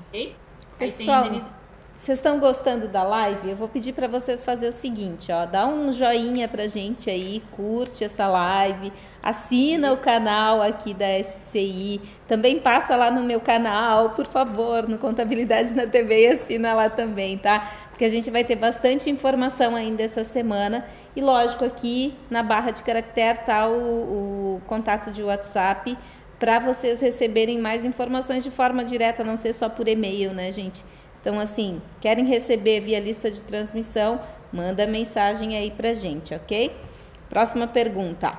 [0.08, 0.36] ok?
[0.78, 1.24] Pessoal,
[1.96, 3.50] vocês estão gostando da live?
[3.50, 7.40] Eu vou pedir para vocês fazer o seguinte, ó, dá um joinha pra gente aí,
[7.52, 8.92] curte essa live,
[9.22, 14.98] assina o canal aqui da SCI, também passa lá no meu canal, por favor, no
[14.98, 17.72] Contabilidade na TV e assina lá também, tá?
[17.90, 20.84] Porque a gente vai ter bastante informação ainda essa semana
[21.14, 25.96] e lógico aqui na barra de caractere tá o, o contato de WhatsApp
[26.40, 30.84] para vocês receberem mais informações de forma direta, não ser só por e-mail, né, gente?
[31.24, 34.20] Então, assim, querem receber via lista de transmissão,
[34.52, 36.70] manda mensagem aí pra gente, ok?
[37.30, 38.38] Próxima pergunta.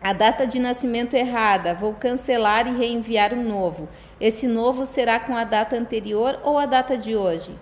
[0.00, 3.88] A data de nascimento errada, vou cancelar e reenviar um novo.
[4.20, 7.58] Esse novo será com a data anterior ou a data de hoje?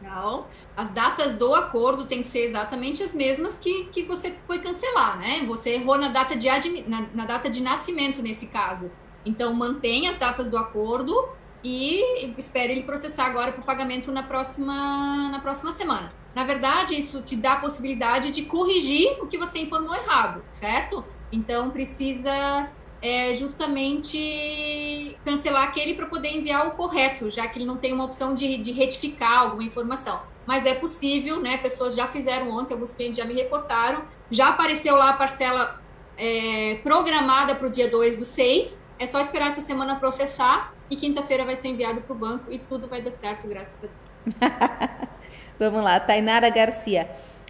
[0.00, 0.46] Não.
[0.74, 5.18] As datas do acordo têm que ser exatamente as mesmas que, que você foi cancelar,
[5.18, 5.42] né?
[5.46, 8.90] Você errou na data, de admi, na, na data de nascimento nesse caso.
[9.26, 14.22] Então, mantenha as datas do acordo e espere ele processar agora para o pagamento na
[14.22, 16.12] próxima, na próxima semana.
[16.34, 21.04] Na verdade, isso te dá a possibilidade de corrigir o que você informou errado, certo?
[21.32, 22.70] Então, precisa
[23.02, 28.04] é, justamente cancelar aquele para poder enviar o correto, já que ele não tem uma
[28.04, 30.20] opção de, de retificar alguma informação.
[30.46, 31.58] Mas é possível, né?
[31.58, 35.82] Pessoas já fizeram ontem, alguns clientes já me reportaram, já apareceu lá a parcela
[36.16, 38.86] é, programada para o dia 2 do 6.
[38.98, 42.58] É só esperar essa semana processar e quinta-feira vai ser enviado para o banco e
[42.58, 45.08] tudo vai dar certo, graças a Deus.
[45.58, 47.08] Vamos lá, Tainara Garcia.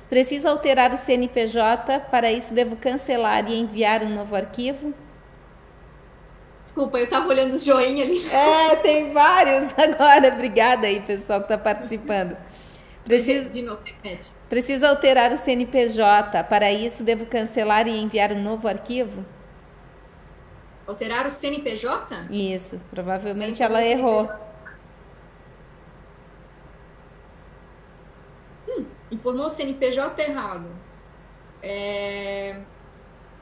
[0.09, 4.95] Preciso alterar o CNPJ, para isso devo cancelar e enviar um novo arquivo?
[6.65, 8.19] Desculpa, eu estava olhando o joinha ali.
[8.29, 10.29] É, tem vários agora.
[10.29, 12.37] Obrigada aí, pessoal que está participando.
[13.05, 14.35] Preciso, de novo, repete.
[14.49, 16.45] Preciso alterar o CNPJ.
[16.45, 19.25] Para isso, devo cancelar e enviar um novo arquivo?
[20.89, 22.29] Alterar o CNPJ?
[22.31, 24.27] Isso, provavelmente ela errou.
[28.67, 30.67] Hum, informou o CNPJ errado.
[31.63, 32.59] É...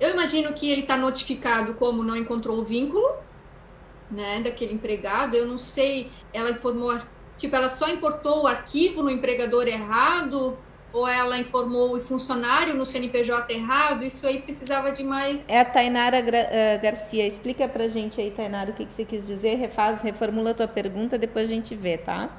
[0.01, 3.15] Eu imagino que ele está notificado como não encontrou o vínculo,
[4.11, 5.37] né, daquele empregado.
[5.37, 6.99] Eu não sei, ela informou,
[7.37, 10.59] tipo, ela só importou o arquivo no empregador errado
[10.97, 14.03] ou ela informou o funcionário no CNPJ errado?
[14.03, 15.47] Isso aí precisava de mais.
[15.49, 17.27] É a Tainara uh, Garcia.
[17.27, 19.57] Explica pra gente aí, Tainara, o que, que você quis dizer.
[19.57, 22.31] Refaz, reformula a tua pergunta, depois a gente vê, tá?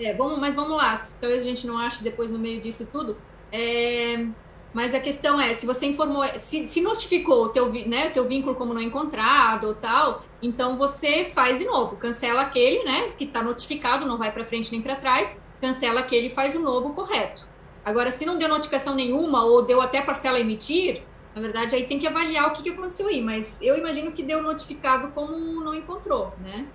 [0.00, 0.94] É, vamos, mas vamos lá.
[1.20, 3.18] Talvez a gente não ache depois no meio disso tudo.
[3.50, 4.26] É,
[4.72, 8.54] mas a questão é, se você informou, se, se notificou o teu, né, teu vínculo
[8.54, 13.42] como não encontrado ou tal, então você faz de novo, cancela aquele, né, que está
[13.42, 17.48] notificado, não vai para frente nem para trás, cancela aquele e faz o novo correto.
[17.88, 21.02] Agora, se não deu notificação nenhuma ou deu até parcela emitir,
[21.34, 24.22] na verdade aí tem que avaliar o que, que aconteceu aí, mas eu imagino que
[24.22, 26.66] deu notificado como não encontrou, né?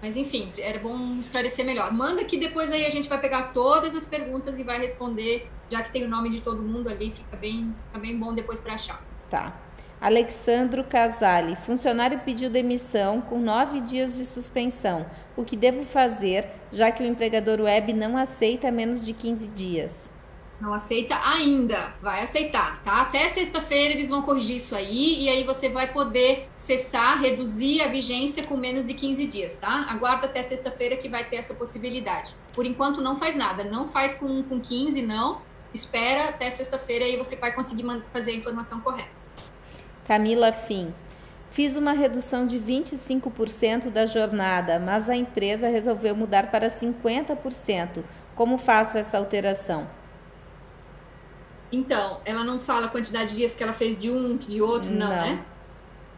[0.00, 1.92] Mas enfim, era bom esclarecer melhor.
[1.92, 5.82] Manda que depois aí a gente vai pegar todas as perguntas e vai responder, já
[5.82, 8.74] que tem o nome de todo mundo ali, fica bem, fica bem bom depois para
[8.74, 9.04] achar.
[9.28, 9.60] Tá.
[10.00, 15.04] Alexandro Casale, funcionário pediu demissão com nove dias de suspensão.
[15.36, 20.17] O que devo fazer, já que o empregador web não aceita menos de 15 dias?
[20.60, 23.02] Não aceita ainda, vai aceitar, tá?
[23.02, 27.86] Até sexta-feira eles vão corrigir isso aí e aí você vai poder cessar, reduzir a
[27.86, 29.86] vigência com menos de 15 dias, tá?
[29.88, 32.34] Aguarda até sexta-feira que vai ter essa possibilidade.
[32.52, 35.40] Por enquanto não faz nada, não faz com, com 15, não.
[35.72, 39.10] Espera até sexta-feira e você vai conseguir fazer a informação correta.
[40.08, 40.92] Camila Fim.
[41.50, 48.02] Fiz uma redução de 25% da jornada, mas a empresa resolveu mudar para 50%.
[48.34, 49.88] Como faço essa alteração?
[51.70, 54.90] Então, ela não fala a quantidade de dias que ela fez de um, de outro,
[54.90, 55.16] não, não.
[55.16, 55.44] né?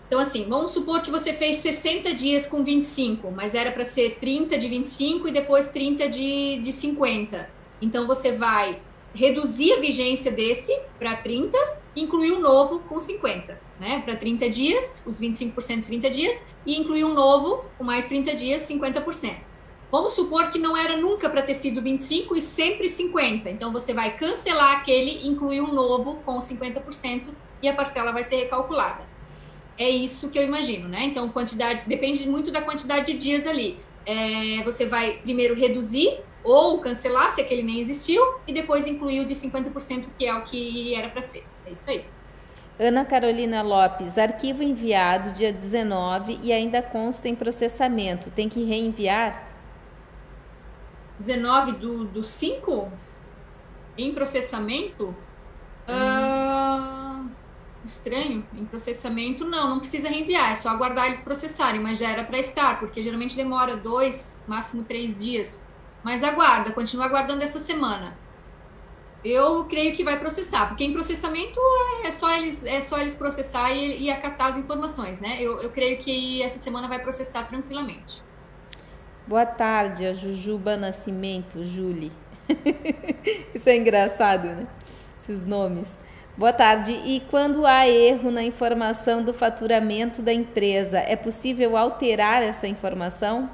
[0.07, 4.19] Então, assim, vamos supor que você fez 60 dias com 25, mas era para ser
[4.19, 7.49] 30 de 25 e depois 30 de, de 50.
[7.81, 8.81] Então, você vai
[9.15, 11.57] reduzir a vigência desse para 30
[11.95, 14.03] e incluir um novo com 50, né?
[14.05, 18.63] Para 30 dias, os 25% 30 dias, e incluir um novo com mais 30 dias,
[18.63, 19.50] 50%.
[19.91, 23.51] Vamos supor que não era nunca para ter sido 25 e sempre 50.
[23.51, 27.31] Então você vai cancelar aquele, incluir um novo com 50%
[27.61, 29.05] e a parcela vai ser recalculada.
[29.77, 31.03] É isso que eu imagino, né?
[31.05, 33.79] Então quantidade depende muito da quantidade de dias ali.
[34.07, 39.25] É, você vai primeiro reduzir ou cancelar se aquele nem existiu e depois incluir o
[39.25, 41.45] de 50% que é o que era para ser.
[41.67, 42.05] É isso aí.
[42.79, 48.31] Ana Carolina Lopes, arquivo enviado dia 19 e ainda consta em processamento.
[48.31, 49.50] Tem que reenviar?
[51.21, 52.91] 19 do, do 5
[53.97, 55.15] em processamento.
[55.87, 57.27] Hum.
[57.27, 57.31] Uh,
[57.85, 62.25] estranho, em processamento não, não precisa reenviar, é só aguardar eles processarem, mas já era
[62.25, 65.67] para estar, porque geralmente demora dois, máximo três dias.
[66.03, 68.19] Mas aguarda, continua aguardando essa semana.
[69.23, 71.61] Eu creio que vai processar, porque em processamento
[72.05, 75.37] é só eles, é só eles processar e, e acatar as informações, né?
[75.39, 78.23] Eu, eu creio que essa semana vai processar tranquilamente.
[79.31, 82.11] Boa tarde, a Jujuba Nascimento, Julie.
[83.55, 84.67] Isso é engraçado, né?
[85.17, 86.01] Esses nomes.
[86.37, 86.91] Boa tarde.
[87.07, 93.49] E quando há erro na informação do faturamento da empresa, é possível alterar essa informação?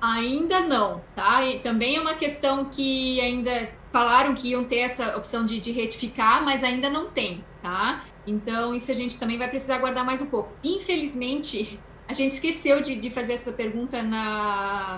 [0.00, 1.44] Ainda não, tá?
[1.44, 5.72] E também é uma questão que ainda falaram que iam ter essa opção de, de
[5.72, 8.02] retificar, mas ainda não tem, tá?
[8.26, 10.50] Então, isso a gente também vai precisar aguardar mais um pouco.
[10.64, 13.98] Infelizmente, a gente esqueceu de, de fazer essa pergunta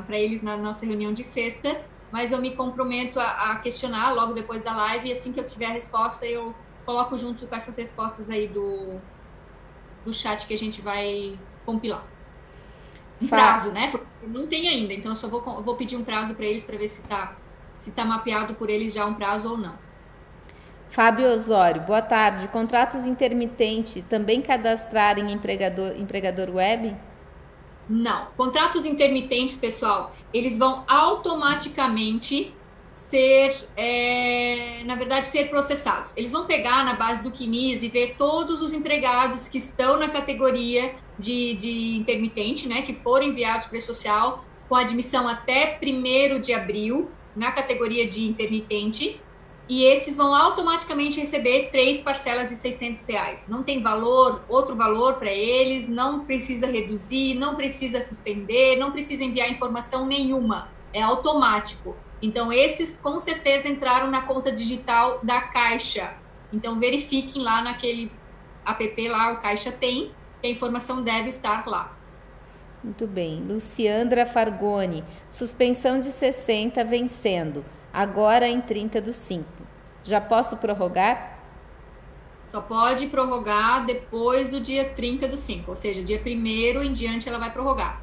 [0.07, 1.81] para eles na nossa reunião de sexta,
[2.11, 5.45] mas eu me comprometo a, a, questionar logo depois da live e assim que eu
[5.45, 6.55] tiver a resposta, eu
[6.85, 9.01] coloco junto com essas respostas aí do,
[10.05, 12.05] do chat que a gente vai compilar.
[13.21, 13.91] Um prazo, né?
[13.91, 16.77] Porque não tem ainda, então eu só vou, vou pedir um prazo para eles para
[16.77, 17.37] ver se está
[17.79, 19.79] se tá mapeado por eles já um prazo ou não.
[20.97, 22.49] Fábio Osório, boa tarde.
[22.49, 26.97] Contratos intermitentes também cadastrar em empregador, empregador web?
[27.87, 28.29] Não.
[28.35, 32.51] Contratos intermitentes, pessoal, eles vão automaticamente
[32.95, 36.17] ser, é, na verdade, ser processados.
[36.17, 40.09] Eles vão pegar na base do Quimis e ver todos os empregados que estão na
[40.09, 46.41] categoria de, de intermitente, né, que foram enviados para o social com admissão até 1
[46.41, 49.21] de abril, na categoria de intermitente,
[49.69, 53.47] e esses vão automaticamente receber três parcelas de 600 reais.
[53.49, 59.25] Não tem valor, outro valor para eles, não precisa reduzir, não precisa suspender, não precisa
[59.25, 61.97] enviar informação nenhuma, é automático.
[62.23, 66.15] Então, esses com certeza entraram na conta digital da Caixa.
[66.53, 68.11] Então, verifiquem lá naquele
[68.65, 70.13] app lá, o Caixa tem,
[70.43, 71.93] a informação deve estar lá.
[72.85, 73.43] Muito bem.
[73.43, 77.65] Luciandra Fargoni, suspensão de 60 vencendo
[77.97, 79.56] agora em 30 do 5.
[80.07, 81.37] Já posso prorrogar?
[82.47, 87.29] Só pode prorrogar depois do dia 30 do 5, ou seja, dia 1 em diante
[87.29, 88.01] ela vai prorrogar.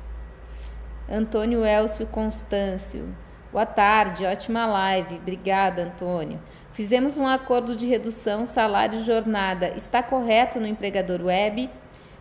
[1.10, 3.16] Antônio Elcio Constâncio.
[3.54, 5.16] Boa tarde, ótima live.
[5.16, 6.42] Obrigada, Antônio.
[6.74, 9.70] Fizemos um acordo de redução salário-jornada.
[9.70, 11.70] Está correto no empregador web,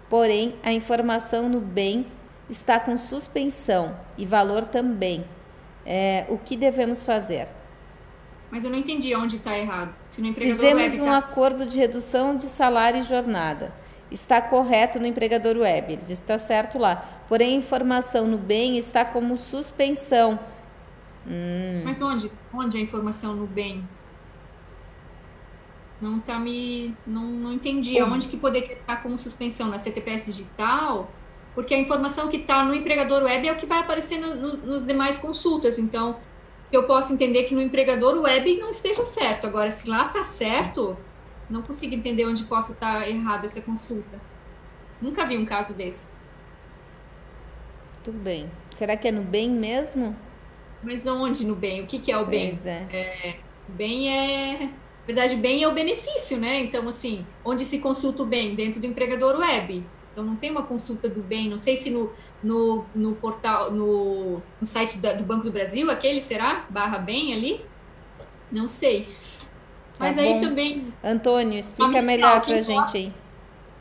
[0.09, 2.07] porém a informação no bem
[2.49, 5.25] está com suspensão e valor também.
[5.85, 7.49] É, o que devemos fazer?
[8.53, 9.95] Mas eu não entendi onde está errado.
[10.11, 11.17] Se no empregador Fizemos web um tá...
[11.17, 13.73] acordo de redução de salário e jornada.
[14.11, 15.95] Está correto no empregador web.
[15.95, 17.03] Ele diz que está certo lá.
[17.31, 20.39] Porém, a informação no bem está como suspensão.
[21.27, 21.83] Hum.
[21.83, 22.31] Mas onde?
[22.53, 23.89] Onde a informação no bem?
[25.99, 26.95] Não tá me.
[27.07, 27.99] Não, não entendi.
[27.99, 28.15] Como?
[28.15, 29.69] Onde que poderia estar como suspensão?
[29.69, 31.11] Na CTPS digital?
[31.55, 34.57] Porque a informação que está no empregador web é o que vai aparecer no, no,
[34.59, 35.79] nos demais consultas.
[35.79, 36.19] Então,
[36.77, 39.47] eu posso entender que no empregador web não esteja certo.
[39.47, 40.97] Agora, se lá está certo,
[41.49, 44.21] não consigo entender onde possa estar tá errado essa consulta.
[45.01, 46.13] Nunca vi um caso desse.
[48.03, 48.51] Tudo bem.
[48.73, 50.17] Será que é no bem mesmo?
[50.83, 51.83] Mas onde no bem?
[51.83, 52.87] O que, que é o pois bem?
[52.91, 53.29] É.
[53.29, 53.37] é.
[53.69, 54.59] Bem é.
[54.67, 56.61] Na verdade, bem é o benefício, né?
[56.61, 58.55] Então, assim, onde se consulta o bem?
[58.55, 59.85] Dentro do empregador web.
[60.13, 62.13] Então não tem uma consulta do bem, não sei se no,
[62.43, 66.67] no, no portal, no, no site da, do Banco do Brasil, aquele será?
[66.69, 67.65] Barra bem ali?
[68.51, 69.09] Não sei.
[69.99, 70.93] Mas tá aí também.
[71.03, 73.13] Antônio, explica melhor para a gente aí.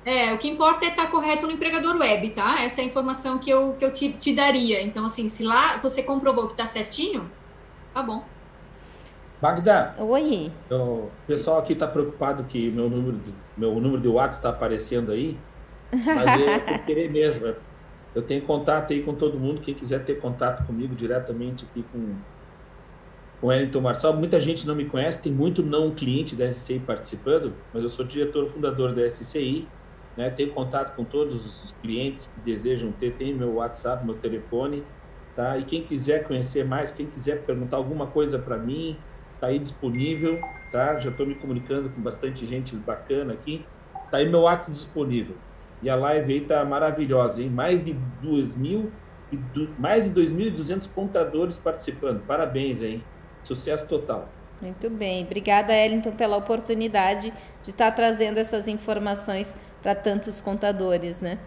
[0.03, 2.61] É, o que importa é estar tá correto no empregador web, tá?
[2.61, 4.81] Essa é a informação que eu, que eu te, te daria.
[4.81, 7.29] Então, assim, se lá você comprovou que está certinho,
[7.93, 8.23] tá bom.
[9.41, 9.95] Magda.
[9.99, 10.51] Oi.
[10.69, 15.11] O pessoal aqui está preocupado que meu número de, meu número de WhatsApp está aparecendo
[15.11, 15.37] aí.
[15.91, 17.55] Mas eu, eu querer mesmo.
[18.13, 19.61] Eu tenho contato aí com todo mundo.
[19.61, 22.15] Quem quiser ter contato comigo diretamente aqui com
[23.41, 24.13] com Wellington Marçal.
[24.13, 28.05] Muita gente não me conhece, tem muito não cliente da SCI participando, mas eu sou
[28.05, 29.67] diretor fundador da SCI,
[30.15, 30.29] né?
[30.29, 34.83] tenho contato com todos os clientes que desejam ter, tem meu WhatsApp, meu telefone,
[35.35, 35.57] tá?
[35.57, 38.95] E quem quiser conhecer mais, quem quiser perguntar alguma coisa para mim,
[39.39, 40.39] tá aí disponível,
[40.71, 40.99] tá?
[40.99, 43.65] Já estou me comunicando com bastante gente bacana aqui,
[44.11, 45.35] tá aí meu WhatsApp disponível.
[45.81, 47.49] E a live aí tá maravilhosa, hein?
[47.49, 48.91] Mais de 2 mil,
[49.79, 52.21] mais de 2.200 contadores participando.
[52.25, 53.03] Parabéns aí.
[53.43, 54.29] Sucesso total.
[54.61, 55.23] Muito bem.
[55.23, 57.33] Obrigada, Ellington, pela oportunidade
[57.63, 61.39] de estar trazendo essas informações para tantos contadores, né?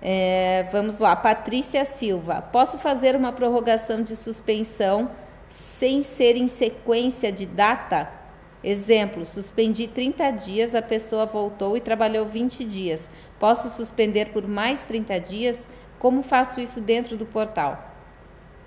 [0.00, 2.42] É, vamos lá, Patrícia Silva.
[2.42, 5.10] Posso fazer uma prorrogação de suspensão
[5.48, 8.17] sem ser em sequência de data?
[8.62, 13.10] Exemplo, suspendi 30 dias, a pessoa voltou e trabalhou 20 dias.
[13.38, 15.68] Posso suspender por mais 30 dias?
[15.98, 17.84] Como faço isso dentro do portal?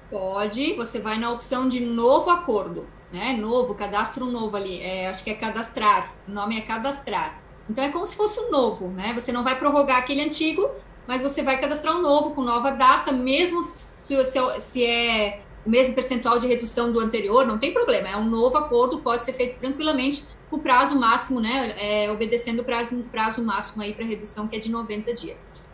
[0.10, 3.34] Pode, você vai na opção de novo acordo, né?
[3.34, 4.82] Novo, cadastro novo ali.
[4.82, 6.20] É, acho que é cadastrar.
[6.28, 7.42] O nome é cadastrar.
[7.70, 9.14] Então é como se fosse um novo, né?
[9.14, 10.70] Você não vai prorrogar aquele antigo,
[11.08, 15.70] mas você vai cadastrar um novo com nova data, mesmo se, se, se é o
[15.70, 19.34] mesmo percentual de redução do anterior, não tem problema, é um novo acordo, pode ser
[19.34, 24.48] feito tranquilamente o prazo máximo, né, é, obedecendo o prazo, prazo máximo aí para redução,
[24.48, 25.70] que é de 90 dias.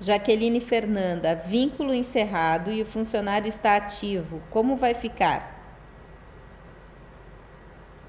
[0.00, 5.58] Jaqueline Fernanda, vínculo encerrado e o funcionário está ativo, como vai ficar?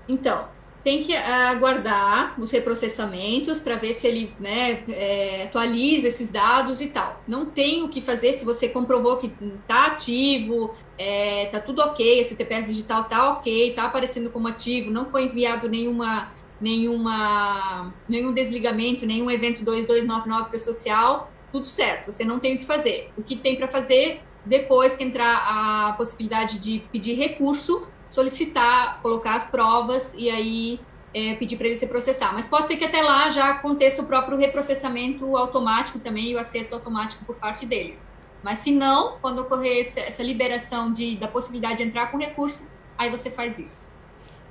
[0.07, 0.48] Então,
[0.84, 6.88] tem que aguardar os reprocessamentos para ver se ele né, é, atualiza esses dados e
[6.88, 7.22] tal.
[7.27, 9.31] Não tem o que fazer se você comprovou que
[9.61, 14.91] está ativo, é, tá tudo ok, esse TPS digital tá ok, tá aparecendo como ativo,
[14.91, 22.11] não foi enviado nenhuma, nenhuma, nenhum desligamento, nenhum evento 2299 para o social, tudo certo,
[22.11, 23.11] você não tem o que fazer.
[23.18, 29.36] O que tem para fazer, depois que entrar a possibilidade de pedir recurso, solicitar, colocar
[29.36, 30.80] as provas e aí
[31.15, 32.32] é, pedir para ele se processar.
[32.32, 36.40] Mas pode ser que até lá já aconteça o próprio reprocessamento automático também e o
[36.40, 38.07] acerto automático por parte deles.
[38.43, 43.09] Mas se não, quando ocorrer essa liberação de, da possibilidade de entrar com recurso, aí
[43.09, 43.91] você faz isso.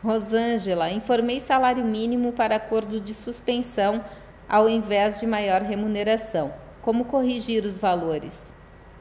[0.03, 4.05] Rosângela, informei salário mínimo para acordo de suspensão
[4.49, 6.53] ao invés de maior remuneração.
[6.83, 8.53] Como corrigir os valores?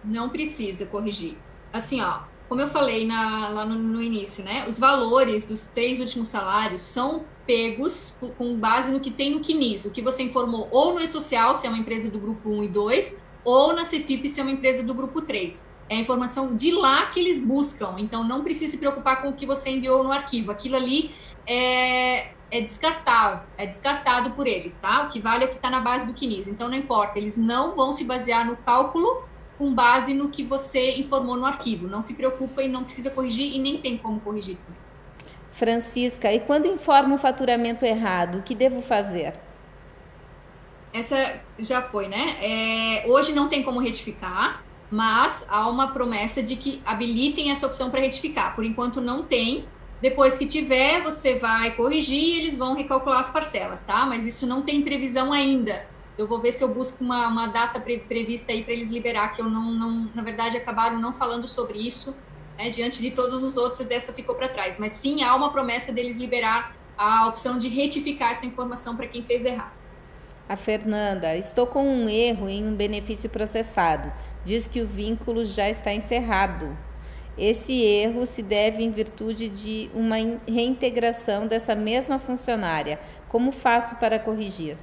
[0.03, 1.37] Não precisa corrigir.
[1.71, 4.65] Assim, ó, como eu falei na, lá no, no, início, né?
[4.67, 9.85] Os valores dos três últimos salários são pegos com base no que tem no CNIS,
[9.85, 12.67] o que você informou ou no E-Social, se é uma empresa do grupo 1 e
[12.67, 15.65] 2, ou na Cefip, se é uma empresa do grupo 3.
[15.89, 19.33] É a informação de lá que eles buscam, então não precisa se preocupar com o
[19.33, 20.51] que você enviou no arquivo.
[20.51, 21.11] Aquilo ali
[21.47, 25.03] é, é descartável, é descartado por eles, tá?
[25.03, 26.47] O que vale é o que está na base do CNIS.
[26.47, 29.23] Então não importa, eles não vão se basear no cálculo
[29.57, 31.87] com base no que você informou no arquivo.
[31.87, 34.57] Não se preocupa e não precisa corrigir e nem tem como corrigir.
[35.51, 39.33] Francisca, e quando informa o faturamento errado, o que devo fazer?
[40.93, 42.35] Essa já foi, né?
[42.41, 47.89] É, hoje não tem como retificar, mas há uma promessa de que habilitem essa opção
[47.89, 48.55] para retificar.
[48.55, 49.65] Por enquanto não tem.
[50.01, 54.05] Depois que tiver, você vai corrigir e eles vão recalcular as parcelas, tá?
[54.05, 55.85] Mas isso não tem previsão ainda.
[56.17, 59.29] Eu vou ver se eu busco uma, uma data pre prevista aí para eles liberar,
[59.29, 62.15] que eu não, não, na verdade, acabaram não falando sobre isso.
[62.57, 62.69] Né?
[62.69, 64.79] Diante de todos os outros, essa ficou para trás.
[64.79, 69.23] Mas sim, há uma promessa deles liberar a opção de retificar essa informação para quem
[69.23, 69.78] fez errado.
[70.49, 74.11] A Fernanda, estou com um erro em um benefício processado.
[74.43, 76.75] Diz que o vínculo já está encerrado.
[77.37, 80.15] Esse erro se deve em virtude de uma
[80.47, 82.99] reintegração dessa mesma funcionária.
[83.27, 84.75] Como faço para corrigir?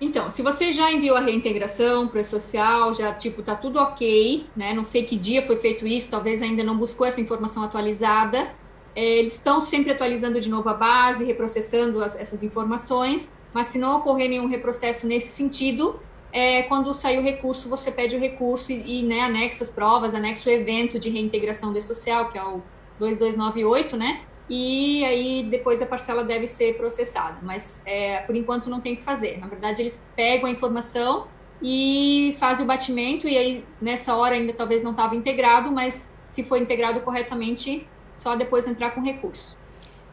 [0.00, 4.46] Então, se você já enviou a reintegração para o social, já tipo tá tudo ok,
[4.54, 4.72] né?
[4.72, 8.54] Não sei que dia foi feito isso, talvez ainda não buscou essa informação atualizada.
[8.94, 13.78] É, eles estão sempre atualizando de novo a base, reprocessando as, essas informações mas se
[13.78, 16.00] não ocorrer nenhum reprocesso nesse sentido,
[16.32, 20.14] é, quando sair o recurso, você pede o recurso e, e né, anexa as provas,
[20.14, 22.62] anexa o evento de reintegração de social, que é o
[22.98, 24.22] 2298, né?
[24.48, 27.38] E aí depois a parcela deve ser processada.
[27.42, 29.38] Mas é, por enquanto não tem que fazer.
[29.38, 31.28] Na verdade, eles pegam a informação
[31.62, 36.42] e fazem o batimento, e aí nessa hora ainda talvez não estava integrado, mas se
[36.42, 37.86] for integrado corretamente,
[38.16, 39.58] só depois entrar com recurso.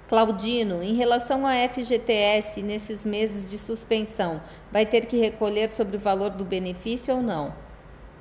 [0.08, 6.00] Claudino, em relação à FGTS nesses meses de suspensão, vai ter que recolher sobre o
[6.00, 7.54] valor do benefício ou não?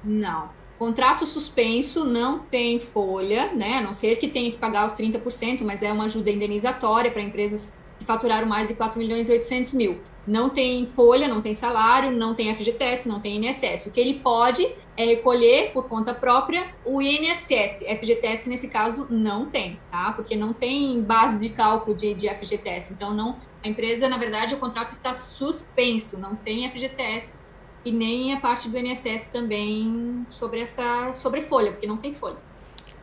[0.02, 0.50] Não.
[0.78, 3.78] Contrato suspenso não tem folha, né?
[3.78, 7.22] A não ser que tenha que pagar os 30%, mas é uma ajuda indenizatória para
[7.22, 11.54] empresas que faturaram mais de 4 milhões e 800 mil não tem folha, não tem
[11.54, 13.86] salário, não tem FGTS, não tem INSS.
[13.86, 14.66] O que ele pode
[14.96, 17.84] é recolher por conta própria o INSS.
[17.86, 20.12] FGTS, nesse caso, não tem, tá?
[20.12, 22.92] Porque não tem base de cálculo de, de FGTS.
[22.92, 27.38] Então, não, a empresa, na verdade, o contrato está suspenso, não tem FGTS
[27.84, 32.38] e nem a parte do INSS também sobre essa sobre folha, porque não tem folha.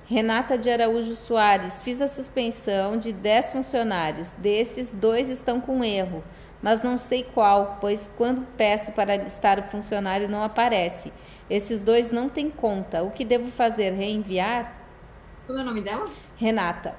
[0.05, 4.33] Renata de Araújo Soares, fiz a suspensão de 10 funcionários.
[4.33, 6.21] Desses, dois estão com erro
[6.63, 11.11] mas não sei qual, pois quando peço para listar o funcionário não aparece.
[11.49, 13.03] Esses dois não têm conta.
[13.03, 13.91] O que devo fazer?
[13.91, 14.73] Reenviar?
[15.45, 16.05] Como é o nome dela?
[16.37, 16.95] Renata.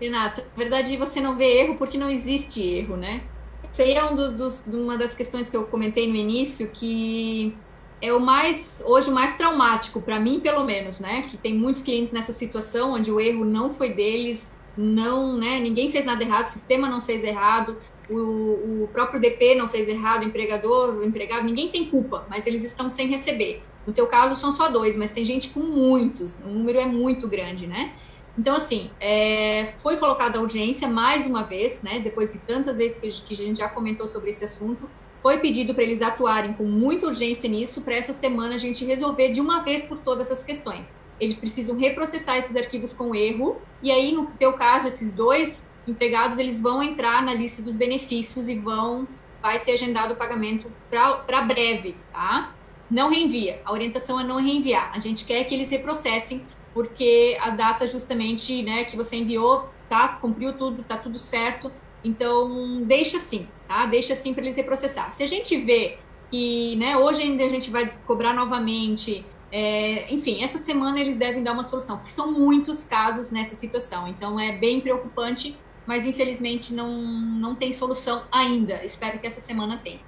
[0.00, 3.24] Renata, na verdade você não vê erro porque não existe erro, né?
[3.72, 7.56] Isso aí é um dos, dos, uma das questões que eu comentei no início, que
[8.00, 11.22] é o mais, hoje, o mais traumático, para mim, pelo menos, né?
[11.22, 15.58] Que tem muitos clientes nessa situação onde o erro não foi deles, não, né?
[15.58, 17.76] Ninguém fez nada errado, o sistema não fez errado,
[18.08, 22.46] o, o próprio DP não fez errado, o empregador, o empregado, ninguém tem culpa, mas
[22.46, 23.62] eles estão sem receber.
[23.86, 27.28] No teu caso são só dois, mas tem gente com muitos, o número é muito
[27.28, 27.94] grande, né?
[28.38, 32.00] Então, assim, é, foi colocada a audiência mais uma vez, né?
[32.00, 34.90] Depois de tantas vezes que, que a gente já comentou sobre esse assunto,
[35.22, 39.30] foi pedido para eles atuarem com muita urgência nisso, para essa semana a gente resolver
[39.30, 40.92] de uma vez por todas essas questões.
[41.20, 46.38] Eles precisam reprocessar esses arquivos com erro, e aí, no teu caso, esses dois empregados
[46.38, 49.06] eles vão entrar na lista dos benefícios e vão
[49.40, 52.52] vai ser agendado o pagamento para breve, tá?
[52.90, 53.60] Não reenvia.
[53.64, 54.90] A orientação é não reenviar.
[54.92, 56.44] A gente quer que eles reprocessem
[56.74, 61.70] porque a data justamente, né, que você enviou, tá, cumpriu tudo, tá tudo certo.
[62.02, 63.86] Então, deixa assim, tá?
[63.86, 65.12] Deixa assim para eles reprocessar.
[65.12, 65.98] Se a gente vê
[66.30, 69.24] que, né, hoje ainda a gente vai cobrar novamente
[69.58, 74.06] É, enfim, essa semana eles devem dar uma solução, porque são muitos casos nessa situação.
[74.06, 78.84] Então é bem preocupante, mas infelizmente não, não tem solução ainda.
[78.84, 80.00] Espero que essa semana tenha.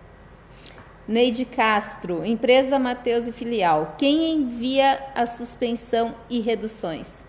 [1.07, 3.95] Neide Castro, empresa Mateus e filial.
[3.97, 7.25] Quem envia a suspensão e reduções?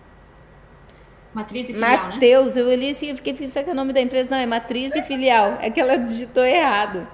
[1.32, 2.14] Matriz e filial, né?
[2.16, 2.60] Mateus, né?
[2.60, 4.94] eu li assim, eu fiquei pensando que é o nome da empresa não é matriz
[4.94, 5.56] e filial.
[5.62, 7.08] É que ela digitou errado.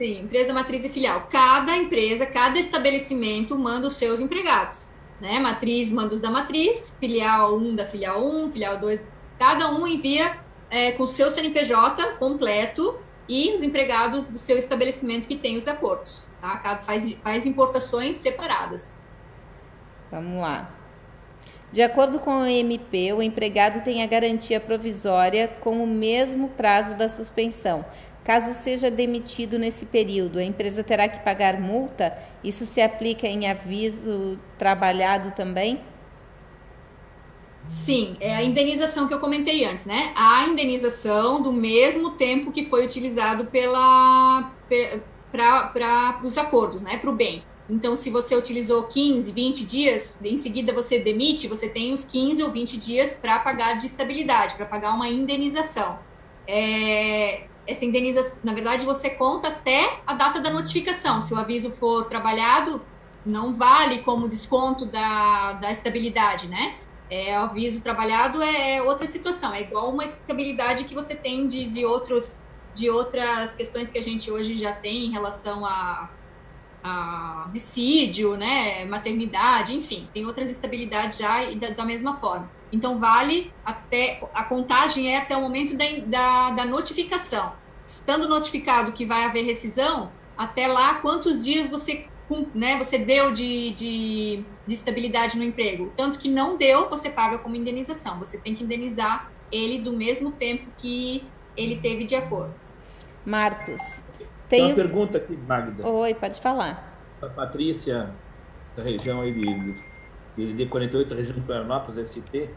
[0.00, 1.28] Sim, empresa matriz e filial.
[1.30, 4.92] Cada empresa, cada estabelecimento manda os seus empregados.
[5.20, 5.38] Né?
[5.38, 9.08] Matriz manda os da matriz, filial 1 da filial 1, filial 2.
[9.38, 10.38] Cada um envia
[10.70, 16.30] é, com seu CNPJ completo e os empregados do seu estabelecimento que tem os acordos.
[16.40, 16.58] Tá?
[16.58, 19.02] Cada faz, faz importações separadas.
[20.10, 20.72] Vamos lá.
[21.72, 26.94] De acordo com o MP, o empregado tem a garantia provisória com o mesmo prazo
[26.94, 27.84] da suspensão,
[28.26, 32.12] Caso seja demitido nesse período, a empresa terá que pagar multa?
[32.42, 35.80] Isso se aplica em aviso trabalhado também?
[37.68, 40.12] Sim, é a indenização que eu comentei antes, né?
[40.16, 44.52] A indenização do mesmo tempo que foi utilizado pela
[45.30, 46.98] para os acordos, né?
[46.98, 47.44] Para o bem.
[47.70, 52.42] Então, se você utilizou 15, 20 dias, em seguida você demite, você tem os 15
[52.42, 55.96] ou 20 dias para pagar de estabilidade, para pagar uma indenização.
[56.48, 61.20] É, essa indenização, na verdade, você conta até a data da notificação.
[61.20, 62.80] Se o aviso for trabalhado,
[63.24, 66.76] não vale como desconto da, da estabilidade, né?
[67.10, 71.46] É, o aviso trabalhado é, é outra situação, é igual uma estabilidade que você tem
[71.46, 72.44] de, de, outros,
[72.74, 76.10] de outras questões que a gente hoje já tem em relação a,
[76.82, 82.50] a dissídio, né, maternidade, enfim, tem outras estabilidades já e da, da mesma forma.
[82.72, 84.20] Então, vale até.
[84.34, 87.52] A contagem é até o momento da, da, da notificação.
[87.84, 92.06] Estando notificado que vai haver rescisão, até lá, quantos dias você,
[92.54, 95.92] né, você deu de, de, de estabilidade no emprego?
[95.96, 98.18] Tanto que não deu, você paga como indenização.
[98.18, 101.24] Você tem que indenizar ele do mesmo tempo que
[101.56, 102.54] ele teve de acordo.
[103.24, 104.04] Marcos.
[104.48, 105.88] Tem uma pergunta aqui, Magda.
[105.88, 107.00] Oi, pode falar.
[107.20, 108.14] A Patrícia,
[108.76, 109.74] da região aí de
[110.36, 112.50] de 48, região de Florianópolis, ST,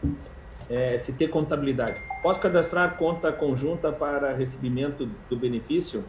[0.68, 1.98] é, ST Contabilidade.
[2.22, 6.04] Posso cadastrar conta conjunta para recebimento do benefício?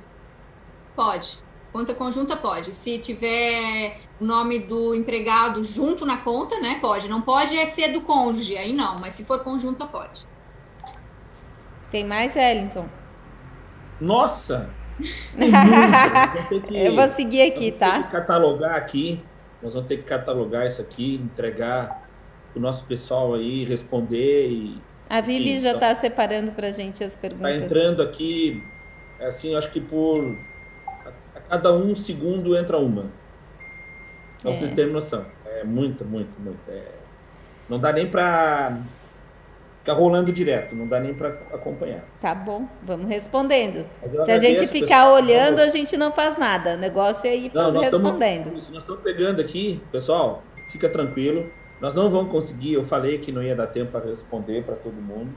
[0.96, 1.40] Pode.
[1.72, 2.74] Conta conjunta pode.
[2.74, 6.80] Se tiver o nome do empregado junto na conta, né?
[6.82, 7.08] Pode.
[7.08, 10.28] Não pode é ser do cônjuge, aí não, mas se for conjunta, pode.
[11.90, 12.88] Tem mais, Wellington?
[14.02, 14.70] Nossa!
[16.68, 18.04] que, eu vou seguir aqui, tá?
[18.04, 19.24] catalogar aqui
[19.62, 22.10] nós vamos ter que catalogar isso aqui, entregar
[22.56, 24.82] o nosso pessoal aí, responder e.
[25.10, 27.54] A Vivi já está então, separando para a gente as perguntas.
[27.54, 28.64] Está entrando aqui,
[29.20, 30.18] assim, acho que por
[31.06, 33.06] a, a cada um segundo entra uma.
[34.42, 34.56] Para é.
[34.56, 35.26] vocês terem noção.
[35.46, 36.60] É muito, muito, muito.
[36.70, 36.92] É,
[37.70, 38.80] não dá nem para
[39.82, 42.04] ficar rolando direto, não dá nem para acompanhar.
[42.22, 43.86] Tá bom, vamos respondendo.
[44.06, 46.76] Se a gente ficar pessoal, olhando, a gente não faz nada.
[46.76, 48.46] O negócio é ir não, nós respondendo.
[48.46, 51.50] Estamos, nós estamos pegando aqui, pessoal, fica tranquilo.
[51.82, 54.94] Nós não vamos conseguir, eu falei que não ia dar tempo para responder para todo
[54.94, 55.34] mundo.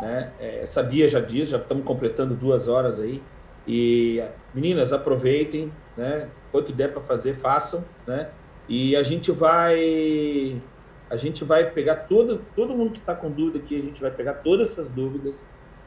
[0.00, 0.30] Né?
[0.40, 3.22] É, sabia já disso, já estamos completando duas horas aí.
[3.68, 4.22] E
[4.54, 6.28] meninas, aproveitem, né?
[6.50, 8.28] Quanto der para fazer, façam, né?
[8.68, 10.62] E a gente vai
[11.08, 14.10] a gente vai pegar todo, todo mundo que está com dúvida aqui, a gente vai
[14.10, 15.44] pegar todas essas dúvidas,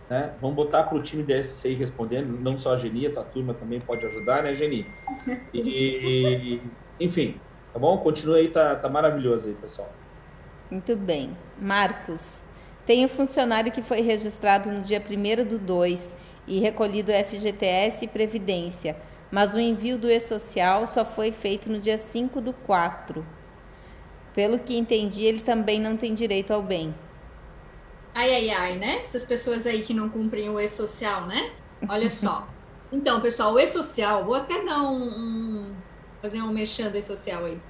[0.10, 0.34] né?
[0.42, 3.54] Vamos botar para o time da SCI respondendo, não só a Geni, a tua turma
[3.54, 4.88] também pode ajudar, né, Geni?
[5.54, 6.62] E,
[7.00, 7.40] enfim,
[7.74, 7.98] tá bom?
[7.98, 9.92] Continue aí, tá, tá maravilhoso aí, pessoal.
[10.72, 11.36] Muito bem.
[11.60, 12.46] Marcos,
[12.86, 16.18] tem um funcionário que foi registrado no dia 1 do 2
[16.48, 18.96] e recolhido FGTS e Previdência,
[19.30, 23.39] mas o envio do E-Social só foi feito no dia 5 do 4
[24.40, 26.96] pelo que entendi, ele também não tem direito ao bem.
[28.16, 29.02] Ai, ai, ai, né?
[29.02, 31.52] Essas pessoas aí que não cumprem o E-Social, né?
[31.90, 32.48] Olha só.
[32.92, 35.76] Então, pessoal, o E-Social, vou até dar um, um
[36.22, 37.62] fazer um mexendo E-Social aí.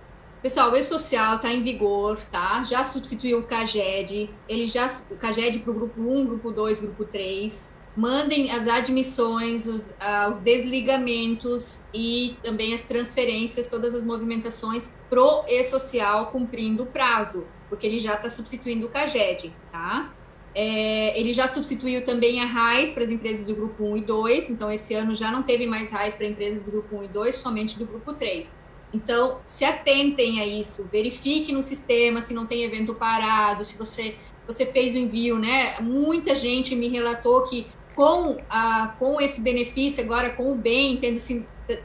[0.42, 2.64] Pessoal, o E-Social está em vigor, tá?
[2.64, 7.04] Já substituiu o CAGED, ele já, o CAGED para o grupo 1, grupo 2, grupo
[7.04, 14.96] 3 mandem as admissões, os, uh, os desligamentos e também as transferências, todas as movimentações
[15.10, 20.14] pro e-social cumprindo o prazo, porque ele já está substituindo o CAGED, tá?
[20.56, 24.50] É, ele já substituiu também a RAIS para as empresas do grupo 1 e 2,
[24.50, 27.36] então esse ano já não teve mais RAIS para empresas do grupo 1 e 2,
[27.36, 28.58] somente do grupo 3.
[28.92, 34.16] Então, se atentem a isso, verifique no sistema se não tem evento parado, se você,
[34.48, 35.80] você fez o envio, né?
[35.80, 37.68] Muita gente me relatou que
[38.00, 41.20] com, a, com esse benefício, agora com o bem tendo,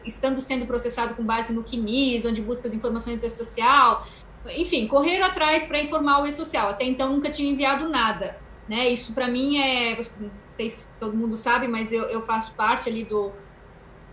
[0.04, 4.06] estando sendo processado com base no QMIS, onde busca as informações do E-Social.
[4.56, 6.68] Enfim, correram atrás para informar o E-Social.
[6.68, 8.38] Até então nunca tinha enviado nada.
[8.68, 8.90] Né?
[8.90, 9.98] Isso para mim é.
[11.00, 13.32] Todo mundo sabe, mas eu, eu faço parte ali do,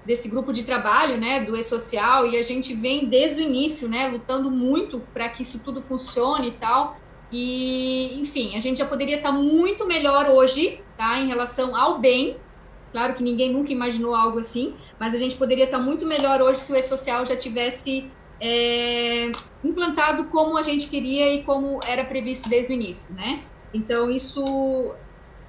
[0.04, 4.08] desse grupo de trabalho, né, do E-Social, e a gente vem desde o início, né,
[4.08, 6.98] lutando muito para que isso tudo funcione e tal.
[7.32, 12.38] E, enfim, a gente já poderia estar muito melhor hoje, tá, em relação ao bem.
[12.92, 16.60] Claro que ninguém nunca imaginou algo assim, mas a gente poderia estar muito melhor hoje
[16.60, 18.06] se o E-Social já tivesse
[18.40, 19.32] é,
[19.64, 23.44] implantado como a gente queria e como era previsto desde o início, né?
[23.74, 24.44] Então, isso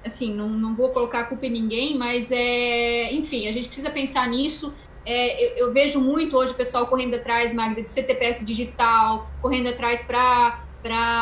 [0.05, 3.89] assim, não, não vou colocar a culpa em ninguém, mas é, enfim, a gente precisa
[3.89, 4.73] pensar nisso.
[5.05, 9.67] É, eu, eu, vejo muito hoje o pessoal correndo atrás, Magda, de CTPS digital, correndo
[9.69, 10.63] atrás para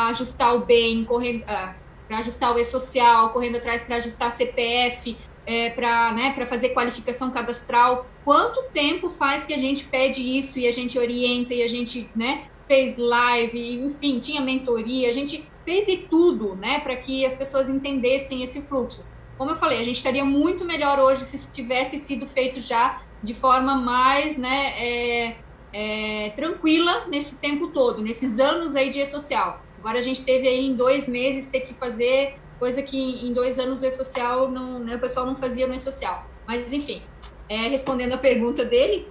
[0.08, 1.74] ajustar o bem, correndo ah,
[2.08, 5.16] para ajustar o e-social, correndo atrás para ajustar CPF,
[5.46, 8.06] é, para né, fazer qualificação cadastral.
[8.24, 12.10] Quanto tempo faz que a gente pede isso e a gente orienta e a gente
[12.14, 17.34] né, fez live, enfim, tinha mentoria, a gente fez de tudo, né, para que as
[17.34, 19.04] pessoas entendessem esse fluxo.
[19.38, 23.34] Como eu falei, a gente estaria muito melhor hoje se tivesse sido feito já de
[23.34, 25.36] forma mais, né, é,
[25.72, 29.62] é, tranquila nesse tempo todo, nesses anos aí de e-social.
[29.78, 33.58] Agora a gente teve aí em dois meses ter que fazer coisa que em dois
[33.58, 36.26] anos o e-social né, o pessoal não fazia no e-social.
[36.46, 37.02] Mas enfim,
[37.48, 39.08] é, respondendo a pergunta dele,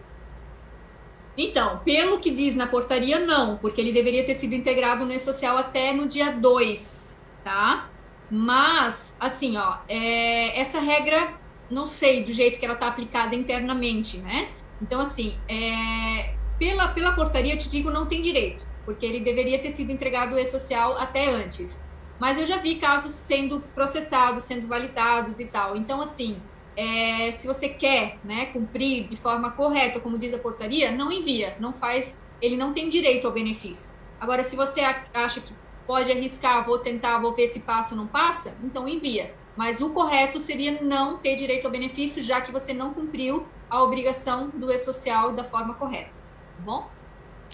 [1.38, 5.58] então, pelo que diz na portaria, não, porque ele deveria ter sido integrado no E-Social
[5.58, 7.90] até no dia 2, tá?
[8.30, 11.34] Mas, assim, ó, é, essa regra,
[11.70, 14.50] não sei do jeito que ela está aplicada internamente, né?
[14.82, 19.58] Então, assim, é, pela, pela portaria, eu te digo, não tem direito, porque ele deveria
[19.58, 21.82] ter sido entregado o E-Social até antes.
[22.20, 25.76] Mas eu já vi casos sendo processados, sendo validados e tal.
[25.76, 26.40] Então, assim,
[26.78, 31.58] é, se você quer né, cumprir de forma correta, como diz a portaria, não envia,
[31.60, 33.98] não faz, ele não tem direito ao benefício.
[34.20, 34.82] Agora, se você
[35.16, 35.56] acha que
[35.88, 39.34] pode arriscar, vou tentar, vou ver se passa ou não passa, então envia.
[39.58, 43.82] Mas o correto seria não ter direito ao benefício, já que você não cumpriu a
[43.82, 46.21] obrigação do E-Social da forma correta.
[46.64, 46.88] Bom?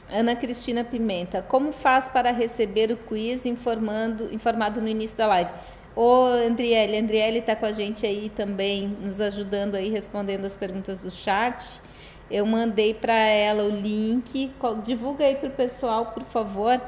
[0.10, 5.52] Ana Cristina Pimenta, como faz para receber o quiz informando, informado no início da live?
[5.96, 11.00] Ô, Andriele, Andriele está com a gente aí também, nos ajudando aí, respondendo as perguntas
[11.00, 11.82] do chat.
[12.30, 14.52] Eu mandei para ela o link.
[14.84, 16.82] Divulga aí para o pessoal, por favor,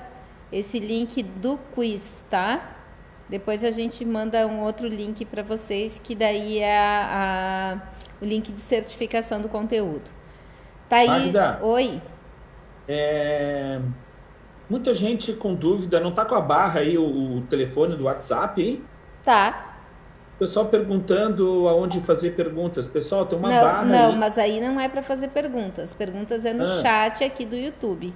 [0.51, 2.75] esse link do quiz, tá?
[3.29, 8.25] Depois a gente manda um outro link para vocês, que daí é a, a, o
[8.25, 10.18] link de certificação do conteúdo.
[10.89, 11.07] Tá aí.
[11.07, 12.01] Magda, Oi.
[12.87, 13.79] É,
[14.67, 18.59] muita gente com dúvida, não tá com a barra aí o, o telefone do WhatsApp,
[18.59, 18.83] hein?
[19.23, 19.75] Tá.
[20.39, 22.87] Pessoal perguntando aonde fazer perguntas.
[22.87, 24.17] Pessoal, tem uma não, barra Não, aí.
[24.17, 25.93] mas aí não é para fazer perguntas.
[25.93, 26.81] Perguntas é no ah.
[26.81, 28.13] chat aqui do YouTube.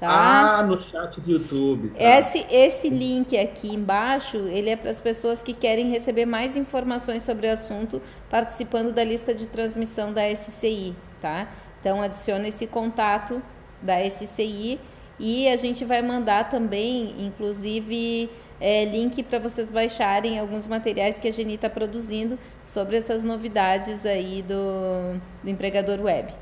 [0.00, 0.58] Tá?
[0.58, 1.90] Ah, no chat do YouTube.
[1.90, 2.02] Tá.
[2.02, 7.22] Esse, esse link aqui embaixo, ele é para as pessoas que querem receber mais informações
[7.22, 8.00] sobre o assunto,
[8.30, 11.48] participando da lista de transmissão da SCI, tá?
[11.80, 13.42] Então, adiciona esse contato
[13.80, 14.80] da SCI
[15.18, 18.30] e a gente vai mandar também, inclusive
[18.60, 24.04] é, link para vocês baixarem alguns materiais que a Geni está produzindo sobre essas novidades
[24.04, 26.32] aí do, do empregador web.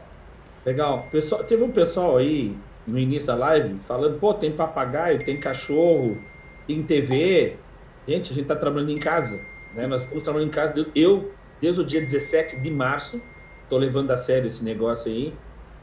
[0.64, 1.06] Legal.
[1.10, 2.56] Pessoal, teve um pessoal aí
[2.86, 6.18] no início da live falando, pô, tem papagaio, tem cachorro,
[6.66, 7.56] tem TV.
[8.06, 9.40] Gente, a gente está trabalhando em casa.
[9.74, 9.86] Né?
[9.86, 10.86] Nós estamos trabalhando em casa.
[10.94, 13.20] Eu, desde o dia 17 de março,
[13.66, 15.34] estou levando a sério esse negócio aí.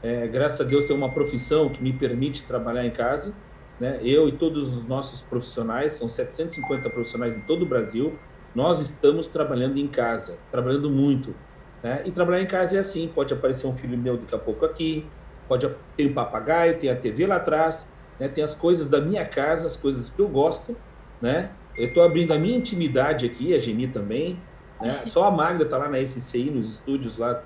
[0.02, 3.34] É, graças a Deus, tenho uma profissão que me permite trabalhar em casa.
[3.78, 4.00] Né?
[4.02, 8.18] Eu e todos os nossos profissionais, são 750 profissionais em todo o Brasil,
[8.54, 11.34] nós estamos trabalhando em casa, trabalhando muito.
[11.82, 12.02] Né?
[12.04, 15.06] E trabalhar em casa é assim: pode aparecer um filho meu daqui a pouco aqui,
[15.48, 17.88] pode ter um papagaio, tem a TV lá atrás,
[18.18, 18.28] né?
[18.28, 20.76] tem as coisas da minha casa, as coisas que eu gosto.
[21.20, 21.50] Né?
[21.76, 24.38] Eu estou abrindo a minha intimidade aqui, a Geni também.
[24.80, 25.02] Né?
[25.06, 27.42] Só a Magda está lá na SCI, nos estúdios lá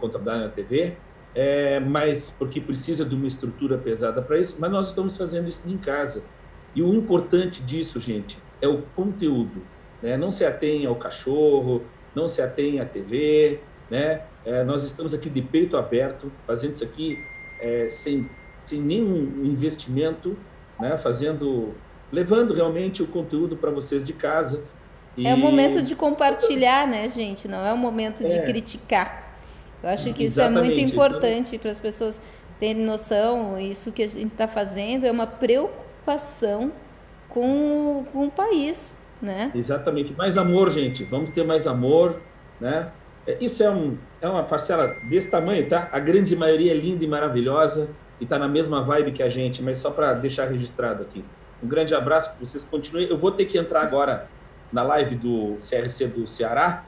[0.00, 0.96] Contabilidade na TV
[1.36, 5.60] é, mas porque precisa de uma estrutura pesada para isso, mas nós estamos fazendo isso
[5.66, 6.24] em casa.
[6.74, 9.62] E o importante disso, gente, é o conteúdo.
[10.02, 10.16] Né?
[10.16, 11.82] Não se atém ao cachorro,
[12.14, 14.22] não se atém à TV, né?
[14.46, 17.18] É, nós estamos aqui de peito aberto, fazendo isso aqui
[17.60, 18.30] é, sem,
[18.64, 20.38] sem nenhum investimento,
[20.80, 20.96] né?
[20.96, 21.74] Fazendo,
[22.10, 24.62] levando realmente o conteúdo para vocês de casa.
[25.16, 25.26] E...
[25.26, 27.46] É o momento de compartilhar, né, gente?
[27.46, 28.42] Não é o momento de é.
[28.42, 29.25] criticar.
[29.86, 30.58] Eu acho que isso Exatamente.
[30.58, 32.20] é muito importante para as pessoas
[32.58, 33.56] terem noção.
[33.56, 36.72] Isso que a gente está fazendo é uma preocupação
[37.28, 39.52] com, com o país, né?
[39.54, 40.12] Exatamente.
[40.14, 41.04] Mais amor, gente.
[41.04, 42.20] Vamos ter mais amor,
[42.60, 42.90] né?
[43.24, 45.88] É, isso é, um, é uma parcela desse tamanho, tá?
[45.92, 47.88] A grande maioria é linda e maravilhosa
[48.20, 51.24] e está na mesma vibe que a gente, mas só para deixar registrado aqui.
[51.62, 53.08] Um grande abraço, vocês continuem.
[53.08, 54.26] Eu vou ter que entrar agora
[54.72, 56.84] na live do CRC do Ceará,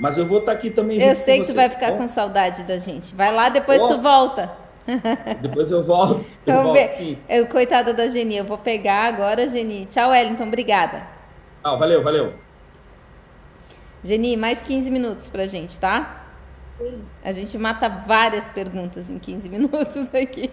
[0.00, 1.00] mas eu vou estar tá aqui também.
[1.00, 3.14] Eu sei que tu vai ficar com saudade da gente.
[3.14, 3.88] Vai lá, depois oh.
[3.88, 4.50] tu volta.
[5.40, 6.24] Depois eu volto.
[6.44, 6.88] Eu Vamos volto, ver.
[6.94, 7.18] Sim.
[7.28, 9.86] Eu, coitada da Geni, eu vou pegar agora, Geni.
[9.86, 11.02] Tchau, Wellington, obrigada.
[11.62, 12.32] Ah, valeu, valeu.
[14.02, 16.24] Geni, mais 15 minutos pra gente, tá?
[16.78, 17.04] Sim.
[17.22, 20.50] A gente mata várias perguntas em 15 minutos aqui.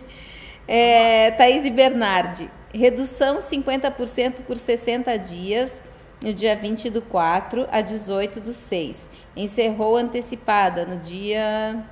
[0.68, 5.84] É, Thaís Bernardi, redução 50% por 60 dias,
[6.22, 9.10] no dia 20 do 4 a 18 do 6.
[9.36, 11.84] Encerrou antecipada no dia.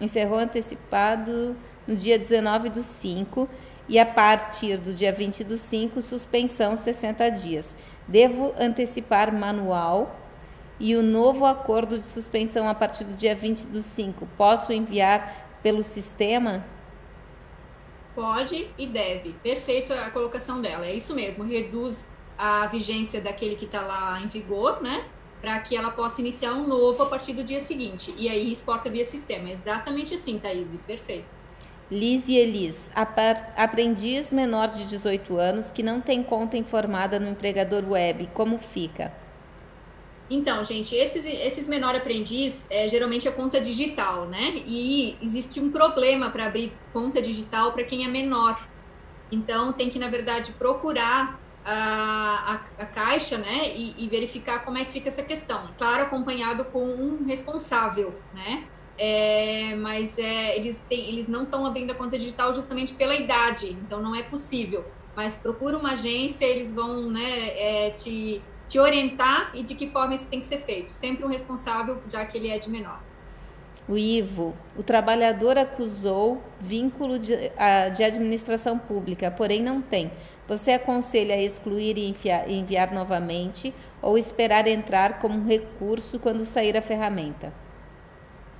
[0.00, 3.48] Encerrou antecipado no dia 19 do 5
[3.88, 7.76] e a partir do dia 20 do 5, suspensão 60 dias.
[8.08, 10.18] Devo antecipar manual
[10.80, 15.58] e o novo acordo de suspensão a partir do dia 20 do 5, posso enviar
[15.62, 16.64] pelo sistema?
[18.14, 19.32] Pode e deve.
[19.34, 20.86] Perfeito a colocação dela.
[20.86, 21.44] É isso mesmo.
[21.44, 25.04] Reduz a vigência daquele que está lá em vigor, né?
[25.40, 28.14] Para que ela possa iniciar um novo a partir do dia seguinte.
[28.16, 29.50] E aí exporta via sistema.
[29.50, 30.76] Exatamente assim, Thaís.
[30.86, 31.26] Perfeito.
[31.90, 32.90] Liz e Elis,
[33.56, 39.12] aprendiz menor de 18 anos que não tem conta informada no empregador web, como fica?
[40.30, 44.62] Então, gente, esses, esses menor aprendiz é, geralmente é conta digital, né?
[44.66, 48.58] E existe um problema para abrir conta digital para quem é menor.
[49.30, 53.72] Então, tem que, na verdade, procurar a, a, a caixa, né?
[53.74, 55.70] E, e, verificar como é que fica essa questão.
[55.78, 58.64] Claro, acompanhado com um responsável, né?
[58.96, 64.00] É, mas é, eles, eles não estão abrindo a conta digital justamente pela idade, então
[64.00, 64.84] não é possível.
[65.16, 70.14] Mas procura uma agência, eles vão né, é, te te orientar e de que forma
[70.14, 70.92] isso tem que ser feito.
[70.92, 73.00] Sempre um responsável, já que ele é de menor.
[73.86, 77.34] O Ivo, o trabalhador acusou vínculo de,
[77.94, 80.10] de administração pública, porém não tem.
[80.46, 86.82] Você aconselha excluir e enviar, enviar novamente ou esperar entrar como recurso quando sair a
[86.82, 87.54] ferramenta?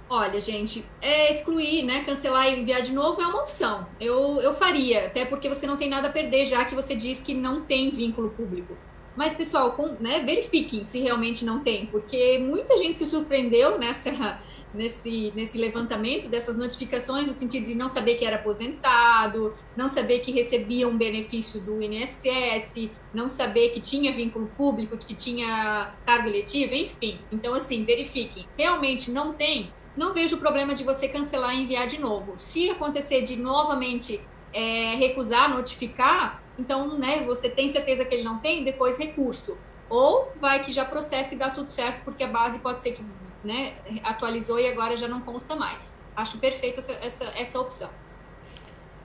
[0.08, 2.04] Olha, gente, é excluir, né?
[2.04, 3.88] Cancelar e enviar de novo é uma opção.
[3.98, 7.22] Eu, eu faria, até porque você não tem nada a perder, já que você diz
[7.22, 8.78] que não tem vínculo público.
[9.16, 14.40] Mas, pessoal, com, né, verifiquem se realmente não tem, porque muita gente se surpreendeu nessa,
[14.74, 20.18] nesse, nesse levantamento dessas notificações, no sentido de não saber que era aposentado, não saber
[20.20, 26.28] que recebia um benefício do INSS, não saber que tinha vínculo público, que tinha cargo
[26.28, 27.18] eletivo, enfim.
[27.30, 28.46] Então, assim, verifiquem.
[28.58, 32.34] Realmente não tem, não vejo problema de você cancelar e enviar de novo.
[32.36, 34.20] Se acontecer de novamente
[34.52, 39.58] é, recusar, notificar, então, né, você tem certeza que ele não tem, depois recurso.
[39.88, 43.04] Ou vai que já processa e dá tudo certo, porque a base pode ser que
[43.44, 45.96] né, atualizou e agora já não consta mais.
[46.16, 47.90] Acho perfeita essa, essa, essa opção.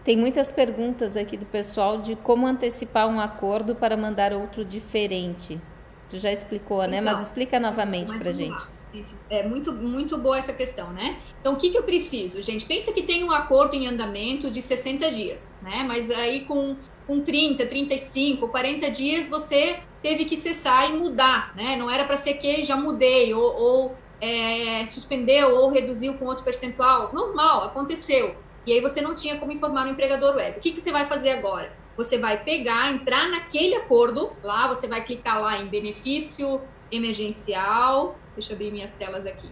[0.04, 5.60] Tem muitas perguntas aqui do pessoal de como antecipar um acordo para mandar outro diferente.
[6.10, 6.98] Tu já explicou, né?
[6.98, 8.52] Então, mas explica novamente para gente.
[8.52, 8.68] Lá.
[9.30, 11.20] É muito, muito boa essa questão, né?
[11.40, 12.42] Então, o que, que eu preciso?
[12.42, 15.84] Gente, pensa que tem um acordo em andamento de 60 dias, né?
[15.84, 16.76] Mas aí com
[17.10, 21.76] com 30, 35, 40 dias você teve que cessar e mudar, né?
[21.76, 26.44] Não era para ser que já mudei ou, ou é, suspendeu ou reduziu com outro
[26.44, 27.12] percentual.
[27.14, 28.36] Normal, aconteceu.
[28.66, 30.58] E aí você não tinha como informar o empregador web.
[30.58, 31.72] O que, que você vai fazer agora?
[31.98, 38.18] Você vai pegar, entrar naquele acordo, lá você vai clicar lá em benefício emergencial.
[38.36, 39.50] Deixa eu abrir minhas telas aqui.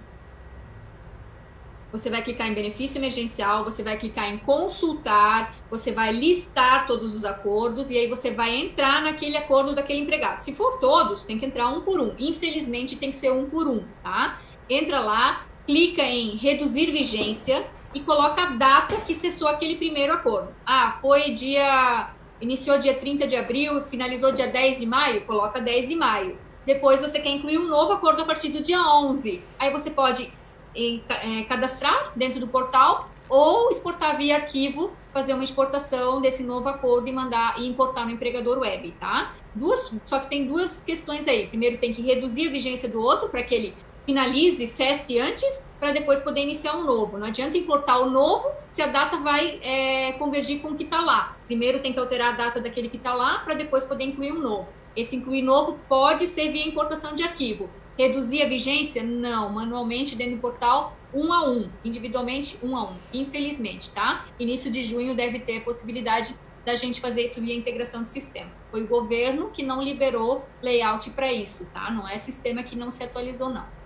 [1.91, 7.15] Você vai clicar em benefício emergencial, você vai clicar em consultar, você vai listar todos
[7.15, 10.41] os acordos e aí você vai entrar naquele acordo daquele empregado.
[10.41, 12.14] Se for todos, tem que entrar um por um.
[12.19, 14.38] Infelizmente, tem que ser um por um, tá?
[14.69, 20.53] Entra lá, clica em reduzir vigência e coloca a data que cessou aquele primeiro acordo.
[20.65, 22.11] Ah, foi dia.
[22.39, 25.22] Iniciou dia 30 de abril, finalizou dia 10 de maio?
[25.26, 26.38] Coloca 10 de maio.
[26.65, 29.41] Depois você quer incluir um novo acordo a partir do dia 11.
[29.57, 30.31] Aí você pode
[30.76, 36.69] em, é, cadastrar dentro do portal ou exportar via arquivo, fazer uma exportação desse novo
[36.69, 39.34] acordo e mandar e importar no empregador web, tá?
[39.56, 41.48] Duas, só que tem duas questões aí.
[41.48, 43.76] Primeiro tem que reduzir a vigência do outro para que ele
[44.08, 47.18] finalize, cesse antes, para depois poder iniciar um novo.
[47.18, 51.02] Não adianta importar o novo se a data vai é, convergir com o que está
[51.02, 51.38] lá.
[51.46, 54.40] Primeiro tem que alterar a data daquele que está lá para depois poder incluir um
[54.40, 54.70] novo.
[54.96, 57.70] Esse incluir novo pode ser via importação de arquivo.
[57.98, 59.04] Reduzir a vigência?
[59.04, 64.26] Não, manualmente dentro do portal, um a um, individualmente um a um, infelizmente, tá?
[64.40, 68.52] Início de junho deve ter a possibilidade da gente fazer isso via integração de sistema.
[68.72, 71.92] Foi o governo que não liberou layout para isso, tá?
[71.92, 73.77] Não é sistema que não se atualizou, não.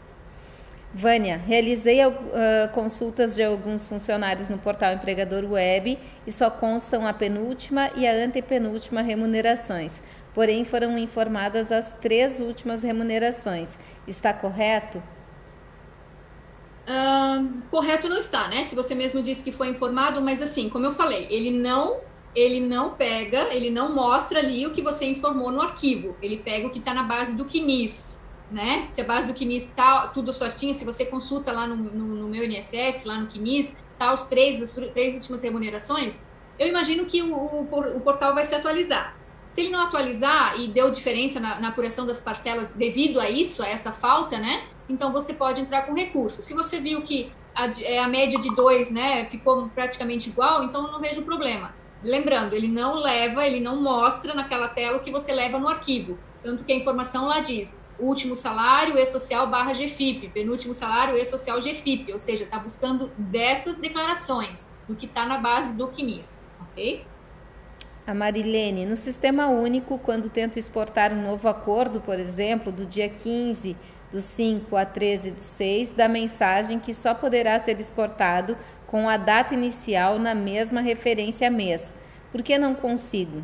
[0.94, 2.12] Vânia, realizei uh,
[2.74, 5.98] consultas de alguns funcionários no portal Empregador Web
[6.28, 10.02] e só constam a penúltima e a antepenúltima remunerações.
[10.34, 13.78] Porém, foram informadas as três últimas remunerações.
[14.06, 15.02] Está correto?
[16.88, 18.64] Uh, correto não está, né?
[18.66, 22.02] Se você mesmo disse que foi informado, mas assim, como eu falei, ele não
[22.34, 26.16] ele não pega, ele não mostra ali o que você informou no arquivo.
[26.22, 28.21] Ele pega o que está na base do QNIS,
[28.52, 28.88] né?
[28.90, 32.28] Se a base do QNIS está tudo certinho, se você consulta lá no, no, no
[32.28, 36.24] meu INSS, lá no QNIS, tá os três, as três últimas remunerações,
[36.60, 39.16] eu imagino que o, o, o, portal vai se atualizar.
[39.54, 43.64] Se ele não atualizar e deu diferença na, na, apuração das parcelas devido a isso,
[43.64, 44.64] a essa falta, né?
[44.88, 46.42] Então você pode entrar com recurso.
[46.42, 50.86] Se você viu que a, é, a média de dois, né, ficou praticamente igual, então
[50.86, 51.74] eu não vejo problema.
[52.04, 56.18] Lembrando, ele não leva, ele não mostra naquela tela o que você leva no arquivo.
[56.44, 62.12] Tanto que a informação lá diz último salário e-social barra GFIP, penúltimo salário e-social GFIP,
[62.12, 67.06] ou seja, está buscando dessas declarações, do que está na base do QMIS, ok?
[68.06, 73.08] A Marilene, no Sistema Único, quando tento exportar um novo acordo, por exemplo, do dia
[73.08, 73.78] 15
[74.12, 79.16] do 5 a 13 do 6, da mensagem que só poderá ser exportado com a
[79.16, 81.96] data inicial na mesma referência mês.
[82.32, 83.42] Por que não consigo?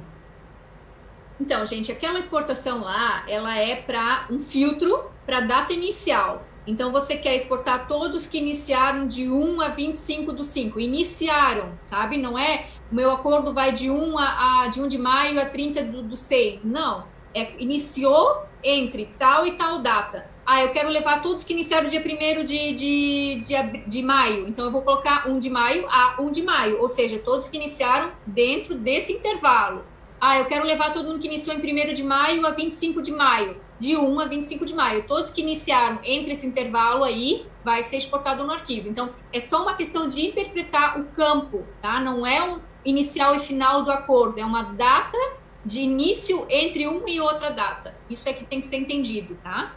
[1.39, 6.43] Então, gente, aquela exportação lá, ela é para um filtro para data inicial.
[6.67, 10.79] Então, você quer exportar todos que iniciaram de 1 a 25 do 5.
[10.79, 12.17] Iniciaram, sabe?
[12.17, 15.45] Não é o meu acordo vai de 1, a, a de, 1 de maio a
[15.45, 16.65] 30 do, do 6.
[16.65, 17.05] Não.
[17.33, 20.29] É, iniciou entre tal e tal data.
[20.45, 24.47] Ah, eu quero levar todos que iniciaram dia 1 de, de, de, de maio.
[24.47, 26.81] Então, eu vou colocar 1 de maio a 1 de maio.
[26.81, 29.85] Ou seja, todos que iniciaram dentro desse intervalo.
[30.19, 33.11] Ah, eu quero levar todo mundo que iniciou em 1 de maio a 25 de
[33.11, 33.61] maio.
[33.79, 35.05] De 1 a 25 de maio.
[35.07, 38.89] Todos que iniciaram entre esse intervalo aí, vai ser exportado no arquivo.
[38.89, 41.99] Então, é só uma questão de interpretar o campo, tá?
[41.99, 45.17] Não é um inicial e final do acordo, é uma data
[45.63, 47.95] de início entre uma e outra data.
[48.09, 49.75] Isso é que tem que ser entendido, tá?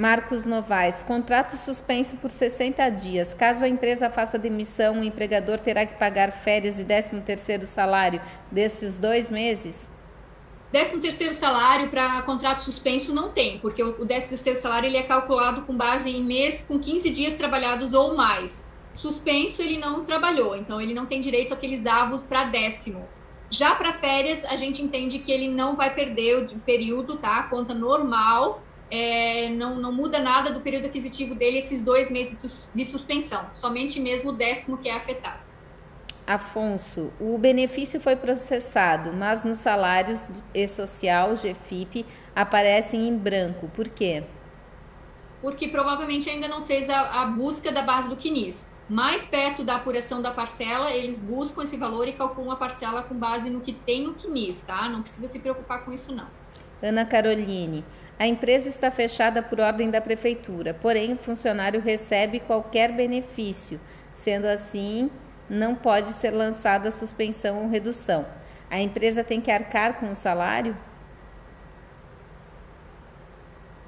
[0.00, 3.34] Marcos Novaes, contrato suspenso por 60 dias.
[3.34, 8.18] Caso a empresa faça demissão, o empregador terá que pagar férias e 13 terceiro salário
[8.50, 9.90] desses dois meses?
[10.72, 15.02] 13 terceiro salário para contrato suspenso não tem, porque o 13 terceiro salário ele é
[15.02, 18.66] calculado com base em mês com 15 dias trabalhados ou mais.
[18.94, 23.06] Suspenso ele não trabalhou, então ele não tem direito àqueles avos para décimo.
[23.50, 27.42] Já para férias, a gente entende que ele não vai perder o período, tá?
[27.42, 32.84] Conta normal, é, não, não muda nada do período aquisitivo dele esses dois meses de
[32.84, 35.50] suspensão, somente mesmo o décimo que é afetado.
[36.26, 43.68] Afonso, o benefício foi processado, mas nos salários e social, GFIP, aparecem em branco.
[43.74, 44.24] Por quê?
[45.42, 48.70] Porque provavelmente ainda não fez a, a busca da base do CNIS.
[48.88, 53.14] Mais perto da apuração da parcela, eles buscam esse valor e calculam a parcela com
[53.14, 54.88] base no que tem no CNIS, tá?
[54.88, 56.26] Não precisa se preocupar com isso, não.
[56.82, 57.84] Ana Caroline,
[58.20, 63.80] a empresa está fechada por ordem da prefeitura, porém o funcionário recebe qualquer benefício.
[64.12, 65.10] Sendo assim,
[65.48, 68.26] não pode ser lançada suspensão ou redução.
[68.68, 70.76] A empresa tem que arcar com o salário?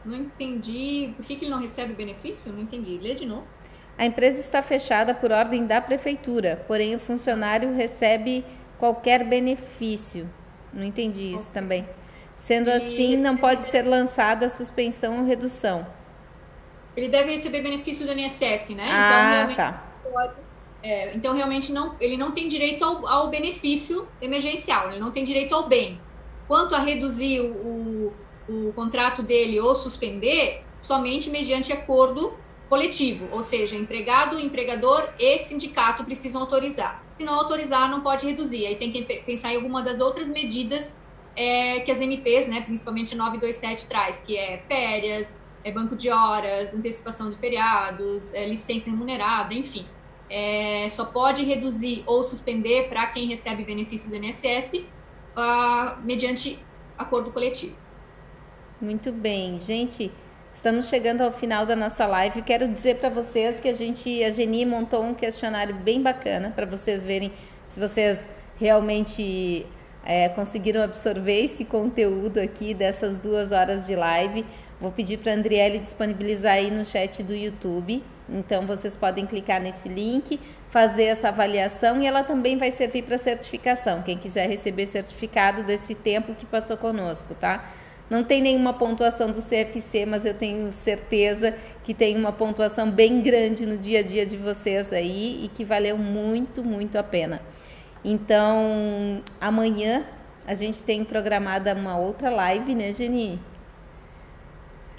[0.02, 1.12] Não entendi.
[1.14, 2.50] Por que, que ele não recebe benefício?
[2.54, 2.96] Não entendi.
[3.02, 3.44] Lê de novo.
[3.98, 8.46] A empresa está fechada por ordem da prefeitura, porém o funcionário recebe
[8.78, 10.26] qualquer benefício.
[10.72, 11.60] Não entendi isso okay.
[11.60, 12.01] também.
[12.42, 15.86] Sendo e assim, não pode ser lançada a suspensão ou redução.
[16.96, 18.82] Ele deve receber benefício do INSS, né?
[18.90, 19.86] Ah, então, realmente tá.
[20.12, 20.32] Pode,
[20.82, 25.22] é, então, realmente, não, ele não tem direito ao, ao, benefício emergencial, ele não tem
[25.22, 26.00] direito ao bem.
[26.48, 28.12] Quanto a reduzir o,
[28.48, 32.36] o, o contrato dele ou suspender, somente mediante acordo
[32.68, 37.04] coletivo, ou seja, empregado, empregador e sindicato precisam autorizar.
[37.16, 38.66] Se não autorizar, não pode reduzir.
[38.66, 41.00] Aí tem que pensar em alguma das outras medidas
[41.36, 46.74] é, que as MPs, né, principalmente 927, traz, que é férias, é banco de horas,
[46.74, 49.86] antecipação de feriados, é, licença remunerada, enfim.
[50.28, 54.86] É, só pode reduzir ou suspender para quem recebe benefício do INSS uh,
[55.36, 56.58] ah, mediante
[56.96, 57.76] acordo coletivo.
[58.80, 60.10] Muito bem, gente.
[60.54, 62.42] Estamos chegando ao final da nossa live.
[62.42, 66.66] Quero dizer para vocês que a gente, a Geni montou um questionário bem bacana para
[66.66, 67.32] vocês verem
[67.66, 69.66] se vocês realmente
[70.04, 74.44] é, conseguiram absorver esse conteúdo aqui dessas duas horas de live.
[74.80, 78.02] Vou pedir para a Andriele disponibilizar aí no chat do YouTube.
[78.28, 83.18] Então vocês podem clicar nesse link, fazer essa avaliação e ela também vai servir para
[83.18, 84.02] certificação.
[84.02, 87.72] Quem quiser receber certificado desse tempo que passou conosco, tá?
[88.10, 93.22] Não tem nenhuma pontuação do CFC, mas eu tenho certeza que tem uma pontuação bem
[93.22, 97.40] grande no dia a dia de vocês aí e que valeu muito, muito a pena.
[98.04, 100.04] Então, amanhã
[100.46, 103.40] a gente tem programada uma outra live, né, Geni?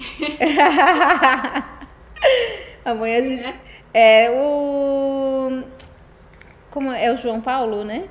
[2.84, 3.54] amanhã a gente.
[3.92, 5.62] É o.
[6.70, 8.08] Como é o João Paulo, né?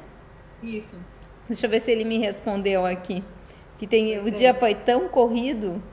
[0.61, 1.01] Isso.
[1.49, 3.21] Deixa eu ver se ele me respondeu aqui.
[3.77, 5.83] Que tem, o dia foi tão corrido.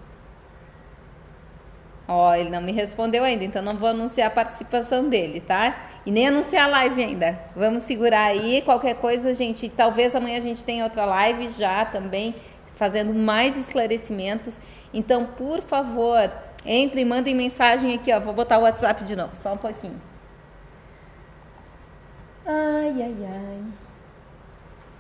[2.06, 5.89] Ó, ele não me respondeu ainda, então não vou anunciar a participação dele, tá?
[6.04, 7.38] E nem anunciar a live ainda.
[7.54, 8.62] Vamos segurar aí.
[8.62, 12.34] Qualquer coisa, gente, talvez amanhã a gente tenha outra live já também,
[12.74, 14.60] fazendo mais esclarecimentos.
[14.92, 16.30] Então, por favor,
[16.64, 18.20] entre e mandem mensagem aqui, ó.
[18.20, 20.00] Vou botar o WhatsApp de novo, só um pouquinho.
[22.46, 23.62] Ai, ai, ai.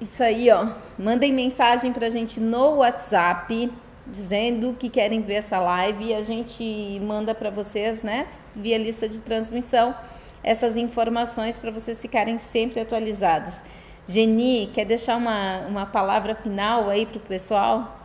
[0.00, 0.68] Isso aí, ó.
[0.98, 3.70] Mandem mensagem pra gente no WhatsApp
[4.06, 9.08] dizendo que querem ver essa live e a gente manda para vocês, né, via lista
[9.08, 9.94] de transmissão,
[10.42, 13.62] essas informações para vocês ficarem sempre atualizados.
[14.06, 17.98] Geni, quer deixar uma, uma palavra final aí para o pessoal?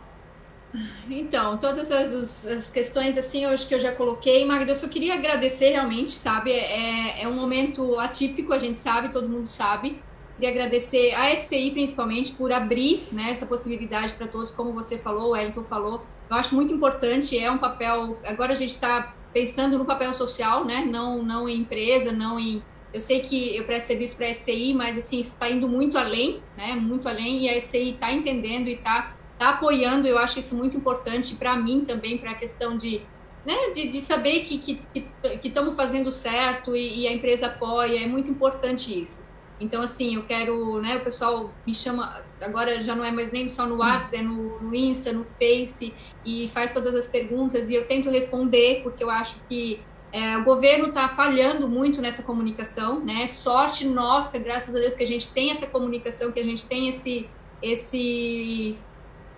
[1.08, 5.14] Então, todas as, as, questões assim, hoje que eu já coloquei, Magda, eu só queria
[5.14, 6.52] agradecer realmente, sabe?
[6.52, 9.98] É, é um momento atípico, a gente sabe, todo mundo sabe,
[10.36, 15.30] Queria agradecer a SCI, principalmente, por abrir né, essa possibilidade para todos, como você falou,
[15.30, 16.04] o Elton falou.
[16.28, 18.18] Eu acho muito importante, é um papel.
[18.22, 20.86] Agora a gente está pensando no papel social, né?
[20.90, 22.62] Não, não em empresa, não em.
[22.90, 25.98] Eu sei que eu presto serviço para a SCI, mas assim, isso está indo muito
[25.98, 26.74] além, né?
[26.74, 30.08] Muito além, e a SCI está entendendo e está tá apoiando.
[30.08, 33.02] Eu acho isso muito importante para mim também, para a questão de
[33.44, 38.02] né, de, de saber que estamos que, que, fazendo certo e, e, a empresa apoia,
[38.02, 39.22] é muito importante isso.
[39.58, 43.48] Então, assim, eu quero, né, o pessoal me chama, agora já não é mais nem
[43.48, 47.74] só no WhatsApp, é no, no Insta, no Face, e faz todas as perguntas, e
[47.74, 49.80] eu tento responder, porque eu acho que
[50.12, 53.26] é, o governo está falhando muito nessa comunicação, né?
[53.26, 56.88] Sorte nossa, graças a Deus, que a gente tem essa comunicação, que a gente tem
[56.88, 57.28] esse,
[57.62, 58.78] esse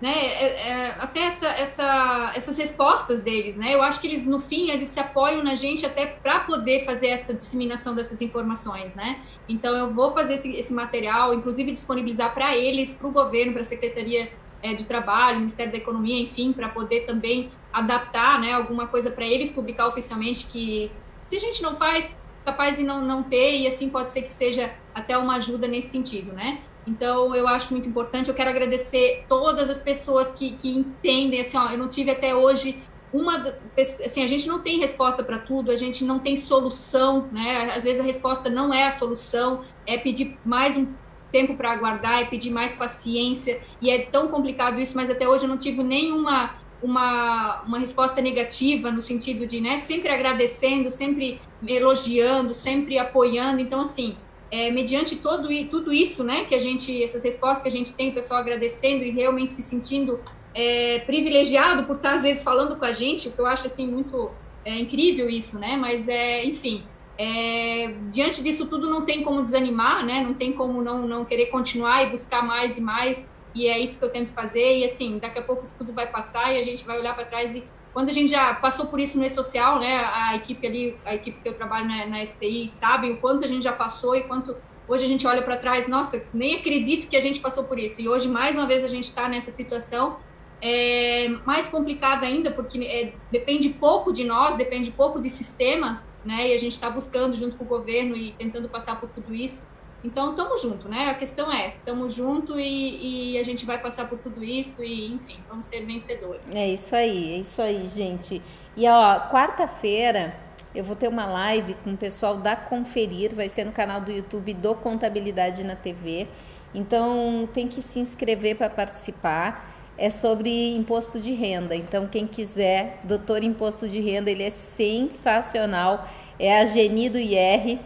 [0.01, 3.73] né, é, é, até essa, essa, essas respostas deles, né?
[3.73, 7.07] Eu acho que eles no fim eles se apoiam na gente até para poder fazer
[7.07, 9.19] essa disseminação dessas informações, né?
[9.47, 13.61] Então eu vou fazer esse, esse material, inclusive disponibilizar para eles, para o governo, para
[13.61, 14.31] a secretaria
[14.63, 19.25] é, do Trabalho, Ministério da Economia, enfim, para poder também adaptar, né, alguma coisa para
[19.25, 23.67] eles publicar oficialmente que se a gente não faz capaz de não, não ter e
[23.67, 26.59] assim pode ser que seja até uma ajuda nesse sentido, né?
[26.87, 28.29] Então, eu acho muito importante.
[28.29, 31.41] Eu quero agradecer todas as pessoas que, que entendem.
[31.41, 32.81] Assim, ó, eu não tive até hoje
[33.13, 33.43] uma.
[33.77, 37.71] Assim, a gente não tem resposta para tudo, a gente não tem solução, né?
[37.75, 40.87] Às vezes a resposta não é a solução, é pedir mais um
[41.31, 43.61] tempo para aguardar, é pedir mais paciência.
[43.81, 46.55] E é tão complicado isso, mas até hoje eu não tive nenhuma.
[46.81, 53.59] Uma, uma resposta negativa no sentido de, né, sempre agradecendo, sempre elogiando, sempre apoiando.
[53.59, 54.15] Então, assim,
[54.51, 58.09] é, mediante todo, tudo isso, né, que a gente, essas respostas que a gente tem,
[58.09, 60.19] o pessoal agradecendo e realmente se sentindo
[60.53, 63.87] é, privilegiado por estar, às vezes, falando com a gente, o que eu acho, assim,
[63.87, 64.31] muito
[64.65, 66.83] é, incrível isso, né, mas, é, enfim,
[67.17, 71.47] é, diante disso tudo não tem como desanimar, né, não tem como não, não querer
[71.47, 75.19] continuar e buscar mais e mais, e é isso que eu tento fazer, e, assim,
[75.19, 77.63] daqui a pouco isso tudo vai passar e a gente vai olhar para trás e
[77.93, 81.41] quando a gente já passou por isso no E-Social, né, a equipe ali, a equipe
[81.41, 84.55] que eu trabalho na, na SCI, sabe o quanto a gente já passou e quanto
[84.87, 88.01] hoje a gente olha para trás, nossa, nem acredito que a gente passou por isso.
[88.01, 90.17] E hoje, mais uma vez, a gente está nessa situação
[90.61, 96.49] é, mais complicada ainda, porque é, depende pouco de nós, depende pouco de sistema, né,
[96.49, 99.67] e a gente está buscando junto com o governo e tentando passar por tudo isso.
[100.03, 101.09] Então, estamos junto, né?
[101.09, 104.83] A questão é essa, estamos junto e, e, a gente vai passar por tudo isso
[104.83, 106.41] e, enfim, vamos ser vencedores.
[106.53, 108.41] É isso aí, é isso aí, gente.
[108.77, 110.33] E, ó, quarta-feira
[110.73, 114.11] eu vou ter uma live com o pessoal da Conferir, vai ser no canal do
[114.11, 116.27] YouTube do Contabilidade na TV.
[116.73, 119.75] Então, tem que se inscrever para participar.
[119.97, 121.75] É sobre imposto de renda.
[121.75, 126.07] Então, quem quiser, doutor imposto de renda, ele é sensacional.
[126.39, 127.79] É a Geni do IR.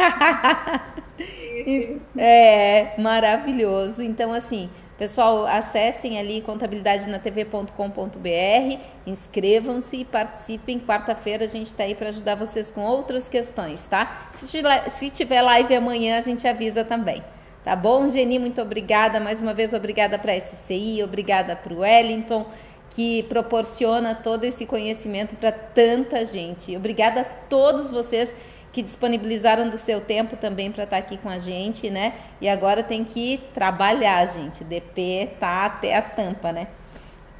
[2.16, 4.02] é maravilhoso.
[4.02, 10.80] Então, assim, pessoal, acessem ali contabilidadenatv.com.br, inscrevam-se e participem.
[10.80, 14.30] Quarta-feira a gente está aí para ajudar vocês com outras questões, tá?
[14.32, 17.22] Se tiver, se tiver live amanhã, a gente avisa também.
[17.64, 18.38] Tá bom, Geni?
[18.38, 19.20] Muito obrigada.
[19.20, 22.46] Mais uma vez, obrigada para a SCI, obrigada para o Wellington,
[22.90, 26.74] que proporciona todo esse conhecimento para tanta gente.
[26.74, 28.34] Obrigada a todos vocês
[28.72, 32.14] que disponibilizaram do seu tempo também para estar tá aqui com a gente, né?
[32.40, 34.62] E agora tem que trabalhar, gente.
[34.64, 36.68] DP tá até a tampa, né?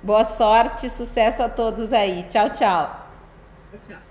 [0.02, 2.24] Boa sorte, sucesso a todos aí.
[2.28, 3.08] Tchau, tchau.
[3.80, 4.09] Tchau.